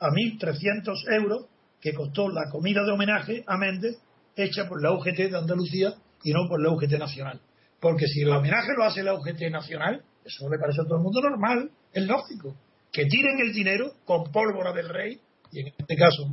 a 0.00 0.08
1.300 0.08 0.94
euros 1.20 1.46
que 1.80 1.92
costó 1.94 2.28
la 2.28 2.50
comida 2.50 2.84
de 2.84 2.92
homenaje 2.92 3.44
a 3.46 3.56
Méndez 3.56 3.98
hecha 4.34 4.68
por 4.68 4.82
la 4.82 4.92
UGT 4.92 5.30
de 5.30 5.38
Andalucía 5.38 5.94
y 6.22 6.32
no 6.32 6.48
por 6.48 6.60
la 6.60 6.70
UGT 6.70 6.98
nacional. 6.98 7.40
Porque 7.80 8.06
si 8.06 8.22
el 8.22 8.30
homenaje 8.30 8.72
lo 8.76 8.84
hace 8.84 9.02
la 9.02 9.14
UGT 9.14 9.50
nacional, 9.50 10.02
eso 10.24 10.48
le 10.48 10.58
parece 10.58 10.80
a 10.80 10.84
todo 10.84 10.96
el 10.96 11.02
mundo 11.02 11.20
normal, 11.20 11.70
es 11.92 12.06
lógico. 12.06 12.56
que 12.92 13.04
tiren 13.06 13.38
el 13.40 13.52
dinero 13.52 13.92
con 14.06 14.32
pólvora 14.32 14.72
del 14.72 14.88
rey, 14.88 15.20
y 15.52 15.60
en 15.60 15.66
este 15.66 15.96
caso 15.96 16.30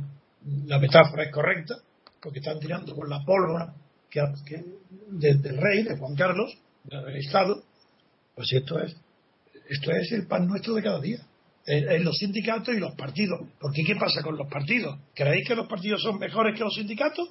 la 0.66 0.78
metáfora 0.78 1.24
es 1.24 1.30
correcta, 1.30 1.74
porque 2.20 2.38
están 2.38 2.58
tirando 2.58 2.94
con 2.94 3.08
la 3.08 3.22
pólvora 3.24 3.74
que, 4.10 4.64
del 5.10 5.58
rey, 5.58 5.82
de 5.82 5.96
Juan 5.98 6.14
Carlos, 6.14 6.56
del 6.84 7.16
Estado, 7.16 7.62
pues 8.34 8.52
esto 8.52 8.78
es, 8.78 8.96
esto 9.68 9.90
es 9.90 10.12
el 10.12 10.26
pan 10.26 10.46
nuestro 10.46 10.74
de 10.74 10.82
cada 10.82 11.00
día. 11.00 11.18
En, 11.66 12.04
los 12.04 12.18
sindicatos 12.18 12.74
y 12.74 12.78
los 12.78 12.94
partidos. 12.94 13.40
Porque 13.58 13.84
¿qué 13.84 13.96
pasa 13.96 14.22
con 14.22 14.36
los 14.36 14.48
partidos? 14.48 14.98
¿Creéis 15.14 15.48
que 15.48 15.54
los 15.54 15.66
partidos 15.66 16.02
son 16.02 16.18
mejores 16.18 16.56
que 16.56 16.64
los 16.64 16.74
sindicatos? 16.74 17.30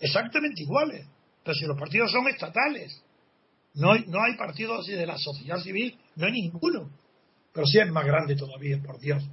Exactamente 0.00 0.62
iguales. 0.62 1.06
Pero 1.42 1.54
si 1.54 1.66
los 1.66 1.78
partidos 1.78 2.12
son 2.12 2.28
estatales, 2.28 3.02
no 3.74 3.92
hay, 3.92 4.04
no 4.06 4.22
hay 4.22 4.36
partidos 4.36 4.86
de 4.86 5.06
la 5.06 5.18
sociedad 5.18 5.58
civil, 5.58 5.98
no 6.14 6.26
hay 6.26 6.32
ninguno. 6.32 6.90
Pero 7.52 7.66
si 7.66 7.78
es 7.78 7.90
más 7.90 8.06
grande 8.06 8.36
todavía, 8.36 8.80
por 8.80 9.00
Dios. 9.00 9.24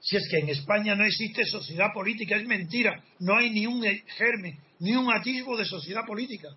Si 0.00 0.16
es 0.16 0.26
que 0.30 0.38
en 0.38 0.48
España 0.48 0.94
no 0.94 1.04
existe 1.04 1.44
sociedad 1.44 1.92
política, 1.92 2.36
es 2.36 2.46
mentira. 2.46 3.04
No 3.18 3.36
hay 3.36 3.50
ni 3.50 3.66
un 3.66 3.82
germen, 3.82 4.58
ni 4.78 4.96
un 4.96 5.12
atisbo 5.12 5.58
de 5.58 5.66
sociedad 5.66 6.06
política. 6.06 6.48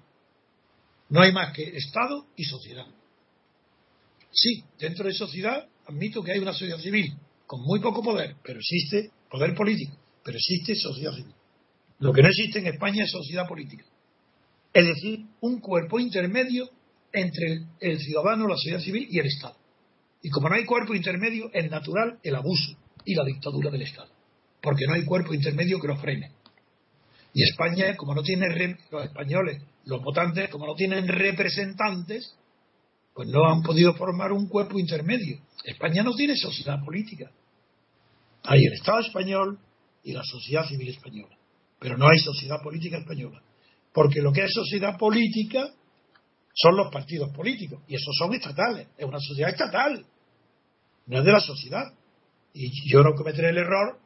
No 1.10 1.22
hay 1.22 1.34
más 1.34 1.54
que 1.54 1.64
Estado 1.64 2.26
y 2.38 2.46
sociedad. 2.46 2.86
Sí, 4.32 4.64
dentro 4.80 5.06
de 5.06 5.14
sociedad 5.14 5.68
admito 5.86 6.24
que 6.24 6.32
hay 6.32 6.40
una 6.40 6.54
sociedad 6.54 6.80
civil 6.80 7.14
con 7.54 7.62
muy 7.62 7.80
poco 7.82 8.02
poder, 8.02 8.38
pero 8.44 8.58
existe 8.58 9.12
poder 9.30 9.54
político, 9.54 9.96
pero 10.24 10.36
existe 10.36 10.74
sociedad 10.74 11.14
civil. 11.14 11.36
Lo 12.00 12.12
que 12.12 12.24
no 12.24 12.30
existe 12.30 12.58
en 12.58 12.66
España 12.66 13.04
es 13.04 13.12
sociedad 13.12 13.48
política. 13.48 13.86
Es 14.74 14.88
decir, 14.88 15.28
un 15.40 15.60
cuerpo 15.60 16.00
intermedio 16.00 16.68
entre 17.12 17.68
el, 17.80 18.00
ciudadano, 18.00 18.48
la 18.48 18.56
sociedad 18.56 18.80
civil 18.80 19.08
y 19.08 19.20
el 19.20 19.28
Estado. 19.28 19.56
Y 20.24 20.32
como 20.32 20.50
no 20.50 20.56
hay 20.56 20.66
cuerpo 20.66 20.96
intermedio, 20.96 21.52
es 21.54 21.70
natural 21.70 22.18
el 22.24 22.34
abuso 22.34 22.76
y 23.06 23.14
la 23.14 23.24
dictadura 23.24 23.70
del 23.70 23.84
Estado. 23.84 24.10
Porque 24.60 24.88
no 24.88 24.96
hay 24.96 25.06
cuerpo 25.06 25.36
intermedio 25.36 25.80
que 25.80 25.90
lo 25.90 25.98
frene. 25.98 26.32
Y 27.36 27.44
España, 27.44 27.96
como 27.96 28.16
no 28.16 28.24
tiene 28.24 28.48
los 28.90 29.04
españoles, 29.04 29.62
los 29.86 30.02
votantes, 30.02 30.50
como 30.50 30.66
no 30.66 30.74
tienen 30.74 31.08
representantes, 31.08 32.36
pues 33.14 33.28
no 33.28 33.46
han 33.46 33.62
podido 33.62 33.94
formar 33.94 34.32
un 34.32 34.48
cuerpo 34.48 34.80
intermedio. 34.80 35.38
España 35.64 36.02
no 36.02 36.16
tiene 36.16 36.36
sociedad 36.36 36.84
política. 36.84 37.30
Hay 38.44 38.66
el 38.66 38.74
Estado 38.74 39.00
español 39.00 39.60
y 40.04 40.14
la 40.14 40.24
sociedad 40.24 40.66
civil 40.68 40.90
española. 40.90 41.38
Pero 41.80 41.98
no 41.98 42.08
hay 42.08 42.20
sociedad 42.20 42.62
política 42.62 42.98
española. 42.98 43.42
Porque 43.94 44.22
lo 44.22 44.32
que 44.32 44.44
es 44.44 44.54
sociedad 44.54 44.98
política 44.98 45.70
son 46.54 46.76
los 46.76 46.92
partidos 46.92 47.32
políticos. 47.32 47.82
Y 47.88 47.96
esos 47.96 48.16
son 48.18 48.34
estatales. 48.34 48.88
Es 48.98 49.06
una 49.06 49.20
sociedad 49.20 49.50
estatal. 49.50 50.06
No 51.08 51.20
es 51.20 51.26
de 51.26 51.32
la 51.32 51.40
sociedad. 51.40 51.94
Y 52.54 52.90
yo 52.90 53.04
no 53.04 53.14
cometeré 53.16 53.50
el 53.50 53.58
error 53.58 54.00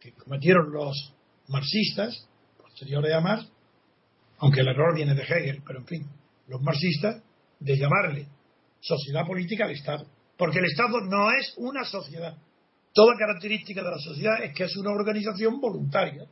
que 0.00 0.12
cometieron 0.12 0.70
los 0.70 1.14
marxistas, 1.48 2.28
posteriores 2.56 3.12
a 3.12 3.20
Marx, 3.20 3.50
aunque 4.38 4.60
el 4.60 4.68
error 4.68 4.94
viene 4.94 5.14
de 5.14 5.22
Hegel, 5.22 5.62
pero 5.66 5.80
en 5.80 5.86
fin, 5.86 6.06
los 6.46 6.62
marxistas, 6.62 7.22
de 7.60 7.76
llamarle 7.76 8.28
sociedad 8.80 9.26
política 9.26 9.64
al 9.64 9.72
Estado. 9.72 10.06
Porque 10.36 10.60
el 10.60 10.66
Estado 10.66 11.00
no 11.00 11.30
es 11.32 11.54
una 11.56 11.84
sociedad. 11.84 12.36
Toda 12.98 13.14
característica 13.16 13.80
de 13.80 13.90
la 13.92 13.98
sociedad 14.00 14.42
es 14.42 14.52
que 14.52 14.64
es 14.64 14.76
una 14.76 14.90
organización 14.90 15.60
voluntaria. 15.60 16.24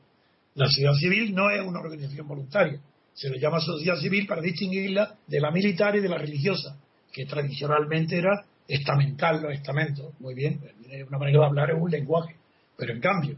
La 0.56 0.66
sociedad 0.66 0.94
civil 0.94 1.32
no 1.32 1.48
es 1.48 1.64
una 1.64 1.78
organización 1.78 2.26
voluntaria. 2.26 2.80
Se 3.14 3.30
le 3.30 3.38
llama 3.38 3.60
sociedad 3.60 3.94
civil 3.94 4.26
para 4.26 4.42
distinguirla 4.42 5.14
de 5.28 5.40
la 5.40 5.52
militar 5.52 5.94
y 5.94 6.00
de 6.00 6.08
la 6.08 6.18
religiosa, 6.18 6.76
que 7.12 7.24
tradicionalmente 7.24 8.18
era 8.18 8.44
estamental, 8.66 9.42
los 9.42 9.52
estamentos. 9.52 10.12
Muy 10.18 10.34
bien, 10.34 10.60
una 11.06 11.18
manera 11.18 11.38
de 11.38 11.46
hablar 11.46 11.70
es 11.70 11.76
un 11.80 11.88
lenguaje. 11.88 12.34
Pero 12.76 12.94
en 12.94 13.00
cambio, 13.00 13.36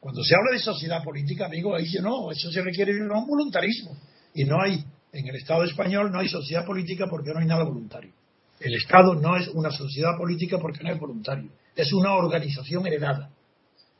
cuando 0.00 0.24
se 0.24 0.34
habla 0.34 0.52
de 0.52 0.58
sociedad 0.58 1.04
política, 1.04 1.44
amigo, 1.44 1.76
ahí 1.76 1.84
dice 1.84 2.00
no, 2.00 2.30
eso 2.30 2.50
se 2.50 2.62
requiere 2.62 2.94
de 2.94 3.02
un 3.02 3.26
voluntarismo. 3.26 3.98
Y 4.32 4.44
no 4.44 4.62
hay, 4.62 4.82
en 5.12 5.28
el 5.28 5.36
Estado 5.36 5.64
español 5.64 6.10
no 6.10 6.20
hay 6.20 6.28
sociedad 6.30 6.64
política 6.64 7.04
porque 7.06 7.34
no 7.34 7.40
hay 7.40 7.46
nada 7.46 7.64
voluntario. 7.64 8.14
El 8.62 8.74
Estado 8.74 9.14
no 9.14 9.36
es 9.36 9.48
una 9.48 9.70
sociedad 9.70 10.16
política 10.16 10.58
porque 10.58 10.84
no 10.84 10.92
es 10.92 11.00
voluntario, 11.00 11.50
es 11.74 11.92
una 11.92 12.14
organización 12.14 12.86
heredada 12.86 13.30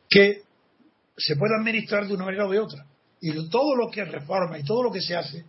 que 0.08 0.42
se 1.16 1.36
puede 1.36 1.56
administrar 1.56 2.06
de 2.06 2.14
una 2.14 2.26
manera 2.26 2.46
o 2.46 2.50
de 2.50 2.60
otra. 2.60 2.86
Y 3.20 3.32
todo 3.48 3.74
lo 3.74 3.90
que 3.90 4.04
reforma 4.04 4.58
y 4.58 4.62
todo 4.62 4.84
lo 4.84 4.92
que 4.92 5.00
se 5.00 5.16
hace 5.16 5.44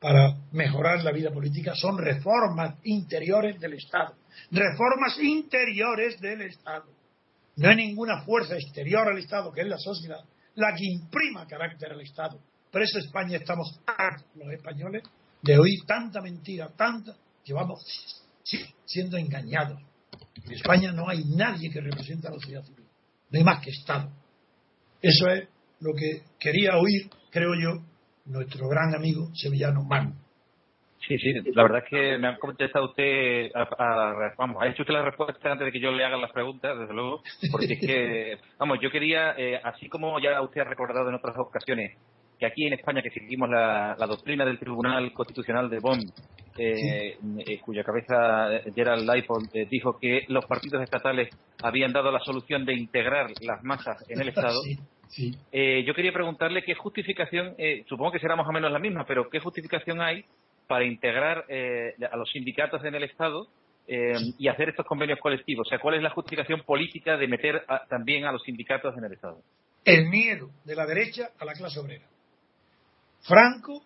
para 0.00 0.38
mejorar 0.52 1.02
la 1.04 1.12
vida 1.12 1.30
política 1.30 1.74
son 1.74 1.98
reformas 1.98 2.76
interiores 2.84 3.60
del 3.60 3.74
Estado. 3.74 4.14
Reformas 4.50 5.18
interiores 5.20 6.18
del 6.20 6.42
Estado. 6.42 6.86
No 7.56 7.68
hay 7.68 7.76
ninguna 7.76 8.22
fuerza 8.22 8.56
exterior 8.56 9.06
al 9.08 9.18
Estado, 9.18 9.52
que 9.52 9.62
es 9.62 9.66
la 9.66 9.78
sociedad, 9.78 10.20
la 10.54 10.74
que 10.74 10.84
imprima 10.84 11.46
carácter 11.46 11.92
al 11.92 12.00
Estado. 12.00 12.38
Por 12.70 12.82
eso 12.82 12.98
España 12.98 13.38
estamos 13.38 13.80
los 14.34 14.52
españoles, 14.52 15.02
de 15.42 15.58
oír 15.58 15.80
tanta 15.86 16.20
mentira, 16.20 16.68
tanta. 16.76 17.16
Llevamos 17.44 17.84
siendo 18.96 19.18
engañados. 19.18 19.78
En 20.44 20.52
España 20.52 20.90
no 20.92 21.08
hay 21.08 21.24
nadie 21.36 21.70
que 21.70 21.80
represente 21.80 22.28
a 22.28 22.30
la 22.30 22.38
sociedad 22.38 22.62
civil. 22.62 22.86
No 23.30 23.38
hay 23.38 23.44
más 23.44 23.62
que 23.62 23.70
Estado. 23.70 24.10
Eso 25.02 25.28
es 25.28 25.48
lo 25.80 25.92
que 25.94 26.22
quería 26.38 26.78
oír, 26.78 27.10
creo 27.30 27.54
yo, 27.54 27.82
nuestro 28.24 28.68
gran 28.68 28.94
amigo 28.94 29.28
sevillano 29.34 29.84
Manu. 29.84 30.14
Sí, 31.06 31.18
sí, 31.18 31.32
la 31.54 31.62
verdad 31.62 31.82
es 31.84 31.90
que 31.90 32.18
me 32.18 32.28
ha 32.28 32.38
contestado 32.38 32.86
usted, 32.86 33.52
vamos, 34.36 34.56
ha 34.60 34.66
hecho 34.66 34.82
usted 34.82 34.94
la 34.94 35.04
respuesta 35.04 35.52
antes 35.52 35.66
de 35.66 35.70
que 35.70 35.78
yo 35.78 35.92
le 35.92 36.04
haga 36.04 36.16
las 36.16 36.32
preguntas, 36.32 36.76
desde 36.76 36.94
luego, 36.94 37.22
porque 37.52 37.74
es 37.74 37.80
que, 37.80 38.38
vamos, 38.58 38.78
yo 38.82 38.90
quería, 38.90 39.34
eh, 39.36 39.60
así 39.62 39.88
como 39.88 40.18
ya 40.18 40.40
usted 40.42 40.62
ha 40.62 40.64
recordado 40.64 41.08
en 41.08 41.14
otras 41.14 41.36
ocasiones, 41.38 41.96
que 42.40 42.46
aquí 42.46 42.66
en 42.66 42.72
España 42.72 43.02
que 43.02 43.10
seguimos 43.10 43.48
la, 43.48 43.94
doctrina 44.08 44.44
del 44.44 44.58
Tribunal 44.58 45.12
Constitucional 45.12 45.70
de 45.70 45.78
Bonn, 45.78 46.00
eh, 46.58 47.18
eh, 47.38 47.60
cuya 47.60 47.84
cabeza 47.84 48.56
eh, 48.56 48.72
Gerald 48.74 49.08
Leipold 49.08 49.50
dijo 49.68 49.98
que 49.98 50.24
los 50.28 50.44
partidos 50.46 50.82
estatales 50.82 51.28
habían 51.62 51.92
dado 51.92 52.10
la 52.10 52.20
solución 52.20 52.64
de 52.64 52.74
integrar 52.74 53.30
las 53.40 53.62
masas 53.62 54.04
en 54.08 54.20
el 54.20 54.28
Estado. 54.28 54.60
yo 55.52 55.94
quería 55.94 56.12
preguntarle 56.12 56.62
qué 56.62 56.74
justificación, 56.74 57.54
supongo 57.88 58.12
que 58.12 58.18
será 58.18 58.36
más 58.36 58.48
o 58.48 58.52
menos 58.52 58.72
la 58.72 58.78
misma, 58.78 59.06
pero 59.06 59.28
qué 59.30 59.38
justificación 59.38 60.00
hay 60.00 60.24
para 60.66 60.84
integrar 60.84 61.44
a 61.48 62.16
los 62.16 62.30
sindicatos 62.30 62.84
en 62.84 62.94
el 62.94 63.04
Estado 63.04 63.46
y 63.86 64.48
hacer 64.48 64.70
estos 64.70 64.84
convenios 64.84 65.20
colectivos. 65.20 65.68
O 65.68 65.70
sea, 65.70 65.78
¿cuál 65.78 65.94
es 65.94 66.02
la 66.02 66.10
justificación 66.10 66.62
política 66.62 67.16
de 67.16 67.28
meter 67.28 67.64
también 67.88 68.24
a 68.24 68.32
los 68.32 68.42
sindicatos 68.42 68.96
en 68.98 69.04
el 69.04 69.12
Estado? 69.12 69.38
El 69.84 70.08
miedo 70.08 70.50
de 70.64 70.74
la 70.74 70.86
derecha 70.86 71.30
a 71.38 71.44
la 71.44 71.52
clase 71.52 71.78
obrera. 71.78 72.04
Franco 73.22 73.82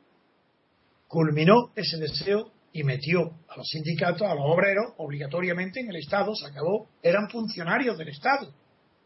culminó 1.10 1.72
ese 1.74 1.98
deseo 1.98 2.52
y 2.72 2.84
metió 2.84 3.32
a 3.48 3.56
los 3.56 3.66
sindicatos, 3.66 4.22
a 4.22 4.34
los 4.34 4.44
obreros, 4.46 4.94
obligatoriamente 4.98 5.80
en 5.80 5.88
el 5.88 5.96
Estado, 5.96 6.34
se 6.34 6.46
acabó, 6.46 6.88
eran 7.02 7.28
funcionarios 7.28 7.98
del 7.98 8.08
Estado, 8.08 8.52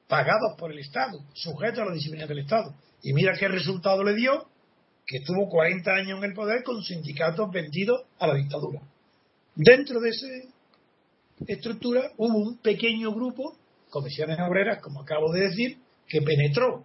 pagados 0.06 0.54
por 0.58 0.70
el 0.70 0.78
Estado, 0.78 1.18
sujetos 1.32 1.80
a 1.80 1.86
la 1.86 1.94
disciplina 1.94 2.26
del 2.26 2.40
Estado. 2.40 2.74
Y 3.02 3.12
mira 3.14 3.32
qué 3.38 3.48
resultado 3.48 4.04
le 4.04 4.14
dio, 4.14 4.46
que 5.06 5.18
estuvo 5.18 5.48
40 5.48 5.90
años 5.90 6.18
en 6.18 6.24
el 6.24 6.34
poder 6.34 6.62
con 6.62 6.82
sindicatos 6.82 7.50
vendidos 7.50 8.02
a 8.18 8.26
la 8.26 8.34
dictadura. 8.34 8.80
Dentro 9.54 10.00
de 10.00 10.10
esa 10.10 10.26
estructura 11.46 12.10
hubo 12.16 12.38
un 12.38 12.58
pequeño 12.58 13.12
grupo, 13.12 13.56
comisiones 13.90 14.38
obreras, 14.40 14.80
como 14.82 15.02
acabo 15.02 15.32
de 15.32 15.48
decir, 15.48 15.78
que 16.06 16.20
penetró 16.20 16.84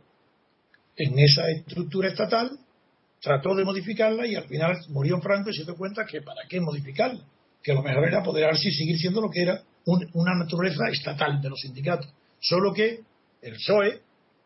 en 0.96 1.18
esa 1.20 1.50
estructura 1.50 2.10
estatal 2.10 2.52
trató 3.22 3.56
de 3.56 3.66
modificarla 3.66 4.26
y 4.28 4.36
al 4.36 4.46
final 4.46 4.78
murió 4.90 5.20
Franco 5.22 5.50
y 5.50 5.54
se 5.54 5.64
dio 5.64 5.76
cuenta 5.76 6.06
que 6.06 6.22
para 6.22 6.42
qué 6.48 6.60
modificarla, 6.62 7.24
que 7.62 7.74
lo 7.74 7.84
mejor 7.84 8.08
era 8.08 8.24
poder 8.24 8.50
y 8.54 8.72
seguir 8.72 8.98
siendo 8.98 9.22
lo 9.22 9.30
que 9.30 9.42
era 9.42 9.62
una 10.14 10.36
naturaleza 10.36 10.90
estatal 10.92 11.42
de 11.42 11.50
los 11.50 11.60
sindicatos. 11.60 12.08
Solo 12.40 12.74
que 12.74 13.00
el 13.42 13.54
PSOE 13.54 14.02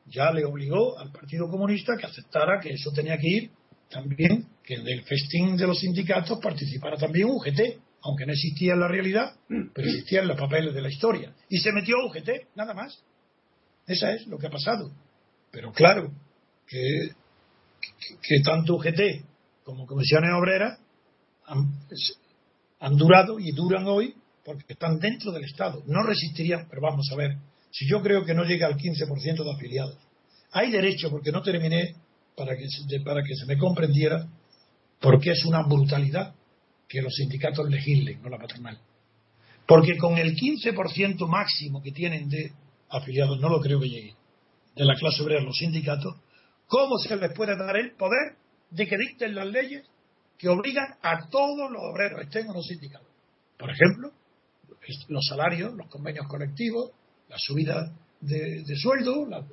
ya 0.07 0.32
le 0.32 0.45
obligó 0.45 0.97
al 0.97 1.11
Partido 1.11 1.49
Comunista 1.49 1.95
que 1.97 2.05
aceptara 2.05 2.59
que 2.59 2.74
eso 2.74 2.91
tenía 2.91 3.17
que 3.17 3.28
ir 3.28 3.51
también, 3.89 4.47
que 4.63 4.80
del 4.80 5.03
festín 5.03 5.55
de 5.55 5.67
los 5.67 5.80
sindicatos 5.80 6.39
participara 6.39 6.97
también 6.97 7.28
UGT, 7.30 7.80
aunque 8.01 8.26
no 8.26 8.34
existía 8.34 8.74
en 8.74 8.80
la 8.80 8.88
realidad, 8.88 9.36
pero 9.47 9.88
existía 9.88 10.21
en 10.21 10.28
los 10.28 10.38
papeles 10.38 10.74
de 10.74 10.82
la 10.82 10.89
historia. 10.89 11.34
Y 11.49 11.59
se 11.59 11.71
metió 11.71 11.95
UGT, 12.05 12.55
nada 12.55 12.74
más. 12.74 13.01
Esa 13.88 14.13
es 14.13 14.26
lo 14.28 14.38
que 14.38 14.47
ha 14.47 14.49
pasado. 14.49 14.91
Pero 15.51 15.71
claro, 15.71 16.11
que 16.67 17.11
que 18.22 18.40
tanto 18.42 18.76
UGT 18.76 19.26
como 19.64 19.86
comisiones 19.86 20.32
obreras 20.34 20.80
han, 22.80 22.98
durado 22.98 23.40
y 23.40 23.52
duran 23.52 23.86
hoy 23.88 24.16
porque 24.44 24.66
están 24.68 25.00
dentro 25.00 25.32
del 25.32 25.46
Estado. 25.46 25.84
No 25.88 26.04
resistirían, 26.04 26.68
pero 26.70 26.82
vamos 26.82 27.10
a 27.12 27.16
ver, 27.16 27.38
si 27.72 27.88
yo 27.88 28.02
creo 28.02 28.26
que 28.26 28.34
no 28.34 28.44
llega 28.44 28.68
al 28.68 28.78
15% 28.78 29.44
de 29.44 29.52
afiliados, 29.52 29.98
hay 30.52 30.70
derecho, 30.72 31.10
porque 31.10 31.32
no 31.32 31.42
terminé 31.42 31.96
para 32.36 32.56
que, 32.56 32.68
para 33.04 33.24
que 33.24 33.36
se 33.36 33.46
me 33.46 33.58
comprendiera, 33.58 34.28
porque 35.00 35.32
es 35.32 35.46
una 35.46 35.64
brutalidad 35.64 36.36
que 36.88 37.02
los 37.02 37.16
sindicatos 37.16 37.70
legislen, 37.70 38.22
no 38.22 38.30
la 38.30 38.38
patronal. 38.38 38.80
Porque 39.66 39.98
con 39.98 40.18
el 40.18 40.36
15% 40.36 41.28
máximo 41.28 41.82
que 41.82 41.92
tienen 41.92 42.30
de 42.30 42.52
afiliados, 42.90 43.40
no 43.40 43.50
lo 43.50 43.60
creo 43.60 43.80
que 43.80 43.90
llegue, 43.90 44.16
de 44.76 44.86
la 44.86 44.96
clase 44.96 45.24
obrera 45.24 45.42
los 45.42 45.58
sindicatos, 45.58 46.16
¿cómo 46.74 46.97
se 46.97 47.15
les 47.15 47.32
puede 47.34 47.55
dar 47.55 47.78
el 47.78 47.91
poder 47.91 48.36
de 48.71 48.88
que 48.88 48.97
dicten 48.97 49.36
las 49.36 49.45
leyes 49.45 49.86
que 50.39 50.49
obligan 50.49 50.95
a 51.03 51.30
todos 51.30 51.69
los 51.69 51.84
obreros, 51.84 52.21
estén 52.21 52.49
o 52.49 52.53
no 52.53 52.63
sindicados? 52.63 53.07
Por 53.59 53.69
ejemplo, 53.69 54.11
los 55.09 55.24
salarios, 55.24 55.76
los 55.76 55.88
convenios 55.88 56.28
colectivos, 56.28 56.89
la 57.30 57.38
subida 57.38 57.93
de, 58.21 58.76
sueldo, 58.76 59.28
la, 59.28 59.45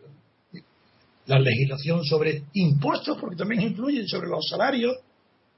la 1.27 1.39
legislación 1.39 2.07
sobre 2.07 2.45
impuestos, 2.55 3.19
porque 3.21 3.37
también 3.37 3.61
influyen 3.61 4.09
sobre 4.09 4.29
los 4.29 4.49
salarios, 4.49 4.97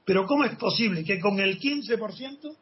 pero 0.03 0.25
¿cómo 0.25 0.43
es 0.43 0.57
posible 0.57 1.05
que 1.05 1.21
con 1.21 1.39
el 1.39 1.61
15% 1.61 2.57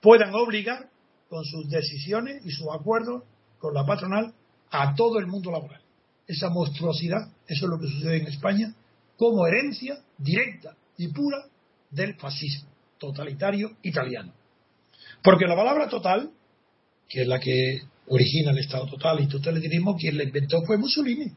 puedan 0.00 0.34
obligar 0.34 0.90
con 1.28 1.44
sus 1.44 1.68
decisiones 1.68 2.44
y 2.44 2.50
sus 2.50 2.66
acuerdos 2.74 3.22
con 3.60 3.74
la 3.74 3.86
patronal 3.86 4.34
a 4.72 4.92
todo 4.96 5.20
el 5.20 5.28
mundo 5.28 5.52
laboral? 5.52 5.80
Esa 6.30 6.48
monstruosidad, 6.48 7.28
eso 7.48 7.66
es 7.66 7.70
lo 7.70 7.80
que 7.80 7.88
sucede 7.88 8.18
en 8.18 8.28
España, 8.28 8.72
como 9.16 9.46
herencia 9.48 9.98
directa 10.16 10.76
y 10.96 11.08
pura 11.08 11.38
del 11.90 12.14
fascismo 12.14 12.70
totalitario 12.98 13.76
italiano. 13.82 14.32
Porque 15.24 15.46
la 15.46 15.56
palabra 15.56 15.88
total, 15.88 16.30
que 17.08 17.22
es 17.22 17.26
la 17.26 17.40
que 17.40 17.80
origina 18.06 18.52
el 18.52 18.58
Estado 18.58 18.86
total 18.86 19.20
y 19.20 19.26
totalitarismo, 19.26 19.96
quien 19.96 20.18
la 20.18 20.22
inventó 20.22 20.62
fue 20.62 20.78
Mussolini. 20.78 21.32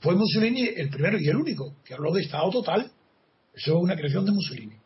Fue 0.00 0.14
Mussolini 0.14 0.68
el 0.68 0.90
primero 0.90 1.18
y 1.18 1.28
el 1.28 1.36
único 1.36 1.76
que 1.82 1.94
habló 1.94 2.12
de 2.12 2.22
Estado 2.22 2.50
total. 2.50 2.92
Eso 3.54 3.76
es 3.78 3.82
una 3.82 3.96
creación 3.96 4.26
de 4.26 4.32
Mussolini. 4.32 4.76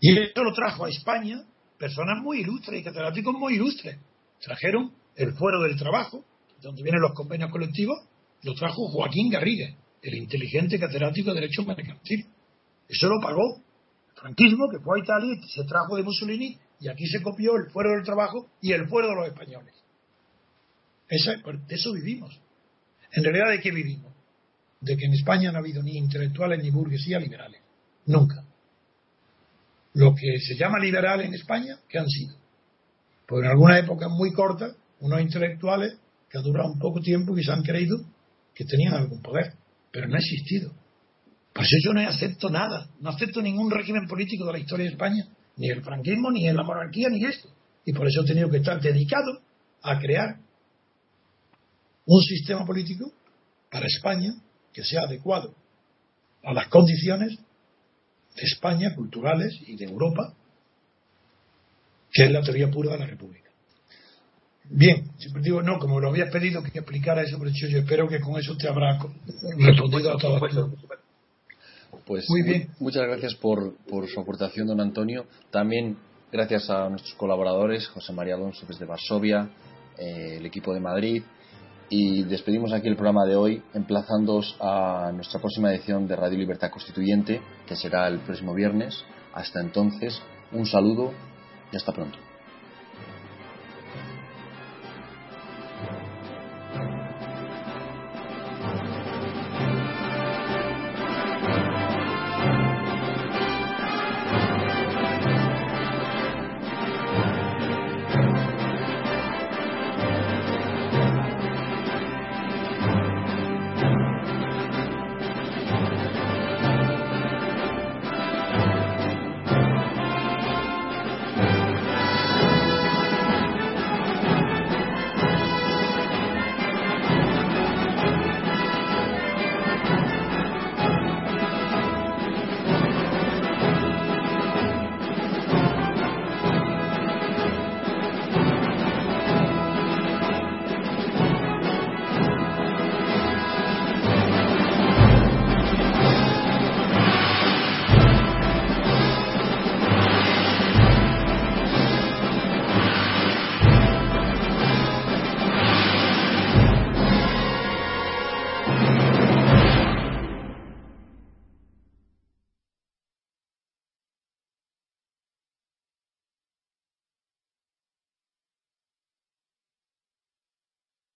Y 0.00 0.18
esto 0.18 0.42
lo 0.42 0.52
trajo 0.52 0.86
a 0.86 0.90
España 0.90 1.44
personas 1.78 2.20
muy 2.20 2.40
ilustres 2.40 2.80
y 2.80 2.84
catedráticos 2.84 3.32
muy 3.34 3.54
ilustres. 3.54 3.96
Trajeron 4.40 4.92
el 5.14 5.34
fuero 5.34 5.62
del 5.62 5.76
trabajo, 5.76 6.24
donde 6.60 6.82
vienen 6.82 7.00
los 7.00 7.14
convenios 7.14 7.50
colectivos, 7.52 7.98
lo 8.42 8.54
trajo 8.54 8.88
Joaquín 8.88 9.30
Garrigue, 9.30 9.76
el 10.02 10.14
inteligente 10.14 10.78
catedrático 10.78 11.30
de 11.30 11.40
Derecho 11.40 11.64
Mercantil. 11.64 12.26
Eso 12.88 13.08
lo 13.08 13.20
pagó 13.20 13.56
el 13.56 14.14
franquismo, 14.14 14.68
que 14.70 14.78
fue 14.78 14.98
a 14.98 15.02
Italia 15.02 15.34
y 15.34 15.48
se 15.48 15.64
trajo 15.64 15.96
de 15.96 16.02
Mussolini, 16.02 16.58
y 16.80 16.88
aquí 16.88 17.06
se 17.06 17.22
copió 17.22 17.56
el 17.56 17.70
fuero 17.70 17.90
del 17.90 18.04
trabajo 18.04 18.48
y 18.60 18.72
el 18.72 18.88
fuero 18.88 19.08
de 19.08 19.14
los 19.16 19.26
españoles. 19.28 19.74
de 21.08 21.74
eso 21.74 21.92
vivimos. 21.92 22.40
En 23.12 23.24
realidad, 23.24 23.50
¿de 23.50 23.60
qué 23.60 23.70
vivimos? 23.70 24.12
De 24.80 24.96
que 24.96 25.06
en 25.06 25.14
España 25.14 25.50
no 25.50 25.58
ha 25.58 25.60
habido 25.60 25.82
ni 25.82 25.96
intelectuales 25.96 26.62
ni 26.62 26.70
burguesía 26.70 27.18
liberales. 27.18 27.60
Nunca 28.06 28.44
lo 29.98 30.14
que 30.14 30.38
se 30.38 30.54
llama 30.54 30.78
liberal 30.78 31.20
en 31.22 31.34
España, 31.34 31.76
que 31.88 31.98
han 31.98 32.08
sido. 32.08 32.36
Pues 33.26 33.44
en 33.44 33.50
alguna 33.50 33.80
época 33.80 34.08
muy 34.08 34.32
corta, 34.32 34.70
unos 35.00 35.20
intelectuales 35.20 35.98
que 36.30 36.38
ha 36.38 36.40
durado 36.40 36.70
un 36.70 36.78
poco 36.78 37.00
tiempo 37.00 37.36
y 37.36 37.42
se 37.42 37.50
han 37.50 37.62
creído 37.62 37.98
que 38.58 38.64
tenían 38.64 38.94
algún 38.94 39.22
poder, 39.22 39.52
pero 39.92 40.08
no 40.08 40.16
ha 40.16 40.18
existido. 40.18 40.72
Por 41.54 41.62
eso 41.62 41.76
yo 41.84 41.92
no 41.92 42.00
acepto 42.00 42.50
nada, 42.50 42.90
no 42.98 43.10
acepto 43.10 43.40
ningún 43.40 43.70
régimen 43.70 44.08
político 44.08 44.46
de 44.46 44.52
la 44.52 44.58
historia 44.58 44.86
de 44.86 44.90
España, 44.90 45.28
ni 45.56 45.70
el 45.70 45.80
franquismo, 45.80 46.32
ni 46.32 46.50
la 46.50 46.64
monarquía, 46.64 47.08
ni 47.08 47.24
esto. 47.24 47.48
Y 47.84 47.92
por 47.92 48.08
eso 48.08 48.22
he 48.22 48.26
tenido 48.26 48.50
que 48.50 48.56
estar 48.56 48.80
dedicado 48.80 49.42
a 49.80 49.96
crear 50.00 50.40
un 52.04 52.20
sistema 52.20 52.66
político 52.66 53.12
para 53.70 53.86
España 53.86 54.34
que 54.72 54.82
sea 54.82 55.02
adecuado 55.02 55.54
a 56.42 56.52
las 56.52 56.66
condiciones 56.66 57.38
de 58.34 58.42
España, 58.42 58.92
culturales 58.96 59.56
y 59.68 59.76
de 59.76 59.84
Europa, 59.84 60.34
que 62.10 62.24
es 62.24 62.32
la 62.32 62.42
teoría 62.42 62.68
pura 62.72 62.94
de 62.94 62.98
la 62.98 63.06
República. 63.06 63.47
Bien, 64.70 65.10
siempre 65.16 65.42
digo, 65.42 65.62
no, 65.62 65.78
como 65.78 65.98
lo 66.00 66.08
habías 66.10 66.30
pedido 66.30 66.62
que 66.62 66.78
explicara 66.78 67.22
eso, 67.22 67.38
pero 67.38 67.50
yo 67.50 67.78
espero 67.78 68.08
que 68.08 68.20
con 68.20 68.38
eso 68.38 68.56
te 68.56 68.68
habrá 68.68 68.98
respondido 69.58 70.12
a 70.12 70.18
todas 70.18 70.42
Pues 72.06 72.26
Muy 72.28 72.42
bien. 72.42 72.68
muchas 72.78 73.02
gracias 73.04 73.34
por, 73.34 73.76
por 73.88 74.06
su 74.08 74.20
aportación, 74.20 74.66
don 74.66 74.80
Antonio. 74.80 75.24
También 75.50 75.96
gracias 76.30 76.68
a 76.68 76.88
nuestros 76.90 77.14
colaboradores, 77.14 77.86
José 77.88 78.12
María 78.12 78.34
Alonso 78.34 78.66
desde 78.66 78.84
Varsovia, 78.84 79.48
eh, 79.96 80.36
el 80.36 80.46
equipo 80.46 80.74
de 80.74 80.80
Madrid, 80.80 81.22
y 81.90 82.22
despedimos 82.24 82.72
aquí 82.72 82.88
el 82.88 82.96
programa 82.96 83.24
de 83.24 83.36
hoy 83.36 83.62
emplazándoos 83.72 84.54
a 84.60 85.10
nuestra 85.14 85.40
próxima 85.40 85.72
edición 85.72 86.06
de 86.06 86.16
Radio 86.16 86.38
Libertad 86.38 86.70
Constituyente, 86.70 87.40
que 87.66 87.76
será 87.76 88.06
el 88.08 88.20
próximo 88.20 88.54
viernes. 88.54 89.02
Hasta 89.32 89.60
entonces, 89.60 90.20
un 90.52 90.66
saludo 90.66 91.12
y 91.72 91.76
hasta 91.76 91.92
pronto. 91.92 92.27